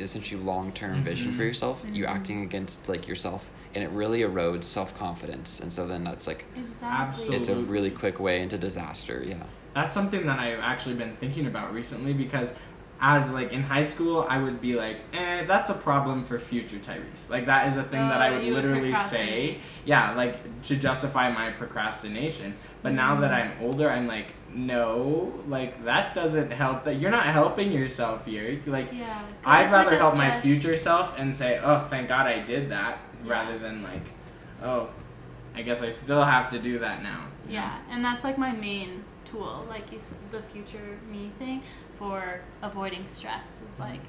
essentially 0.00 0.40
long-term 0.42 1.04
vision 1.04 1.32
for 1.32 1.42
Mhm. 1.42 1.46
yourself 1.46 1.84
you're 1.92 2.08
Mhm. 2.08 2.14
acting 2.16 2.42
against 2.42 2.88
like 2.88 3.06
yourself 3.06 3.50
and 3.74 3.84
it 3.84 3.90
really 3.90 4.20
erodes 4.20 4.64
self-confidence 4.64 5.60
and 5.60 5.70
so 5.72 5.86
then 5.86 6.04
that's 6.04 6.26
like 6.26 6.46
Exactly. 6.56 7.36
it's 7.36 7.48
a 7.50 7.56
really 7.56 7.90
quick 7.90 8.18
way 8.18 8.40
into 8.42 8.56
disaster 8.58 9.22
yeah 9.24 9.44
That's 9.74 9.92
something 9.92 10.24
that 10.24 10.38
I've 10.38 10.60
actually 10.60 10.94
been 10.94 11.16
thinking 11.16 11.46
about 11.46 11.74
recently 11.74 12.14
because 12.14 12.54
as 13.00 13.28
like 13.30 13.52
in 13.52 13.62
high 13.62 13.82
school 13.82 14.26
I 14.28 14.38
would 14.38 14.60
be 14.60 14.74
like, 14.74 14.98
eh, 15.12 15.44
that's 15.44 15.68
a 15.70 15.74
problem 15.74 16.24
for 16.24 16.38
future 16.38 16.78
Tyrese. 16.78 17.28
Like 17.28 17.46
that 17.46 17.68
is 17.68 17.76
a 17.76 17.82
thing 17.82 18.00
that 18.08 18.20
I 18.22 18.28
Oh, 18.30 18.34
would 18.34 18.44
you 18.44 18.54
would 18.54 18.64
literally 18.64 18.94
say. 18.94 19.58
Yeah, 19.84 20.12
like 20.14 20.62
to 20.62 20.76
justify 20.76 21.30
my 21.30 21.50
procrastination. 21.50 22.54
But 22.82 22.92
now 22.92 23.20
that 23.20 23.32
I'm 23.32 23.52
older, 23.60 23.90
I'm 23.90 24.06
like, 24.06 24.32
no, 24.54 25.40
like 25.46 25.84
that 25.84 26.14
doesn't 26.14 26.52
help 26.52 26.84
that 26.84 26.94
you're 26.98 27.10
not 27.10 27.26
helping 27.26 27.70
yourself 27.72 28.24
here. 28.24 28.60
Like 28.64 28.92
Yeah. 28.92 29.22
I'd 29.44 29.70
rather 29.70 29.90
like 29.90 30.00
help 30.00 30.16
my 30.16 30.40
future 30.40 30.76
self 30.76 31.18
and 31.18 31.36
say, 31.36 31.60
"Oh, 31.62 31.80
thank 31.80 32.08
God 32.08 32.26
I 32.26 32.40
did 32.40 32.70
that," 32.70 32.98
Yeah. 33.24 33.30
rather 33.30 33.58
than 33.58 33.82
like, 33.82 34.04
"Oh, 34.62 34.88
I 35.54 35.62
guess 35.62 35.82
I 35.82 35.90
still 35.90 36.24
have 36.24 36.48
to 36.50 36.58
do 36.58 36.78
that 36.78 37.02
now." 37.02 37.18
know? 37.18 37.26
Yeah, 37.48 37.78
and 37.90 38.04
that's 38.04 38.24
like 38.24 38.38
my 38.38 38.52
main 38.52 39.04
tool, 39.24 39.66
like 39.68 39.92
you 39.92 39.98
said, 40.00 40.18
the 40.30 40.40
future 40.42 40.98
me 41.10 41.30
thing 41.38 41.62
for 41.98 42.40
avoiding 42.62 43.06
stress 43.06 43.60
is 43.68 43.78
like 43.80 44.00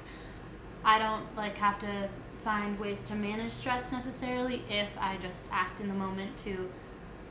I 0.84 0.98
don't 0.98 1.24
like 1.36 1.56
have 1.58 1.78
to 1.80 2.08
find 2.40 2.78
ways 2.78 3.02
to 3.04 3.14
manage 3.14 3.52
stress 3.52 3.92
necessarily 3.92 4.62
if 4.70 4.96
I 4.98 5.16
just 5.16 5.48
act 5.52 5.80
in 5.80 5.88
the 5.88 5.94
moment 5.94 6.36
to 6.38 6.70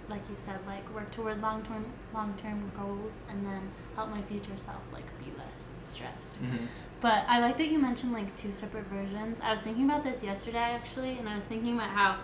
like 0.09 0.29
you 0.29 0.35
said 0.35 0.59
like 0.65 0.93
work 0.93 1.11
toward 1.11 1.41
long 1.41 1.63
term 1.63 1.85
long 2.13 2.33
term 2.37 2.71
goals 2.77 3.19
and 3.29 3.45
then 3.45 3.61
help 3.95 4.09
my 4.09 4.21
future 4.23 4.57
self 4.57 4.81
like 4.91 5.05
be 5.19 5.31
less 5.37 5.71
stressed. 5.83 6.41
Mhm. 6.43 6.67
But 6.99 7.25
I 7.27 7.39
like 7.39 7.57
that 7.57 7.67
you 7.67 7.77
mentioned 7.79 8.11
like 8.13 8.35
two 8.35 8.51
separate 8.51 8.85
versions. 8.85 9.39
I 9.41 9.51
was 9.51 9.61
thinking 9.61 9.85
about 9.85 10.03
this 10.03 10.23
yesterday 10.23 10.57
actually, 10.79 11.17
and 11.19 11.29
I 11.29 11.35
was 11.35 11.45
thinking 11.45 11.75
about 11.75 11.89
how 11.89 12.17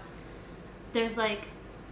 there's 0.93 1.17
like 1.17 1.45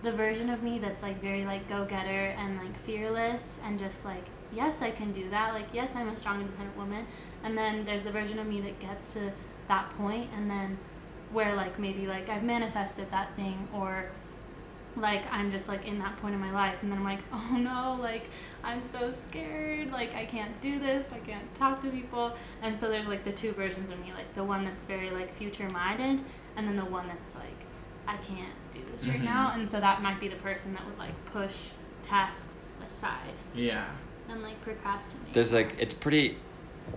the 0.04 0.12
version 0.12 0.50
of 0.50 0.64
me 0.64 0.80
that's 0.80 1.04
like 1.04 1.22
very 1.22 1.46
like 1.46 1.68
go 1.68 1.86
getter 1.86 2.36
and 2.38 2.58
like 2.58 2.76
fearless 2.80 3.60
and 3.66 3.78
just 3.78 4.04
like 4.06 4.26
yes 4.54 4.82
I 4.82 4.92
can 4.92 5.12
do 5.12 5.30
that. 5.30 5.54
Like 5.54 5.68
yes 5.74 5.96
I'm 5.96 6.10
a 6.10 6.16
strong 6.16 6.42
independent 6.42 6.78
woman. 6.78 7.06
And 7.44 7.58
then 7.58 7.86
there's 7.86 8.04
the 8.04 8.12
version 8.12 8.40
of 8.40 8.48
me 8.48 8.62
that 8.62 8.80
gets 8.80 9.14
to 9.14 9.32
that 9.68 9.90
point 9.98 10.30
and 10.36 10.50
then 10.50 10.78
where 11.32 11.56
like 11.56 11.80
maybe 11.80 12.08
like 12.08 12.28
I've 12.30 12.44
manifested 12.44 13.10
that 13.12 13.34
thing 13.36 13.68
or 13.74 14.10
like 14.98 15.24
I'm 15.32 15.50
just 15.52 15.70
like 15.70 15.88
in 15.88 16.00
that 16.00 16.18
point 16.18 16.36
in 16.36 16.42
my 16.42 16.52
life 16.52 16.84
and 16.84 16.92
then 16.92 17.00
I'm 17.00 17.06
like, 17.06 17.22
"Oh 17.34 17.56
no, 17.58 17.98
like 18.02 18.26
I'm 18.64 18.84
so 18.84 19.10
scared. 19.12 19.90
Like 19.92 20.14
I 20.16 20.26
can't 20.26 20.60
do 20.60 20.80
this. 20.80 21.14
I 21.14 21.20
can't 21.20 21.54
talk 21.56 21.80
to 21.82 21.90
people." 21.90 22.36
And 22.62 22.78
so 22.78 22.90
there's 22.90 23.08
like 23.08 23.24
the 23.24 23.32
two 23.32 23.54
versions 23.54 23.90
of 23.90 23.98
me, 24.00 24.12
like 24.14 24.34
the 24.36 24.44
one 24.44 24.66
that's 24.66 24.84
very 24.84 25.10
like 25.10 25.34
future 25.34 25.70
minded 25.70 26.20
and 26.58 26.68
then 26.68 26.76
the 26.76 26.84
one 26.86 27.08
that's 27.08 27.36
like 27.36 27.66
I 28.06 28.18
can't 28.18 28.52
do 28.74 28.82
this 28.92 29.08
right 29.08 29.22
Mhm. 29.22 29.26
now. 29.26 29.52
And 29.56 29.70
so 29.70 29.80
that 29.80 30.02
might 30.02 30.20
be 30.20 30.28
the 30.28 30.36
person 30.38 30.74
that 30.74 30.86
would 30.86 30.98
like 31.00 31.14
push 31.28 31.70
tasks 32.02 32.72
aside 32.84 33.34
Yeah. 33.54 33.86
And 34.32 34.42
like 34.44 34.62
procrastinate. 34.62 35.34
There's 35.34 35.54
like 35.54 35.76
it's 35.80 35.94
pretty, 35.94 36.38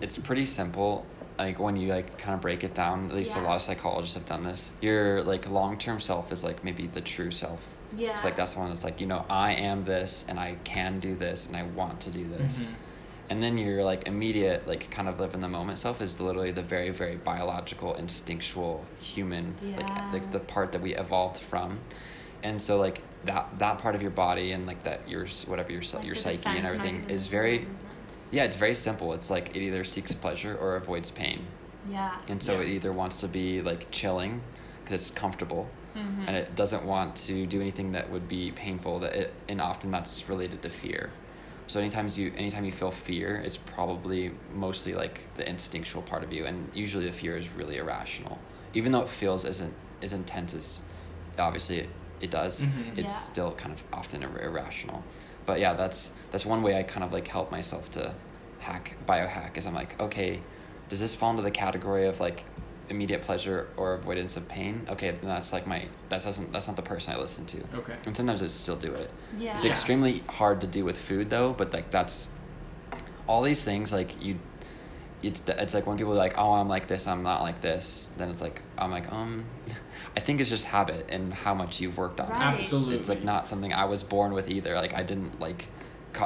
it's 0.01 0.19
pretty 0.19 0.45
simple. 0.45 1.05
Like 1.39 1.59
when 1.59 1.77
you 1.77 1.89
like 1.89 2.17
kind 2.19 2.35
of 2.35 2.41
break 2.41 2.63
it 2.65 2.75
down, 2.75 3.07
at 3.11 3.15
least 3.15 3.37
a 3.37 3.41
lot 3.41 3.57
of 3.57 3.63
psychologists 3.63 4.15
have 4.15 4.27
done 4.27 4.43
this. 4.43 4.75
Your 4.81 5.23
like 5.23 5.49
long 5.51 5.79
term 5.79 6.01
self 6.01 6.31
is 6.33 6.45
like 6.45 6.63
maybe 6.65 6.87
the 6.87 7.01
true 7.01 7.31
self. 7.31 7.69
yeah. 7.97 8.13
It's 8.13 8.25
like 8.25 8.37
that's 8.37 8.55
the 8.55 8.61
one 8.61 8.69
that's 8.69 8.85
like 8.85 9.01
you 9.01 9.07
know 9.09 9.25
I 9.29 9.53
am 9.55 9.85
this 9.85 10.25
and 10.29 10.39
I 10.39 10.57
can 10.65 11.01
do 11.01 11.15
this 11.17 11.47
and 11.47 11.57
I 11.57 11.65
want 11.65 12.01
to 12.03 12.11
do 12.11 12.27
this. 12.29 12.65
Mhm. 12.67 12.75
And 13.31 13.43
then 13.43 13.57
your 13.59 13.83
like 13.83 14.07
immediate 14.07 14.69
like 14.69 14.91
kind 14.91 15.09
of 15.09 15.19
live 15.19 15.35
in 15.35 15.41
the 15.41 15.49
moment 15.49 15.79
self 15.79 16.01
is 16.01 16.21
literally 16.21 16.53
the 16.53 16.63
very 16.63 16.91
very 16.91 17.17
biological 17.17 17.95
instinctual 17.95 18.85
human 19.01 19.57
like 19.77 19.91
like 20.13 20.31
the 20.31 20.41
part 20.41 20.71
that 20.73 20.83
we 20.83 20.95
evolved 20.95 21.39
from. 21.39 21.81
And 22.45 22.61
so 22.63 22.79
like 22.79 23.03
that 23.27 23.59
that 23.59 23.79
part 23.79 23.95
of 23.95 24.03
your 24.03 24.11
body 24.11 24.53
and 24.53 24.67
like 24.67 24.83
that 24.85 25.09
your 25.09 25.27
whatever 25.47 25.73
your 25.73 25.83
Like 25.95 26.05
your 26.05 26.15
psyche 26.15 26.51
and 26.51 26.67
everything 26.67 27.05
is 27.09 27.27
very 27.27 27.67
yeah, 28.31 28.45
it's 28.45 28.57
very 28.57 28.75
simple. 28.75 29.13
It's 29.13 29.31
like 29.31 29.51
it 29.55 29.61
either 29.61 29.85
seeks 29.85 30.13
pleasure 30.13 30.57
or 30.57 30.77
avoids 30.77 31.11
pain. 31.11 31.47
Yeah. 31.89 32.19
And 32.29 32.43
so 32.43 32.55
Yeah. 32.61 32.67
it 32.67 32.71
either 32.73 32.93
wants 32.93 33.21
to 33.21 33.29
be 33.29 33.61
like 33.63 33.91
chilling 33.91 34.41
because 34.83 35.09
it's 35.09 35.11
comfortable 35.11 35.69
Mhm. 35.95 36.25
and 36.27 36.37
it 36.37 36.57
doesn't 36.57 36.85
want 36.85 37.15
to 37.17 37.47
do 37.47 37.61
anything 37.61 37.93
that 37.93 38.11
would 38.11 38.29
be 38.29 38.51
painful 38.51 38.99
that 39.01 39.15
it 39.15 39.33
and 39.49 39.61
often 39.61 39.91
that's 39.93 40.29
related 40.29 40.63
to 40.63 40.71
fear. 40.71 41.11
So 41.67 41.81
anytime 41.81 42.09
you 42.13 42.33
anytime 42.37 42.65
you 42.65 42.73
feel 42.73 42.91
fear, 42.91 43.37
it's 43.37 43.57
probably 43.57 44.33
mostly 44.53 44.95
like 44.95 45.21
the 45.37 45.49
instinctual 45.49 46.03
part 46.03 46.25
of 46.25 46.33
you 46.33 46.45
and 46.45 46.71
usually 46.75 47.07
the 47.07 47.13
fear 47.13 47.37
is 47.37 47.49
really 47.51 47.77
irrational. 47.79 48.39
Even 48.75 48.91
though 48.93 49.03
it 49.03 49.09
feels 49.09 49.45
as 49.45 49.61
in, 49.61 49.73
as 50.03 50.13
intense 50.13 50.55
as 50.55 50.85
obviously 51.39 51.89
it, 52.25 52.29
it 52.29 52.31
does, 52.31 52.65
Mhm. 52.65 52.99
it's 52.99 53.13
Yeah. 53.13 53.33
still 53.33 53.53
kind 53.53 53.73
of 53.75 53.85
often 53.93 54.23
ir- 54.23 54.43
irrational. 54.43 55.03
But 55.47 55.61
yeah, 55.61 55.75
that's 55.75 56.13
that's 56.31 56.47
one 56.47 56.63
way 56.63 56.79
I 56.79 56.83
kind 56.83 57.05
of 57.05 57.13
like 57.13 57.29
help 57.29 57.51
myself 57.51 57.91
to 57.93 58.15
hack 58.61 58.97
biohack 59.07 59.57
is 59.59 59.67
I'm 59.67 59.75
like, 59.75 60.01
okay, 60.01 60.41
does 60.89 61.01
this 61.01 61.15
fall 61.15 61.31
into 61.31 61.43
the 61.43 61.51
category 61.51 62.07
of 62.07 62.19
like 62.21 62.45
immediate 62.91 63.23
pleasure 63.23 63.69
or 63.77 63.95
avoidance 63.95 64.37
of 64.37 64.49
pain? 64.49 64.87
Okay, 64.89 65.11
then 65.11 65.29
that's 65.29 65.53
like 65.53 65.67
my 65.67 65.87
that 66.09 66.23
doesn't 66.25 66.53
that's 66.53 66.67
not 66.67 66.77
the 66.77 66.83
person 66.83 67.15
I 67.15 67.19
listen 67.19 67.45
to. 67.47 67.59
Okay. 67.81 67.97
And 68.07 68.17
sometimes 68.17 68.43
I 68.43 68.47
still 68.49 68.77
do 68.77 68.95
it. 68.95 69.11
Yeah. 69.39 69.55
It's 69.55 69.65
Yeah. 69.65 69.71
extremely 69.71 70.23
hard 70.29 70.61
to 70.63 70.67
do 70.67 70.85
with 70.85 70.99
food 70.99 71.29
though, 71.31 71.53
but 71.53 71.73
like 71.73 71.91
that's 71.91 72.31
all 73.27 73.43
these 73.43 73.65
things 73.65 73.93
like 73.93 74.23
you 74.25 74.39
it's 75.23 75.43
it's 75.49 75.73
like 75.73 75.87
when 75.87 75.97
people 75.97 76.13
are 76.13 76.17
like, 76.27 76.35
"Oh, 76.37 76.53
I'm 76.53 76.69
like 76.69 76.87
this, 76.87 77.07
I'm 77.07 77.23
not 77.23 77.41
like 77.41 77.63
this." 77.63 78.11
Then 78.19 78.29
it's 78.29 78.43
like 78.43 78.61
I'm 78.77 78.91
like, 78.91 79.11
"Um, 79.11 79.45
I 80.17 80.21
think 80.21 80.41
it's 80.41 80.51
just 80.51 80.67
habit 80.67 81.07
and 81.09 81.35
how 81.35 81.55
much 81.55 81.81
you've 81.81 81.97
worked 81.97 82.21
on 82.21 82.29
it." 82.29 82.33
Right. 82.33 82.55
Absolutely. 82.55 82.97
It's 82.97 83.09
like 83.09 83.25
not 83.25 83.49
something 83.49 83.73
I 83.73 83.85
was 83.85 84.03
born 84.03 84.33
with 84.33 84.49
either. 84.49 84.75
Like 84.75 84.95
I 84.95 85.03
didn't 85.03 85.41
like 85.41 85.69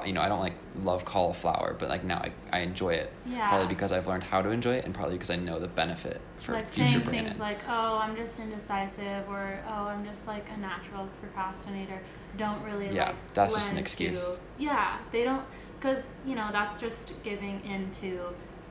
you 0.05 0.12
know, 0.12 0.20
I 0.20 0.28
don't 0.28 0.41
like 0.41 0.55
love 0.82 1.05
cauliflower, 1.05 1.74
but 1.78 1.89
like 1.89 2.05
now 2.05 2.18
I, 2.18 2.32
I 2.53 2.61
enjoy 2.61 2.91
it. 2.95 3.12
Yeah. 3.26 3.49
Probably 3.49 3.68
because 3.68 3.91
I've 3.93 4.07
learned 4.07 4.22
how 4.24 4.43
to 4.43 4.51
enjoy 4.51 4.74
it 4.74 4.84
and 4.84 4.95
probably 4.95 5.14
because 5.14 5.30
I 5.30 5.36
know 5.36 5.59
the 5.59 5.68
benefit 5.68 6.20
for 6.41 6.53
like 6.53 6.68
future 6.68 6.89
saying 6.91 7.05
brain. 7.05 7.24
things 7.24 7.41
like, 7.41 7.61
"Oh, 7.68 7.99
I'm 8.03 8.14
just 8.14 8.39
indecisive," 8.39 9.28
or 9.28 9.61
"Oh, 9.66 9.86
I'm 9.86 10.05
just 10.05 10.28
like 10.28 10.47
a 10.55 10.59
natural 10.59 11.09
procrastinator." 11.20 12.01
Don't 12.36 12.62
really 12.62 12.95
Yeah, 12.95 13.07
like. 13.07 13.32
that's 13.34 13.55
just 13.55 13.72
an 13.72 13.78
excuse. 13.78 14.39
To, 14.39 14.62
yeah, 14.64 14.99
they 15.11 15.24
don't, 15.24 15.43
because 15.80 16.12
you 16.26 16.34
know 16.34 16.51
that's 16.53 16.80
just 16.80 17.22
giving 17.22 17.64
into 17.64 18.20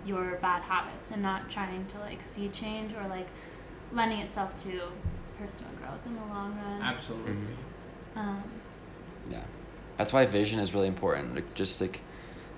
your 0.05 0.37
bad 0.41 0.61
habits 0.61 1.11
and 1.11 1.21
not 1.21 1.49
trying 1.49 1.85
to 1.87 1.99
like 1.99 2.23
see 2.23 2.47
change 2.49 2.93
or 2.93 3.07
like 3.07 3.27
lending 3.93 4.19
itself 4.19 4.55
to 4.63 4.81
personal 5.39 5.71
growth 5.73 6.05
in 6.05 6.15
the 6.15 6.21
long 6.33 6.55
run. 6.57 6.81
Absolutely. 6.81 7.33
Mhm. 7.33 8.19
Um, 8.19 8.43
Yeah, 9.29 9.43
that's 9.97 10.13
why 10.13 10.25
vision 10.25 10.59
is 10.59 10.73
really 10.73 10.87
important. 10.87 11.35
Like, 11.35 11.53
just 11.53 11.81
like 11.81 12.01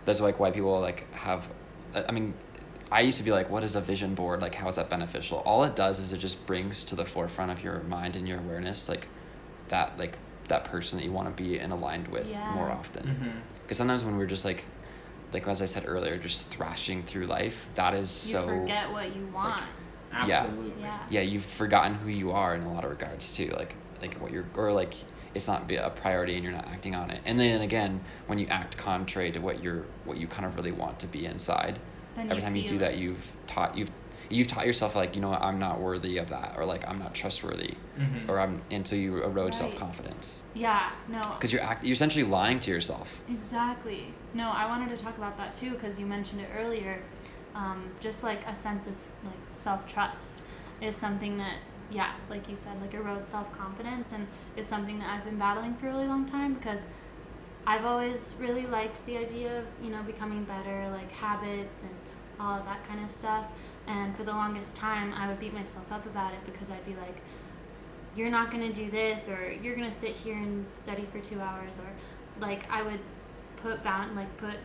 that's 0.06 0.22
like 0.22 0.40
why 0.40 0.52
people 0.52 0.80
like 0.80 1.12
have. 1.14 1.48
I 1.94 2.06
I 2.08 2.12
mean, 2.12 2.34
I 2.92 3.02
used 3.02 3.18
to 3.18 3.24
be 3.24 3.32
like, 3.32 3.50
"What 3.50 3.64
is 3.64 3.76
a 3.76 3.82
vision 3.82 4.16
board? 4.16 4.42
Like, 4.42 4.56
how 4.56 4.70
is 4.70 4.76
that 4.78 4.90
beneficial?" 4.90 5.40
All 5.46 5.64
it 5.64 5.76
does 5.76 6.00
is 6.00 6.14
it 6.14 6.20
just 6.20 6.46
brings 6.46 6.84
to 6.86 6.96
the 6.96 7.06
forefront 7.06 7.52
of 7.52 7.64
your 7.64 7.80
mind 7.84 8.16
and 8.16 8.28
your 8.28 8.40
awareness 8.40 8.88
like 8.90 9.08
that 9.70 9.98
like 10.00 10.18
that 10.48 10.64
person 10.66 10.98
that 11.00 11.06
you 11.06 11.12
want 11.12 11.28
to 11.36 11.44
be 11.44 11.60
and 11.60 11.72
aligned 11.74 12.08
with 12.08 12.28
more 12.54 12.68
Yeah. 12.70 12.74
often. 12.80 13.04
Mm-hmm. 13.08 13.38
Because 13.64 13.78
sometimes 13.78 14.04
when 14.04 14.18
we're 14.18 14.26
just 14.26 14.46
like, 14.46 14.64
like 15.34 15.48
as 15.48 15.62
I 15.62 15.66
said 15.66 15.84
earlier, 15.88 16.18
just 16.18 16.48
thrashing 16.50 17.04
through 17.04 17.26
life, 17.28 17.68
that 17.76 17.94
is 17.94 18.10
you 18.28 18.32
so. 18.34 18.48
forget 18.48 18.92
what 18.92 19.16
you 19.16 19.28
want. 19.28 19.58
Yeah. 19.58 19.66
Absolutely. 20.12 20.74
yeah. 20.82 21.00
yeah, 21.10 21.22
you've 21.22 21.46
forgotten 21.46 21.96
who 21.96 22.10
you 22.10 22.32
are 22.32 22.56
in 22.56 22.64
a 22.64 22.74
lot 22.74 22.84
of 22.84 22.90
regards 22.90 23.36
too. 23.36 23.50
Like 23.56 23.76
like 24.02 24.16
what 24.22 24.32
you're 24.32 24.46
or 24.56 24.72
like 24.72 24.94
it's 25.36 25.48
not 25.48 25.68
be 25.68 25.76
a 25.76 25.90
priority 25.92 26.34
and 26.36 26.44
you're 26.44 26.54
not 26.54 26.68
acting 26.68 26.96
on 26.96 27.12
it. 27.12 27.22
And 27.26 27.40
then 27.40 27.62
again, 27.62 28.02
when 28.28 28.40
you 28.40 28.48
act 28.48 28.78
contrary 28.78 29.32
to 29.32 29.40
what 29.40 29.62
you're 29.64 29.86
what 30.06 30.18
you 30.18 30.28
kind 30.28 30.46
of 30.46 30.56
really 30.56 30.72
want 30.72 31.00
to 31.00 31.08
be 31.08 31.26
inside, 31.26 31.80
Then 32.16 32.26
every 32.26 32.38
you 32.38 32.42
time 32.42 32.56
you 32.56 32.68
do 32.68 32.76
it. 32.76 32.80
that, 32.80 32.98
you've 32.98 33.32
taught 33.46 33.78
you've 33.78 33.92
you've 34.32 34.48
taught 34.48 34.66
yourself 34.66 34.96
like 34.96 35.16
you 35.16 35.22
know 35.22 35.30
what 35.30 35.42
I'm 35.42 35.58
not 35.60 35.80
worthy 35.80 36.18
of 36.18 36.30
that 36.30 36.54
or 36.58 36.64
like 36.66 36.88
I'm 36.88 37.00
not 37.00 37.14
trustworthy 37.14 37.74
Mm-hmm. 38.00 38.32
or 38.32 38.40
I'm 38.40 38.62
and 38.72 38.88
so 38.88 38.96
you 38.96 39.18
erode 39.24 39.38
Right. 39.48 39.56
self 39.56 39.76
confidence 39.76 40.44
Yeah. 40.56 40.90
No. 41.10 41.20
because 41.20 41.52
you're 41.52 41.62
act 41.62 41.84
you're 41.84 41.92
essentially 41.94 42.24
lying 42.24 42.60
to 42.62 42.72
yourself. 42.72 43.22
Exactly. 43.30 44.14
No, 44.34 44.50
I 44.50 44.66
wanted 44.68 44.96
to 44.96 45.04
talk 45.04 45.18
about 45.18 45.38
that 45.38 45.54
too 45.54 45.72
because 45.72 46.00
you 46.00 46.06
mentioned 46.06 46.40
it 46.42 46.50
earlier. 46.58 47.02
Um, 47.60 47.92
just 48.00 48.24
like 48.24 48.48
a 48.48 48.56
sense 48.56 48.88
of 48.88 48.96
like 49.24 49.34
self 49.52 49.86
trust 49.86 50.42
is 50.82 50.96
something 50.96 51.38
that, 51.40 51.58
yeah, 51.92 52.14
like 52.30 52.48
you 52.48 52.56
said, 52.56 52.80
like 52.82 52.94
erodes 52.94 53.26
self 53.28 53.52
confidence 53.58 54.14
and 54.14 54.28
is 54.56 54.66
something 54.66 55.00
that 55.00 55.10
I've 55.10 55.26
been 55.26 55.38
battling 55.38 55.76
for 55.76 55.88
a 55.88 55.92
really 55.92 56.08
long 56.08 56.26
time 56.26 56.54
because 56.54 56.86
I've 57.68 57.86
always 57.86 58.36
really 58.40 58.66
liked 58.66 59.06
the 59.06 59.18
idea 59.18 59.60
of 59.60 59.66
you 59.84 59.90
know 59.90 60.02
becoming 60.04 60.46
better, 60.46 60.90
like 60.92 61.12
habits 61.12 61.82
and 61.82 61.92
all 62.40 62.60
of 62.60 62.66
that 62.66 62.88
kind 62.88 63.04
of 63.04 63.12
stuff. 63.12 63.46
And 63.88 64.16
for 64.16 64.24
the 64.24 64.32
longest 64.32 64.78
time, 64.78 65.14
I 65.14 65.28
would 65.28 65.40
beat 65.40 65.54
myself 65.54 65.92
up 65.92 66.06
about 66.06 66.34
it 66.34 66.40
because 66.46 66.72
I'd 66.72 66.86
be 66.86 66.96
like, 66.96 67.18
you're 68.16 68.30
not 68.30 68.52
going 68.52 68.72
to 68.72 68.74
do 68.74 68.90
this 68.90 69.28
or 69.28 69.52
you're 69.52 69.76
going 69.76 69.88
to 69.90 69.96
sit 69.96 70.12
here 70.12 70.36
and 70.36 70.66
study 70.74 71.06
for 71.12 71.20
two 71.20 71.40
hours 71.40 71.80
or 71.80 71.90
like 72.42 72.70
i 72.72 72.82
would 72.82 73.00
put 73.58 73.84
bound 73.84 74.16
like 74.16 74.36
put 74.38 74.56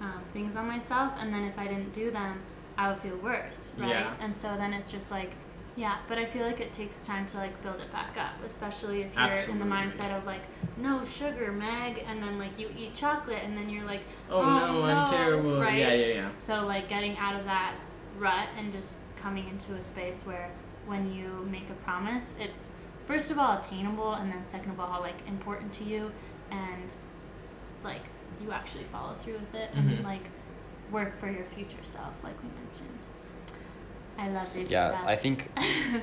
um, 0.00 0.20
things 0.32 0.56
on 0.56 0.66
myself 0.66 1.12
and 1.18 1.32
then 1.32 1.44
if 1.44 1.58
i 1.58 1.66
didn't 1.66 1.92
do 1.92 2.10
them 2.10 2.40
i 2.78 2.88
would 2.90 2.98
feel 2.98 3.16
worse 3.16 3.70
right 3.78 3.88
Yeah. 3.90 4.12
and 4.20 4.34
so 4.34 4.54
then 4.56 4.72
it's 4.72 4.90
just 4.90 5.10
like 5.10 5.32
yeah 5.76 5.96
but 6.08 6.18
i 6.18 6.24
feel 6.24 6.46
like 6.46 6.60
it 6.60 6.72
takes 6.72 7.06
time 7.06 7.26
to 7.26 7.36
like 7.38 7.62
build 7.62 7.80
it 7.80 7.90
back 7.92 8.16
up 8.18 8.32
especially 8.44 9.02
if 9.02 9.14
you're 9.14 9.52
in 9.54 9.58
the 9.58 9.64
mindset 9.64 10.16
of 10.16 10.24
like 10.26 10.42
no 10.76 11.04
sugar 11.04 11.52
meg 11.52 12.02
and 12.06 12.22
then 12.22 12.38
like 12.38 12.58
you 12.58 12.68
eat 12.78 12.94
chocolate 12.94 13.40
and 13.44 13.56
then 13.56 13.68
you're 13.70 13.84
like 13.84 14.00
Oh, 14.30 14.42
no, 14.42 14.84
I'm 14.84 15.08
terrible. 15.08 15.60
right 15.60 15.78
Yeah, 15.78 15.92
yeah, 15.92 16.14
yeah. 16.14 16.28
so 16.36 16.66
like 16.66 16.88
getting 16.88 17.16
out 17.18 17.38
of 17.38 17.44
that 17.46 17.74
rut 18.18 18.48
and 18.58 18.72
just 18.72 18.98
coming 19.16 19.48
into 19.48 19.74
a 19.74 19.82
space 19.82 20.24
where 20.26 20.50
when 20.86 21.12
you 21.12 21.46
make 21.50 21.68
a 21.68 21.74
promise, 21.84 22.36
it's 22.40 22.72
first 23.06 23.30
of 23.30 23.38
all 23.38 23.58
attainable 23.58 24.12
and 24.14 24.30
then 24.32 24.44
second 24.44 24.70
of 24.70 24.80
all 24.80 25.00
like 25.00 25.26
important 25.26 25.72
to 25.74 25.84
you 25.84 26.12
and 26.50 26.94
like 27.84 28.02
you 28.42 28.52
actually 28.52 28.84
follow 28.84 29.14
through 29.14 29.34
with 29.38 29.54
it 29.54 29.72
Mhm. 29.74 29.88
and 29.96 30.04
like 30.04 30.28
work 30.90 31.18
for 31.18 31.30
your 31.30 31.44
future 31.44 31.82
self 31.82 32.22
like 32.22 32.34
we 32.42 32.48
mentioned. 32.50 32.98
I 34.18 34.28
love 34.30 34.46
this 34.54 34.70
Yeah, 34.70 34.88
stuff. 34.90 35.06
I 35.06 35.16
think 35.16 35.50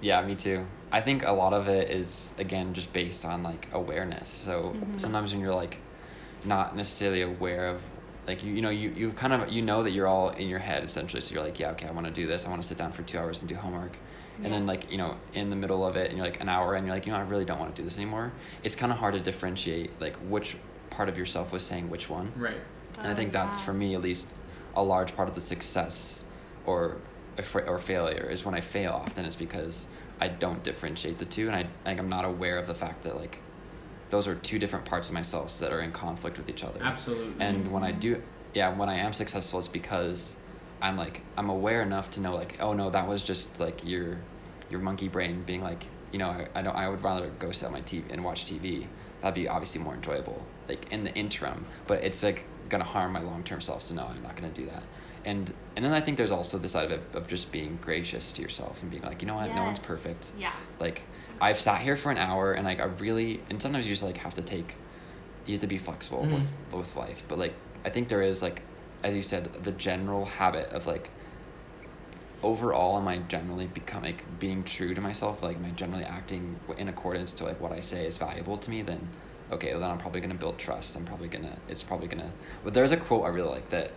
Yeah, 0.00 0.20
me 0.22 0.34
too. 0.34 0.66
I 0.90 1.00
think 1.00 1.22
a 1.24 1.32
lot 1.32 1.52
of 1.52 1.68
it 1.68 1.90
is 1.90 2.34
again 2.38 2.74
just 2.74 2.92
based 2.92 3.24
on 3.24 3.42
like 3.42 3.68
awareness. 3.72 4.28
So 4.28 4.74
Mhm. 4.76 4.98
sometimes 5.00 5.32
when 5.32 5.40
you're 5.40 5.54
like 5.54 5.78
not 6.44 6.74
necessarily 6.76 7.22
aware 7.22 7.66
of 7.68 7.82
like 8.26 8.42
you 8.42 8.52
you 8.52 8.62
know 8.62 8.70
you 8.70 8.90
you 8.90 9.12
kind 9.12 9.32
of 9.32 9.50
you 9.52 9.62
know 9.62 9.82
that 9.84 9.92
you're 9.92 10.08
all 10.08 10.30
in 10.30 10.48
your 10.48 10.58
head 10.58 10.82
essentially. 10.84 11.20
So 11.20 11.34
you're 11.34 11.44
like, 11.44 11.58
yeah, 11.60 11.70
okay, 11.70 11.86
I 11.86 11.92
want 11.92 12.06
to 12.06 12.12
do 12.12 12.26
this. 12.26 12.46
I 12.46 12.50
want 12.50 12.60
to 12.62 12.66
sit 12.68 12.78
down 12.78 12.92
for 12.92 13.02
2 13.02 13.18
hours 13.18 13.40
and 13.40 13.48
do 13.48 13.54
homework. 13.54 13.96
And 14.44 14.52
then 14.52 14.66
like, 14.66 14.90
you 14.90 14.98
know, 14.98 15.18
in 15.34 15.50
the 15.50 15.56
middle 15.56 15.86
of 15.86 15.94
it 15.94 16.08
and 16.08 16.16
you're 16.16 16.26
like 16.26 16.40
an 16.40 16.48
hour 16.48 16.74
and 16.74 16.84
you're 16.84 16.96
like, 16.96 17.06
you 17.06 17.12
know, 17.12 17.18
I 17.18 17.22
really 17.22 17.44
don't 17.44 17.60
want 17.60 17.76
to 17.76 17.80
do 17.80 17.84
this 17.86 17.96
anymore. 17.96 18.32
It's 18.64 18.74
kind 18.74 18.90
of 18.90 18.98
hard 18.98 19.14
to 19.14 19.20
differentiate 19.20 20.00
like 20.00 20.16
which 20.28 20.56
part 20.92 21.08
of 21.08 21.18
yourself 21.18 21.52
was 21.52 21.64
saying 21.64 21.90
which 21.90 22.08
one. 22.08 22.32
Right. 22.36 22.60
And 22.98 23.06
I 23.08 23.12
Oh, 23.12 23.14
think 23.14 23.32
that's 23.32 23.60
for 23.60 23.72
me 23.72 23.94
at 23.94 24.00
least 24.02 24.34
a 24.76 24.82
large 24.82 25.14
part 25.16 25.28
of 25.28 25.34
the 25.34 25.40
success 25.40 26.24
or 26.66 26.96
or 27.66 27.78
failure 27.78 28.28
is 28.30 28.44
when 28.44 28.54
I 28.54 28.60
fail 28.60 28.92
often 28.92 29.24
is 29.24 29.36
because 29.36 29.86
I 30.20 30.28
don't 30.28 30.62
differentiate 30.62 31.16
the 31.18 31.24
two 31.24 31.46
and 31.46 31.56
I 31.56 31.66
like 31.86 31.98
I'm 31.98 32.10
not 32.10 32.24
aware 32.26 32.58
of 32.58 32.66
the 32.66 32.74
fact 32.74 33.02
that 33.04 33.16
like 33.16 33.38
those 34.10 34.28
are 34.28 34.34
two 34.34 34.58
different 34.58 34.84
parts 34.84 35.08
of 35.08 35.14
myself 35.14 35.58
that 35.60 35.72
are 35.72 35.80
in 35.80 35.92
conflict 35.92 36.36
with 36.36 36.50
each 36.50 36.62
other. 36.62 36.78
Absolutely. 36.82 37.34
And 37.42 37.72
when 37.72 37.82
I 37.82 37.92
do 37.92 38.22
yeah, 38.54 38.76
when 38.76 38.90
I 38.90 38.96
am 38.98 39.14
successful 39.14 39.58
it's 39.58 39.68
because 39.68 40.36
I'm 40.82 40.96
like 40.98 41.22
I'm 41.38 41.48
aware 41.48 41.80
enough 41.80 42.10
to 42.12 42.20
know 42.20 42.34
like 42.34 42.58
oh 42.60 42.74
no 42.74 42.90
that 42.90 43.08
was 43.08 43.22
just 43.22 43.58
like 43.60 43.82
your 43.86 44.18
your 44.70 44.80
monkey 44.80 45.08
brain 45.08 45.42
being 45.44 45.62
like 45.62 45.86
you 46.12 46.18
know, 46.18 46.28
I, 46.28 46.46
I 46.54 46.60
don't. 46.60 46.76
I 46.76 46.90
would 46.90 47.02
rather 47.02 47.30
go 47.38 47.52
sit 47.52 47.64
on 47.64 47.72
my 47.72 47.80
TV 47.80 48.02
and 48.12 48.22
watch 48.22 48.44
TV. 48.44 48.86
That'd 49.22 49.34
be 49.34 49.48
obviously 49.48 49.80
more 49.80 49.94
enjoyable, 49.94 50.44
like 50.72 50.92
in 50.92 51.04
the 51.04 51.14
interim. 51.14 51.66
But 51.86 52.02
it's 52.04 52.22
like 52.22 52.44
gonna 52.68 52.84
harm 52.84 53.12
my 53.12 53.20
long 53.20 53.42
term 53.44 53.60
self. 53.60 53.82
So 53.82 53.94
no, 53.94 54.04
I'm 54.06 54.22
not 54.22 54.34
gonna 54.36 54.52
do 54.52 54.66
that. 54.66 54.82
And 55.24 55.52
and 55.76 55.84
then 55.84 55.92
I 55.92 56.00
think 56.00 56.16
there's 56.18 56.30
also 56.30 56.58
the 56.58 56.68
side 56.68 56.86
of 56.86 56.92
it 56.92 57.02
of 57.14 57.26
just 57.28 57.52
being 57.52 57.78
gracious 57.80 58.32
to 58.32 58.42
yourself 58.42 58.82
and 58.82 58.90
being 58.90 59.02
like, 59.02 59.22
you 59.22 59.28
know 59.28 59.36
what, 59.36 59.54
no 59.54 59.62
one's 59.64 59.78
perfect. 59.78 60.32
Yeah. 60.38 60.52
Like 60.80 61.02
I've 61.40 61.60
sat 61.60 61.80
here 61.80 61.96
for 61.96 62.10
an 62.10 62.18
hour 62.18 62.52
and 62.54 62.64
like 62.64 62.80
I 62.80 62.84
really 62.84 63.40
and 63.50 63.60
sometimes 63.62 63.86
you 63.86 63.92
just 63.92 64.02
like 64.02 64.16
have 64.18 64.34
to 64.34 64.42
take 64.42 64.74
you 65.46 65.52
have 65.54 65.60
to 65.60 65.66
be 65.66 65.78
flexible 65.78 66.24
Mhm. 66.24 66.34
with 66.34 66.52
with 66.72 66.96
life. 66.96 67.22
But 67.28 67.38
like 67.38 67.54
I 67.84 67.90
think 67.90 68.08
there 68.08 68.22
is 68.22 68.42
like 68.42 68.62
as 69.02 69.14
you 69.14 69.22
said, 69.22 69.44
the 69.64 69.72
general 69.72 70.24
habit 70.24 70.68
of 70.70 70.86
like 70.86 71.10
overall 72.42 72.96
am 72.96 73.06
I 73.06 73.18
generally 73.18 73.66
becoming 73.66 74.18
being 74.38 74.64
true 74.64 74.94
to 74.94 75.00
myself, 75.00 75.42
like 75.42 75.56
am 75.56 75.64
I 75.64 75.70
generally 75.70 76.04
acting 76.04 76.58
in 76.76 76.88
accordance 76.88 77.32
to 77.34 77.44
like 77.44 77.60
what 77.60 77.72
I 77.72 77.80
say 77.80 78.06
is 78.06 78.18
valuable 78.18 78.56
to 78.58 78.70
me, 78.70 78.82
then 78.82 79.08
okay, 79.52 79.72
then 79.72 79.82
I'm 79.90 79.98
probably 79.98 80.20
gonna 80.20 80.34
build 80.34 80.58
trust. 80.58 80.96
I'm 80.96 81.04
probably 81.04 81.28
gonna 81.28 81.56
it's 81.68 81.82
probably 81.82 82.08
gonna 82.08 82.32
but 82.64 82.74
there's 82.74 82.92
a 82.92 82.96
quote 82.96 83.24
I 83.24 83.28
really 83.28 83.48
like 83.48 83.70
that 83.70 83.92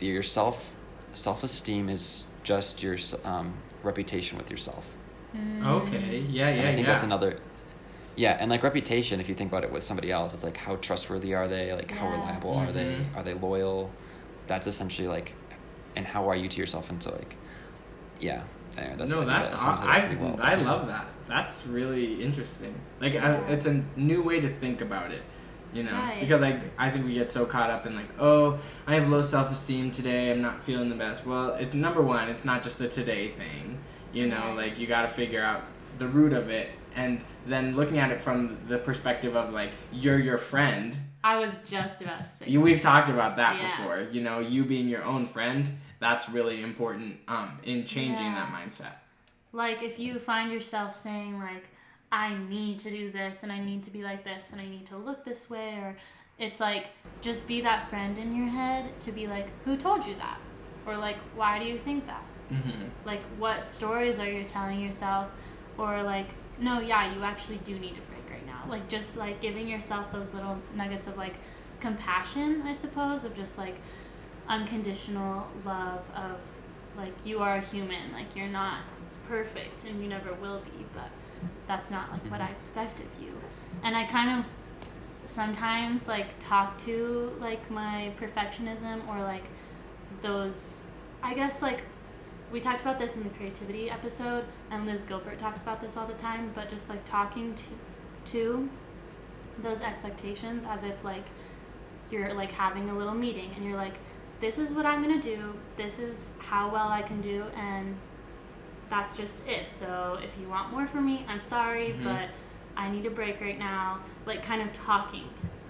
your 0.00 0.22
self 0.22 0.74
self 1.12 1.42
esteem 1.42 1.88
is 1.88 2.26
just 2.42 2.82
your 2.82 2.96
um, 3.24 3.54
reputation 3.82 4.38
with 4.38 4.50
yourself. 4.50 4.90
Okay. 5.64 6.24
Yeah. 6.28 6.48
Yeah. 6.48 6.54
And 6.54 6.68
I 6.68 6.74
think 6.74 6.86
yeah. 6.86 6.92
that's 6.92 7.02
another. 7.02 7.38
Yeah, 8.16 8.36
and 8.40 8.50
like 8.50 8.62
reputation, 8.62 9.20
if 9.20 9.28
you 9.28 9.34
think 9.34 9.50
about 9.50 9.64
it 9.64 9.72
with 9.72 9.82
somebody 9.82 10.10
else, 10.10 10.34
it's 10.34 10.44
like 10.44 10.56
how 10.56 10.76
trustworthy 10.76 11.34
are 11.34 11.48
they? 11.48 11.72
Like 11.72 11.90
how 11.90 12.06
Yeah. 12.06 12.12
reliable 12.12 12.54
are 12.54 12.72
they? 12.72 12.96
Mhm. 12.96 13.16
Are 13.16 13.22
they 13.22 13.34
loyal? 13.34 13.90
That's 14.46 14.66
essentially 14.66 15.06
like, 15.08 15.34
and 15.94 16.06
how 16.06 16.28
are 16.28 16.36
you 16.36 16.48
to 16.48 16.58
yourself? 16.58 16.90
And 16.90 17.02
so 17.02 17.12
like, 17.12 17.36
yeah. 18.18 18.42
Anyway, 18.76 18.94
that's, 18.98 19.10
no, 19.10 19.16
think 19.18 19.28
that's 19.28 19.52
that 19.52 19.60
sums 19.60 19.80
it 19.82 19.86
I, 19.88 19.98
up 19.98 20.06
pretty 20.06 20.16
well. 20.22 20.36
I 20.40 20.54
love 20.56 20.86
that. 20.88 21.06
That's 21.30 21.66
really 21.66 22.22
interesting. 22.22 22.74
Like 23.00 23.14
I, 23.14 23.36
it's 23.48 23.66
a 23.66 23.82
new 23.96 24.22
way 24.22 24.40
to 24.40 24.48
think 24.58 24.80
about 24.80 25.12
it, 25.12 25.22
you 25.72 25.84
know. 25.84 25.92
Right. 25.92 26.20
Because 26.20 26.42
I 26.42 26.60
I 26.76 26.90
think 26.90 27.06
we 27.06 27.14
get 27.14 27.30
so 27.32 27.46
caught 27.46 27.70
up 27.70 27.86
in 27.86 27.94
like, 27.94 28.08
oh, 28.18 28.58
I 28.86 28.94
have 28.94 29.08
low 29.08 29.22
self 29.22 29.50
esteem 29.50 29.90
today. 29.92 30.30
I'm 30.32 30.42
not 30.42 30.62
feeling 30.64 30.88
the 30.90 30.96
best. 30.96 31.24
Well, 31.24 31.54
it's 31.54 31.72
number 31.72 32.02
one. 32.02 32.28
It's 32.28 32.44
not 32.44 32.62
just 32.62 32.80
a 32.80 32.88
today 32.88 33.28
thing. 33.28 33.78
You 34.12 34.26
know, 34.26 34.46
Right. 34.48 34.56
like 34.56 34.78
you 34.80 34.86
got 34.88 35.02
to 35.02 35.08
figure 35.08 35.42
out 35.42 35.62
the 35.98 36.08
root 36.08 36.32
of 36.32 36.50
it, 36.50 36.68
and 36.96 37.24
then 37.46 37.76
looking 37.76 37.98
at 37.98 38.10
it 38.10 38.20
from 38.20 38.58
the 38.66 38.78
perspective 38.78 39.36
of 39.36 39.52
like 39.52 39.70
you're 39.92 40.18
your 40.18 40.38
friend. 40.38 40.98
I 41.22 41.38
was 41.38 41.58
just 41.70 42.00
about 42.02 42.24
to 42.24 42.30
say. 42.30 42.46
You, 42.48 42.60
we've 42.62 42.80
talked 42.80 43.08
about 43.10 43.36
that 43.36 43.54
Yeah. 43.56 43.76
before. 43.76 44.08
You 44.10 44.22
know, 44.22 44.40
you 44.40 44.64
being 44.64 44.88
your 44.88 45.04
own 45.04 45.26
friend. 45.26 45.70
That's 46.00 46.30
really 46.30 46.62
important 46.62 47.18
um, 47.28 47.58
in 47.62 47.84
changing 47.84 48.24
Yeah. 48.32 48.46
that 48.46 48.52
mindset. 48.52 48.94
Like 49.52 49.82
if 49.82 49.98
you 49.98 50.18
find 50.18 50.52
yourself 50.52 50.96
saying 50.96 51.38
like 51.38 51.64
I 52.12 52.34
need 52.34 52.78
to 52.80 52.90
do 52.90 53.10
this 53.10 53.42
and 53.42 53.52
I 53.52 53.60
need 53.60 53.82
to 53.84 53.90
be 53.90 54.02
like 54.02 54.24
this 54.24 54.52
and 54.52 54.60
I 54.60 54.66
need 54.66 54.86
to 54.86 54.96
look 54.96 55.24
this 55.24 55.48
way 55.48 55.74
or 55.74 55.96
it's 56.38 56.60
like 56.60 56.88
just 57.20 57.46
be 57.46 57.60
that 57.60 57.88
friend 57.88 58.16
in 58.18 58.34
your 58.34 58.48
head 58.48 58.98
to 59.00 59.12
be 59.12 59.26
like 59.26 59.48
who 59.64 59.76
told 59.76 60.06
you 60.06 60.14
that? 60.16 60.38
Or 60.86 60.96
like 60.96 61.16
why 61.34 61.58
do 61.58 61.64
you 61.64 61.78
think 61.78 62.06
that? 62.06 62.24
Mm-hmm. 62.50 62.86
like 63.04 63.22
what 63.38 63.64
stories 63.64 64.18
are 64.18 64.28
you 64.28 64.42
telling 64.42 64.80
yourself? 64.80 65.28
Or 65.78 66.02
like 66.02 66.30
no 66.58 66.80
yeah 66.80 67.14
you 67.14 67.22
actually 67.22 67.58
do 67.58 67.78
need 67.78 67.96
a 67.96 68.10
break 68.10 68.28
right 68.30 68.46
now. 68.46 68.64
Like 68.68 68.88
just 68.88 69.16
like 69.16 69.40
giving 69.40 69.68
yourself 69.68 70.12
those 70.12 70.34
little 70.34 70.58
nuggets 70.74 71.06
of 71.06 71.16
like 71.16 71.34
compassion 71.80 72.62
i 72.66 72.72
suppose 72.72 73.24
of 73.24 73.34
just 73.34 73.58
like 73.58 73.74
unconditional 74.48 75.46
love 75.64 76.04
of 76.14 76.38
like 76.96 77.12
you 77.24 77.38
are 77.38 77.56
a 77.56 77.60
human 77.60 78.12
like 78.12 78.36
you're 78.36 78.48
not 78.48 78.78
perfect 79.30 79.84
and 79.84 80.02
you 80.02 80.08
never 80.08 80.34
will 80.34 80.60
be 80.60 80.84
but 80.92 81.08
that's 81.68 81.88
not 81.88 82.10
like 82.10 82.22
what 82.24 82.40
mm-hmm. 82.40 82.52
i 82.52 82.56
expect 82.56 82.98
of 82.98 83.06
you. 83.22 83.32
And 83.84 83.96
i 83.96 84.04
kind 84.04 84.40
of 84.40 84.46
sometimes 85.24 86.08
like 86.08 86.36
talk 86.40 86.76
to 86.78 87.32
like 87.40 87.70
my 87.70 88.12
perfectionism 88.20 89.06
or 89.08 89.22
like 89.22 89.44
those 90.22 90.88
i 91.22 91.32
guess 91.32 91.62
like 91.62 91.82
we 92.50 92.58
talked 92.58 92.80
about 92.80 92.98
this 92.98 93.16
in 93.16 93.22
the 93.22 93.28
creativity 93.30 93.88
episode 93.88 94.44
and 94.72 94.84
liz 94.86 95.04
gilbert 95.04 95.38
talks 95.38 95.62
about 95.62 95.80
this 95.80 95.96
all 95.96 96.06
the 96.06 96.14
time 96.14 96.50
but 96.52 96.68
just 96.68 96.90
like 96.90 97.04
talking 97.04 97.54
to 97.54 97.64
to 98.24 98.68
those 99.62 99.82
expectations 99.82 100.64
as 100.68 100.82
if 100.82 101.04
like 101.04 101.26
you're 102.10 102.34
like 102.34 102.50
having 102.50 102.90
a 102.90 102.98
little 102.98 103.14
meeting 103.14 103.50
and 103.54 103.64
you're 103.64 103.76
like 103.76 103.94
this 104.40 104.58
is 104.58 104.72
what 104.72 104.86
i'm 104.86 105.02
going 105.02 105.20
to 105.20 105.36
do. 105.36 105.54
This 105.76 105.98
is 105.98 106.34
how 106.40 106.72
well 106.72 106.88
i 106.88 107.02
can 107.02 107.20
do 107.20 107.44
and 107.56 107.94
that's 108.90 109.16
just 109.16 109.46
it. 109.46 109.72
So 109.72 110.18
if 110.22 110.32
you 110.40 110.48
want 110.48 110.72
more 110.72 110.86
from 110.86 111.06
me 111.06 111.24
i'm 111.28 111.40
sorry 111.40 111.94
Mhm. 111.96 112.04
but 112.04 112.28
i 112.76 112.90
need 112.90 113.06
a 113.06 113.10
break 113.10 113.40
right 113.40 113.58
now. 113.58 114.00
Like 114.26 114.42
kind 114.42 114.60
of 114.62 114.72
talking 114.72 115.24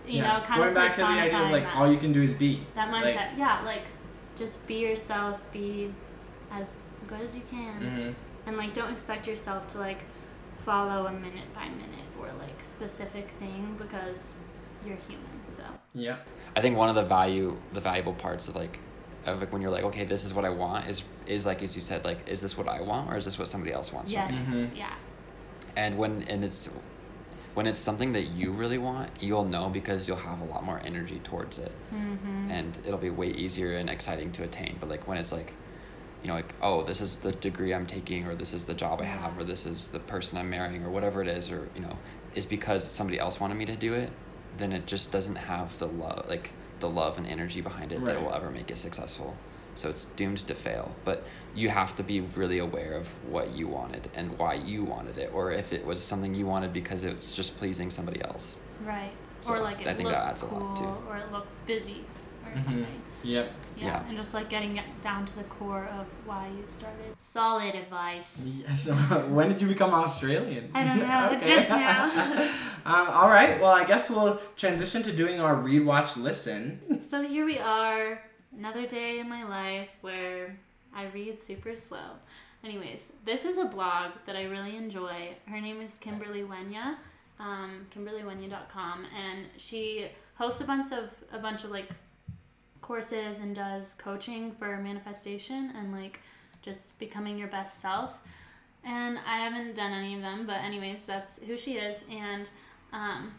you 0.07 0.19
yeah. 0.19 0.39
know 0.39 0.45
kind 0.45 0.57
going 0.59 0.69
of 0.71 0.75
back 0.75 0.91
to 0.95 1.01
the 1.03 1.07
idea 1.07 1.39
of 1.45 1.51
like 1.51 1.65
that. 1.65 1.77
all 1.77 1.91
you 1.93 1.99
can 1.99 2.13
do 2.13 2.23
is 2.23 2.33
be. 2.35 2.67
That 2.75 2.91
Like- 2.91 3.05
mindset. 3.15 3.37
Yeah 3.37 3.61
like 3.65 3.85
just 4.37 4.67
be 4.67 4.75
yourself 4.89 5.41
be 5.53 5.93
as 6.51 6.81
good 7.07 7.21
as 7.21 7.37
you 7.37 7.43
can. 7.51 7.81
Mhm. 7.83 8.15
and 8.47 8.57
like 8.57 8.73
don't 8.73 8.91
expect 8.91 9.27
yourself 9.27 9.67
to 9.69 9.79
like 9.79 10.03
follow 10.59 11.07
a 11.07 11.13
minute 11.13 11.53
by 11.55 11.65
minute 11.69 12.09
or 12.19 12.27
like 12.39 12.59
specific 12.65 13.29
thing 13.39 13.77
because 13.79 14.35
you're 14.85 14.97
human 15.09 15.41
so. 15.49 15.63
Yeah. 15.95 16.17
I 16.57 16.61
think 16.63 16.77
one 16.77 16.89
of 16.89 16.95
the 16.95 17.03
value, 17.05 17.57
the 17.73 17.81
valuable 17.81 18.13
parts 18.15 18.49
of 18.49 18.57
like, 18.57 18.79
of 19.27 19.41
like 19.41 19.53
when 19.53 19.61
you're 19.63 19.71
like, 19.71 19.85
okay, 19.85 20.05
this 20.05 20.25
is 20.25 20.33
what 20.35 20.45
I 20.45 20.51
want, 20.51 20.89
is 20.89 21.03
is 21.27 21.47
like 21.47 21.63
as 21.63 21.77
you 21.77 21.83
said, 21.83 22.05
like, 22.05 22.29
is 22.29 22.41
this 22.41 22.57
what 22.57 22.69
I 22.69 22.81
want 22.81 23.11
or 23.11 23.17
is 23.17 23.25
this 23.25 23.39
what 23.39 23.49
somebody 23.49 23.73
else 23.73 23.93
wants 23.93 24.13
from 24.13 24.29
me? 24.29 24.35
yes 24.35 24.51
Mhm. 24.55 24.77
yeah 24.77 24.95
and 25.77 25.97
when 25.99 26.23
and 26.25 26.43
it's 26.45 26.69
when 27.55 27.67
it's 27.67 27.79
something 27.79 28.13
that 28.13 28.29
you 28.29 28.53
really 28.53 28.79
want 28.79 29.11
you'll 29.21 29.45
know 29.45 29.69
because 29.69 30.09
you'll 30.09 30.17
have 30.17 30.41
a 30.41 30.45
lot 30.45 30.65
more 30.65 30.81
energy 30.85 31.21
towards 31.23 31.59
it 31.59 31.73
mm-hmm. 31.95 32.51
and 32.51 32.79
it'll 32.87 32.99
be 32.99 33.11
way 33.11 33.29
easier 33.29 33.77
and 33.77 33.89
exciting 33.91 34.33
to 34.33 34.43
attain 34.43 34.77
but 34.81 34.89
like 34.89 35.07
when 35.07 35.17
it's 35.17 35.33
like 35.33 35.53
you 36.23 36.29
know 36.29 36.35
like 36.35 36.55
oh 36.63 36.83
this 36.85 37.01
is 37.01 37.17
the 37.19 37.33
degree 37.33 37.73
i'm 37.73 37.87
taking 37.87 38.27
or 38.27 38.35
this 38.35 38.53
is 38.53 38.65
the 38.65 38.75
job 38.75 39.01
i 39.01 39.05
have 39.05 39.37
or 39.39 39.45
this 39.45 39.65
is 39.67 39.91
the 39.91 40.01
person 40.01 40.39
i'm 40.39 40.51
marrying 40.51 40.85
or 40.85 40.91
whatever 40.91 41.23
it 41.23 41.29
is 41.29 41.51
or 41.53 41.69
you 41.75 41.81
know 41.81 41.97
is 42.35 42.45
because 42.47 42.83
somebody 42.89 43.19
else 43.19 43.39
wanted 43.41 43.55
me 43.57 43.65
to 43.65 43.77
do 43.77 43.93
it 43.95 44.11
then 44.59 44.73
it 44.73 44.87
just 44.87 45.13
doesn't 45.13 45.37
have 45.37 45.79
the 45.79 45.87
love 45.87 46.27
like 46.29 46.51
the 46.81 46.89
love 46.89 47.19
and 47.19 47.27
energy 47.27 47.61
behind 47.61 47.93
it 47.93 48.05
that 48.05 48.17
Right. 48.17 48.25
will 48.25 48.35
ever 48.35 48.51
make 48.51 48.71
it 48.71 48.79
successful 48.79 49.37
so 49.77 49.89
it's 49.89 50.07
doomed 50.07 50.39
to 50.39 50.55
fail 50.55 50.95
but 51.05 51.23
you 51.55 51.69
have 51.69 51.95
to 51.97 52.03
be 52.03 52.21
really 52.21 52.59
aware 52.59 52.95
of 52.95 53.09
what 53.25 53.51
you 53.53 53.69
wanted 53.69 54.09
and 54.15 54.37
why 54.39 54.55
you 54.55 54.85
wanted 54.85 55.17
it 55.19 55.31
or 55.33 55.53
if 55.53 55.73
it 55.73 55.85
was 55.87 56.03
something 56.03 56.35
you 56.35 56.47
wanted 56.47 56.73
because 56.73 57.05
it's 57.05 57.33
just 57.33 57.57
pleasing 57.59 57.89
somebody 57.91 58.21
else 58.23 58.61
right 58.85 59.13
So, 59.41 59.55
or 59.55 59.61
like 59.61 59.81
it 59.81 59.87
I 59.87 59.95
think 59.95 60.09
that 60.09 60.17
looks 60.19 60.33
adds 60.35 60.43
a 60.43 60.47
cool 60.47 60.59
lot, 60.61 60.77
too. 60.77 60.95
or 61.09 61.17
it 61.17 61.31
looks 61.33 61.57
busy 61.67 62.05
or 62.45 62.53
Mhm. 62.53 62.61
something 62.61 63.03
yep 63.23 63.53
yeah. 63.81 63.87
Yeah. 63.87 64.09
and 64.09 64.17
just 64.17 64.35
like 64.35 64.49
getting 64.49 64.81
down 65.01 65.25
to 65.27 65.37
the 65.37 65.45
core 65.45 65.87
of 65.99 66.07
why 66.27 66.49
you 66.49 66.67
started 66.67 67.17
solid 67.17 67.75
advice 67.75 68.61
Yeah, 68.63 68.75
so 68.87 68.95
when 69.29 69.49
did 69.49 69.63
you 69.63 69.69
become 69.69 69.93
Australian? 69.95 70.71
I 70.75 70.85
don't 70.85 70.99
know, 70.99 71.39
just 71.43 71.71
now. 71.71 72.05
um, 72.87 73.09
all 73.09 73.29
right. 73.29 73.61
Well, 73.61 73.71
I 73.71 73.85
guess 73.85 74.11
we'll 74.11 74.41
transition 74.57 75.03
to 75.05 75.13
doing 75.13 75.41
our 75.41 75.57
read, 75.57 75.85
watch, 75.85 76.17
listen. 76.17 77.01
So 77.01 77.23
here 77.23 77.47
we 77.47 77.59
are, 77.59 78.23
another 78.57 78.87
day 78.87 79.21
in 79.21 79.29
my 79.29 79.45
life 79.45 79.89
where 80.01 80.57
I 80.95 81.07
read 81.07 81.41
super 81.41 81.75
slow. 81.77 82.19
Anyways, 82.63 83.13
this 83.25 83.47
is 83.47 83.57
a 83.57 83.65
blog 83.65 84.13
that 84.27 84.37
I 84.37 84.45
really 84.45 84.77
enjoy. 84.77 85.37
Her 85.47 85.61
name 85.61 85.81
is 85.81 85.97
Kimberley 85.97 86.43
Wenya, 86.43 86.97
um, 87.39 87.87
KimberleyWenya.com, 87.95 89.07
and 89.17 89.47
she 89.57 90.09
hosts 90.35 90.61
a 90.61 90.65
bunch 90.65 90.93
of 90.93 91.11
a 91.33 91.39
bunch 91.39 91.65
of 91.65 91.71
like 91.71 91.89
courses 92.91 93.39
and 93.39 93.55
does 93.55 93.95
coaching 93.95 94.51
for 94.51 94.77
manifestation 94.79 95.73
and 95.77 95.93
like 95.93 96.19
just 96.61 96.99
becoming 96.99 97.39
your 97.39 97.47
best 97.47 97.81
self. 97.81 98.21
And 98.83 99.17
I 99.25 99.37
haven't 99.37 99.77
done 99.77 99.93
any 99.93 100.17
of 100.17 100.23
them, 100.23 100.45
but 100.45 100.57
anyways, 100.57 101.05
that's 101.05 101.41
who 101.41 101.57
she 101.57 101.75
is. 101.75 102.05
And 102.11 102.51
um, 102.93 103.33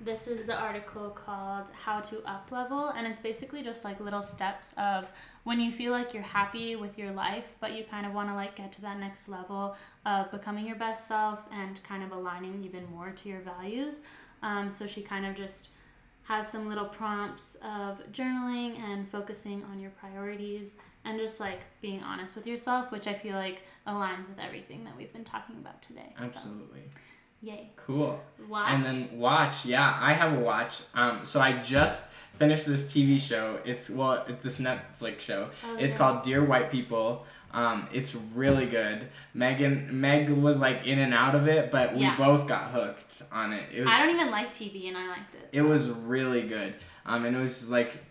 this 0.00 0.26
is 0.26 0.46
the 0.46 0.58
article 0.58 1.10
called 1.10 1.68
How 1.84 2.00
to 2.00 2.22
Up 2.24 2.48
Level, 2.50 2.88
and 2.96 3.06
it's 3.06 3.20
basically 3.20 3.62
just 3.62 3.84
like 3.84 4.00
little 4.00 4.22
steps 4.22 4.72
of 4.78 5.04
when 5.42 5.60
you 5.60 5.70
feel 5.70 5.92
like 5.92 6.14
you're 6.14 6.22
happy 6.22 6.74
with 6.74 6.96
your 6.96 7.12
life, 7.12 7.56
but 7.60 7.74
you 7.74 7.84
kind 7.84 8.06
of 8.06 8.14
want 8.14 8.30
to 8.30 8.34
like 8.34 8.56
get 8.56 8.72
to 8.72 8.80
that 8.80 8.98
next 8.98 9.28
level 9.28 9.76
of 10.06 10.30
becoming 10.30 10.66
your 10.66 10.76
best 10.76 11.06
self 11.06 11.44
and 11.52 11.82
kind 11.84 12.02
of 12.02 12.10
aligning 12.10 12.64
even 12.64 12.90
more 12.90 13.10
to 13.10 13.28
your 13.28 13.40
values. 13.40 14.00
Um, 14.42 14.70
so 14.70 14.86
she 14.86 15.02
kind 15.02 15.26
of 15.26 15.34
just 15.34 15.68
has 16.24 16.50
some 16.50 16.68
little 16.68 16.86
prompts 16.86 17.56
of 17.56 18.00
journaling 18.12 18.78
and 18.80 19.08
focusing 19.08 19.62
on 19.70 19.78
your 19.78 19.90
priorities 19.90 20.76
and 21.04 21.18
just 21.18 21.38
like 21.38 21.60
being 21.82 22.02
honest 22.02 22.34
with 22.34 22.46
yourself, 22.46 22.90
which 22.90 23.06
I 23.06 23.14
feel 23.14 23.34
like 23.34 23.62
aligns 23.86 24.28
with 24.28 24.38
everything 24.38 24.84
that 24.84 24.96
we've 24.96 25.12
been 25.12 25.24
talking 25.24 25.56
about 25.56 25.82
today. 25.82 26.14
Absolutely. 26.18 26.82
So, 26.92 27.00
yay. 27.42 27.70
Cool. 27.76 28.18
Watch. 28.48 28.70
And 28.70 28.84
then 28.84 29.18
watch. 29.18 29.66
Yeah, 29.66 29.98
I 30.00 30.14
have 30.14 30.38
a 30.38 30.40
watch. 30.40 30.80
Um, 30.94 31.24
so 31.24 31.40
I 31.40 31.60
just 31.62 32.08
finished 32.38 32.66
this 32.66 32.84
TV 32.92 33.18
show. 33.20 33.58
It's 33.64 33.88
well, 33.90 34.24
it's 34.28 34.42
this 34.42 34.58
Netflix 34.58 35.20
show. 35.20 35.50
Oh, 35.64 35.76
It's 35.76 35.94
yeah. 35.94 35.98
called 35.98 36.22
Dear 36.22 36.44
White 36.44 36.70
People. 36.70 37.24
Um, 37.52 37.88
it's 37.92 38.16
really 38.16 38.66
good. 38.66 39.08
Megan 39.32 40.00
Meg 40.00 40.28
was 40.30 40.58
like 40.58 40.86
in 40.86 40.98
and 40.98 41.14
out 41.14 41.36
of 41.36 41.46
it, 41.46 41.70
but 41.70 41.94
we 41.94 42.00
Yeah. 42.00 42.16
both 42.16 42.48
got 42.48 42.70
hooked 42.72 43.22
on 43.30 43.52
it. 43.52 43.62
It 43.72 43.82
was 43.82 43.90
I 43.92 44.04
don't 44.04 44.14
even 44.16 44.30
like 44.32 44.50
TV, 44.50 44.88
and 44.88 44.96
I 44.96 45.06
liked 45.08 45.34
it. 45.36 45.48
it 45.52 45.62
was 45.62 45.88
really 45.88 46.42
good. 46.42 46.74
Um, 47.06 47.24
and 47.24 47.36
it 47.36 47.40
was 47.40 47.70
like 47.70 48.02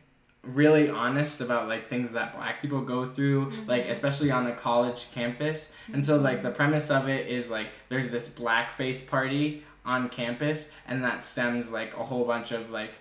really 0.43 0.89
honest 0.89 1.39
about 1.41 1.67
like 1.69 1.87
things 1.87 2.11
that 2.11 2.35
black 2.35 2.61
people 2.61 2.81
go 2.81 3.05
through 3.05 3.49
like 3.65 3.85
especially 3.85 4.29
on 4.29 4.45
a 4.47 4.51
college 4.53 5.09
campus 5.13 5.71
and 5.93 6.05
so 6.05 6.17
like 6.17 6.43
the 6.43 6.49
premise 6.51 6.91
of 6.91 7.07
it 7.07 7.27
is 7.27 7.49
like 7.49 7.67
there's 7.87 8.09
this 8.09 8.27
blackface 8.27 9.07
party 9.07 9.63
on 9.85 10.09
campus 10.09 10.73
and 10.85 11.01
that 11.01 11.23
stems 11.23 11.71
like 11.71 11.95
a 11.95 12.03
whole 12.03 12.25
bunch 12.25 12.51
of 12.51 12.71
like 12.71 12.91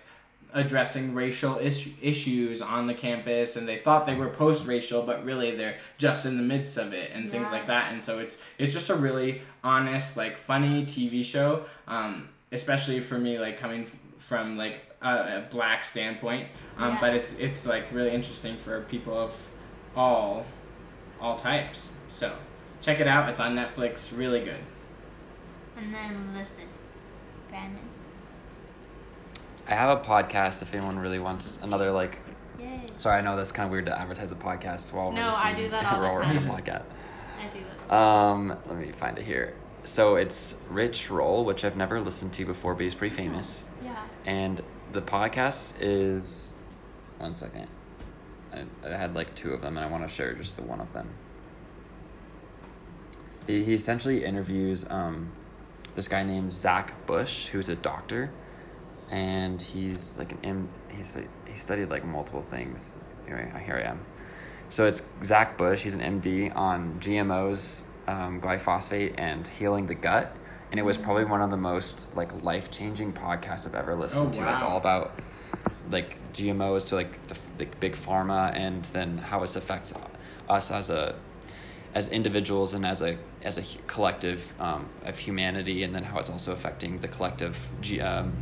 addressing 0.53 1.13
racial 1.15 1.57
is- 1.57 1.89
issues 2.01 2.61
on 2.61 2.87
the 2.87 2.93
campus 2.93 3.55
and 3.55 3.67
they 3.67 3.77
thought 3.79 4.05
they 4.05 4.15
were 4.15 4.29
post-racial 4.29 5.01
but 5.01 5.23
really 5.25 5.55
they're 5.55 5.77
just 5.97 6.25
in 6.25 6.37
the 6.37 6.43
midst 6.43 6.77
of 6.77 6.93
it 6.93 7.09
and 7.13 7.31
things 7.31 7.49
like 7.49 7.67
that. 7.67 7.91
And 7.91 8.03
so 8.03 8.19
it's 8.19 8.37
it's 8.57 8.71
just 8.73 8.89
a 8.89 8.95
really 8.95 9.41
honest 9.63 10.15
like 10.15 10.37
funny 10.37 10.85
tv 10.85 11.23
show 11.25 11.65
um, 11.87 12.29
especially 12.51 12.99
for 12.99 13.17
me 13.17 13.39
like 13.39 13.57
coming 13.57 13.83
f- 13.83 13.95
from 14.17 14.57
like 14.57 14.81
a, 15.01 15.09
a 15.39 15.47
black 15.49 15.83
standpoint. 15.83 16.47
Um, 16.77 16.93
Yeah. 16.93 16.97
but 17.01 17.13
it's 17.13 17.37
it's 17.39 17.65
like 17.67 17.91
really 17.91 18.11
interesting 18.11 18.55
for 18.57 18.81
people 18.81 19.17
of 19.17 19.31
all 19.95 20.45
all 21.19 21.35
types. 21.37 21.93
So 22.09 22.33
check 22.81 22.99
it 22.99 23.07
out. 23.07 23.27
It's 23.29 23.39
on 23.39 23.55
netflix. 23.55 24.15
Really 24.17 24.41
good. 24.41 24.59
And 25.77 25.93
then 25.93 26.33
listen, 26.35 26.65
Brannon. 27.49 27.79
I 29.67 29.75
have 29.75 29.97
a 29.97 30.01
podcast 30.01 30.61
if 30.61 30.73
anyone 30.73 30.99
really 30.99 31.19
wants 31.19 31.57
another 31.61 31.91
like. 31.91 32.19
Yay. 32.59 32.81
Sorry, 32.97 33.17
I 33.17 33.21
know 33.21 33.35
that's 33.35 33.51
kind 33.51 33.65
of 33.65 33.71
weird 33.71 33.85
to 33.87 33.97
advertise 33.99 34.31
a 34.31 34.35
podcast 34.35 34.91
while 34.93 35.09
we're 35.09 35.15
No. 35.15 35.29
I 35.33 35.53
do 35.53 35.69
that 35.69 35.85
all 35.85 36.01
the 36.19 36.23
time. 36.25 36.37
podcast. 36.37 36.83
I 37.41 37.47
do 37.49 37.59
that. 37.89 37.95
Um, 37.95 38.57
let 38.67 38.77
me 38.77 38.91
find 38.91 39.17
it 39.17 39.23
here. 39.23 39.55
So 39.85 40.15
it's 40.15 40.55
Rich 40.69 41.09
Roll, 41.09 41.43
which 41.43 41.65
I've 41.65 41.75
never 41.75 41.99
listened 41.99 42.33
to 42.33 42.45
before, 42.45 42.73
but 42.73 42.83
he's 42.83 42.95
pretty 42.95 43.15
famous. 43.15 43.65
Yeah. 43.83 44.01
And 44.25 44.61
the 44.93 45.01
podcast 45.01 45.73
is 45.81 46.53
one 47.17 47.35
second. 47.35 47.67
I, 48.53 48.65
I 48.85 48.95
had 48.95 49.15
like 49.15 49.33
two 49.35 49.51
of 49.51 49.61
them, 49.61 49.77
and 49.77 49.85
I 49.85 49.89
want 49.89 50.07
to 50.07 50.13
share 50.13 50.33
just 50.33 50.55
the 50.55 50.63
one 50.63 50.79
of 50.79 50.93
them. 50.93 51.09
He, 53.47 53.63
he 53.63 53.73
essentially 53.73 54.23
interviews 54.23 54.85
um, 54.89 55.31
this 55.95 56.07
guy 56.07 56.23
named 56.23 56.53
Zach 56.53 57.05
Bush, 57.05 57.47
who's 57.47 57.67
a 57.69 57.75
doctor, 57.75 58.31
and 59.09 59.61
he's 59.61 60.17
like 60.17 60.31
an 60.31 60.39
M. 60.43 60.69
He's 60.89 61.15
like, 61.15 61.29
he 61.47 61.55
studied 61.55 61.89
like 61.89 62.05
multiple 62.05 62.41
things. 62.41 62.97
Here 63.25 63.51
I, 63.55 63.59
here 63.59 63.75
I 63.75 63.89
am. 63.89 63.99
So 64.69 64.85
it's 64.87 65.03
Zach 65.23 65.57
Bush. 65.57 65.81
He's 65.83 65.93
an 65.93 65.99
MD 66.21 66.55
on 66.55 66.99
GMOs, 66.99 67.83
um, 68.07 68.41
glyphosate, 68.41 69.15
and 69.17 69.45
healing 69.47 69.85
the 69.87 69.95
gut. 69.95 70.35
And 70.71 70.79
it 70.79 70.83
was 70.83 70.97
probably 70.97 71.25
one 71.25 71.41
of 71.41 71.51
the 71.51 71.57
most 71.57 72.15
like 72.17 72.43
life 72.43 72.71
changing 72.71 73.13
podcasts 73.13 73.67
I've 73.67 73.75
ever 73.75 73.95
listened 73.95 74.35
Oh, 74.35 74.41
to. 74.43 74.51
It's 74.51 74.63
all 74.63 74.77
about 74.77 75.19
like 75.91 76.17
GMOs 76.33 76.89
to 76.89 76.95
like 76.95 77.21
the, 77.27 77.37
the 77.59 77.65
big 77.79 77.93
pharma, 77.93 78.51
and 78.55 78.83
then 78.85 79.17
how 79.19 79.43
it 79.43 79.55
affects 79.55 79.93
us 80.49 80.71
as 80.71 80.89
a 80.89 81.15
as 81.93 82.07
individuals 82.07 82.73
and 82.73 82.85
as 82.87 83.03
a 83.03 83.17
as 83.43 83.59
a 83.59 83.63
collective 83.85 84.51
um, 84.59 84.89
of 85.03 85.19
humanity, 85.19 85.83
and 85.83 85.93
then 85.93 86.03
how 86.03 86.17
it's 86.17 86.31
also 86.31 86.53
affecting 86.53 86.97
the 86.99 87.07
collective 87.07 87.69
G, 87.81 88.01
um, 88.01 88.33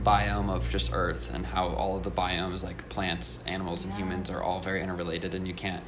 biome 0.00 0.50
of 0.50 0.68
just 0.70 0.92
Earth, 0.94 1.32
and 1.34 1.44
how 1.46 1.68
all 1.68 1.96
of 1.96 2.02
the 2.02 2.10
biomes, 2.10 2.62
like 2.64 2.88
plants, 2.88 3.42
animals, 3.46 3.84
and 3.84 3.92
Yeah. 3.94 4.00
humans, 4.00 4.30
are 4.30 4.42
all 4.42 4.60
very 4.60 4.82
interrelated, 4.82 5.34
and 5.34 5.46
you 5.46 5.54
can't 5.54 5.82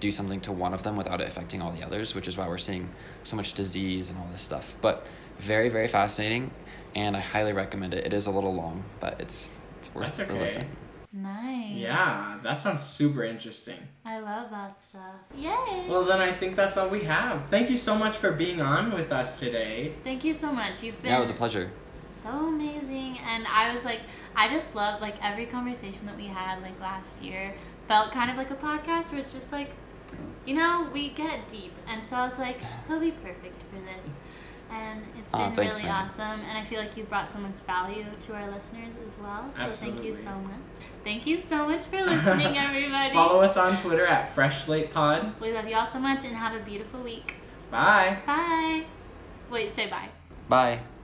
do 0.00 0.10
something 0.10 0.40
to 0.42 0.52
one 0.52 0.74
of 0.74 0.82
them 0.82 0.96
without 0.96 1.20
it 1.20 1.28
affecting 1.28 1.62
all 1.62 1.70
the 1.70 1.82
others, 1.82 2.14
which 2.14 2.28
is 2.28 2.36
why 2.36 2.46
we're 2.48 2.58
seeing 2.58 2.90
so 3.22 3.36
much 3.36 3.54
disease 3.54 4.10
and 4.10 4.18
all 4.18 4.26
this 4.30 4.42
stuff. 4.42 4.76
But 4.80 5.06
very, 5.38 5.68
very 5.68 5.88
fascinating, 5.88 6.50
and 6.94 7.16
I 7.16 7.20
highly 7.20 7.52
recommend 7.52 7.94
it. 7.94 8.04
It 8.06 8.12
is 8.12 8.26
a 8.26 8.30
little 8.30 8.54
long, 8.54 8.84
but 9.00 9.20
it's 9.20 9.52
it's 9.78 9.94
worth 9.94 10.06
That's 10.06 10.18
the 10.18 10.24
okay. 10.34 10.40
listen. 10.40 10.66
Nice. 11.16 11.70
yeah 11.76 12.38
that 12.42 12.60
sounds 12.60 12.82
super 12.82 13.22
interesting 13.22 13.78
I 14.04 14.18
love 14.18 14.50
that 14.50 14.80
stuff. 14.80 15.02
Yay. 15.36 15.86
well 15.88 16.04
then 16.04 16.20
i 16.20 16.32
think 16.32 16.56
that's 16.56 16.76
all 16.76 16.88
we 16.88 17.04
have 17.04 17.44
thank 17.50 17.70
you 17.70 17.76
so 17.76 17.94
much 17.94 18.16
for 18.16 18.32
being 18.32 18.60
on 18.60 18.92
with 18.92 19.12
us 19.12 19.38
today 19.38 19.92
Thank 20.02 20.24
you 20.24 20.34
so 20.34 20.52
much. 20.52 20.82
You've 20.82 21.00
been 21.00 21.12
Yeah, 21.12 21.18
it 21.18 21.20
was 21.20 21.30
a 21.30 21.34
pleasure. 21.34 21.70
So 21.96 22.28
amazing. 22.48 23.18
And 23.26 23.46
i 23.46 23.72
was 23.72 23.84
like 23.84 24.00
i 24.36 24.48
just 24.48 24.74
love 24.74 25.00
like 25.00 25.16
every 25.22 25.46
conversation 25.46 26.06
that 26.06 26.16
we 26.16 26.26
had 26.26 26.60
like 26.62 26.78
last 26.80 27.22
year 27.22 27.54
felt 27.88 28.12
kind 28.12 28.30
of 28.30 28.36
like 28.36 28.50
a 28.50 28.56
podcast 28.56 29.12
where 29.12 29.20
it's 29.20 29.32
just 29.32 29.52
like 29.52 29.70
you 30.46 30.54
know 30.54 30.88
we 30.92 31.10
get 31.10 31.48
deep. 31.48 31.72
And 31.88 32.02
so 32.02 32.16
i 32.16 32.24
was 32.24 32.38
like 32.38 32.58
he'll 32.88 33.00
be 33.00 33.10
perfect 33.12 33.62
for 33.70 33.80
this. 33.80 34.14
And 34.70 35.02
it's 35.18 35.32
ah, 35.34 35.46
been 35.48 35.56
thanks, 35.56 35.76
really 35.76 35.90
Megan. 35.90 36.04
awesome. 36.04 36.40
And 36.40 36.58
i 36.58 36.64
feel 36.64 36.80
like 36.80 36.96
you've 36.96 37.08
brought 37.08 37.28
so 37.28 37.38
much 37.38 37.58
value 37.60 38.04
to 38.20 38.34
our 38.34 38.50
listeners 38.50 38.94
as 39.06 39.18
well. 39.18 39.52
So 39.52 39.70
thank 39.70 40.02
you 40.02 40.14
so 40.14 40.30
much. 40.30 40.84
Thank 41.04 41.26
you 41.26 41.36
so 41.36 41.68
much 41.68 41.84
for 41.84 42.02
listening 42.02 42.56
everybody. 42.66 43.12
Follow 43.12 43.40
us 43.40 43.56
on 43.56 43.76
twitter 43.78 44.06
at 44.06 44.34
fresh 44.34 44.64
slate 44.64 44.92
pod. 44.92 45.34
We 45.40 45.52
love 45.52 45.68
you 45.68 45.76
all 45.76 45.86
so 45.86 46.00
much 46.00 46.24
and 46.24 46.34
have 46.34 46.54
a 46.60 46.64
beautiful 46.64 47.02
week. 47.02 47.34
Bye. 47.70 48.18
Bye. 48.26 48.84
Wait 49.50 49.70
say 49.70 49.86
bye. 49.88 50.08
Bye. 50.48 50.80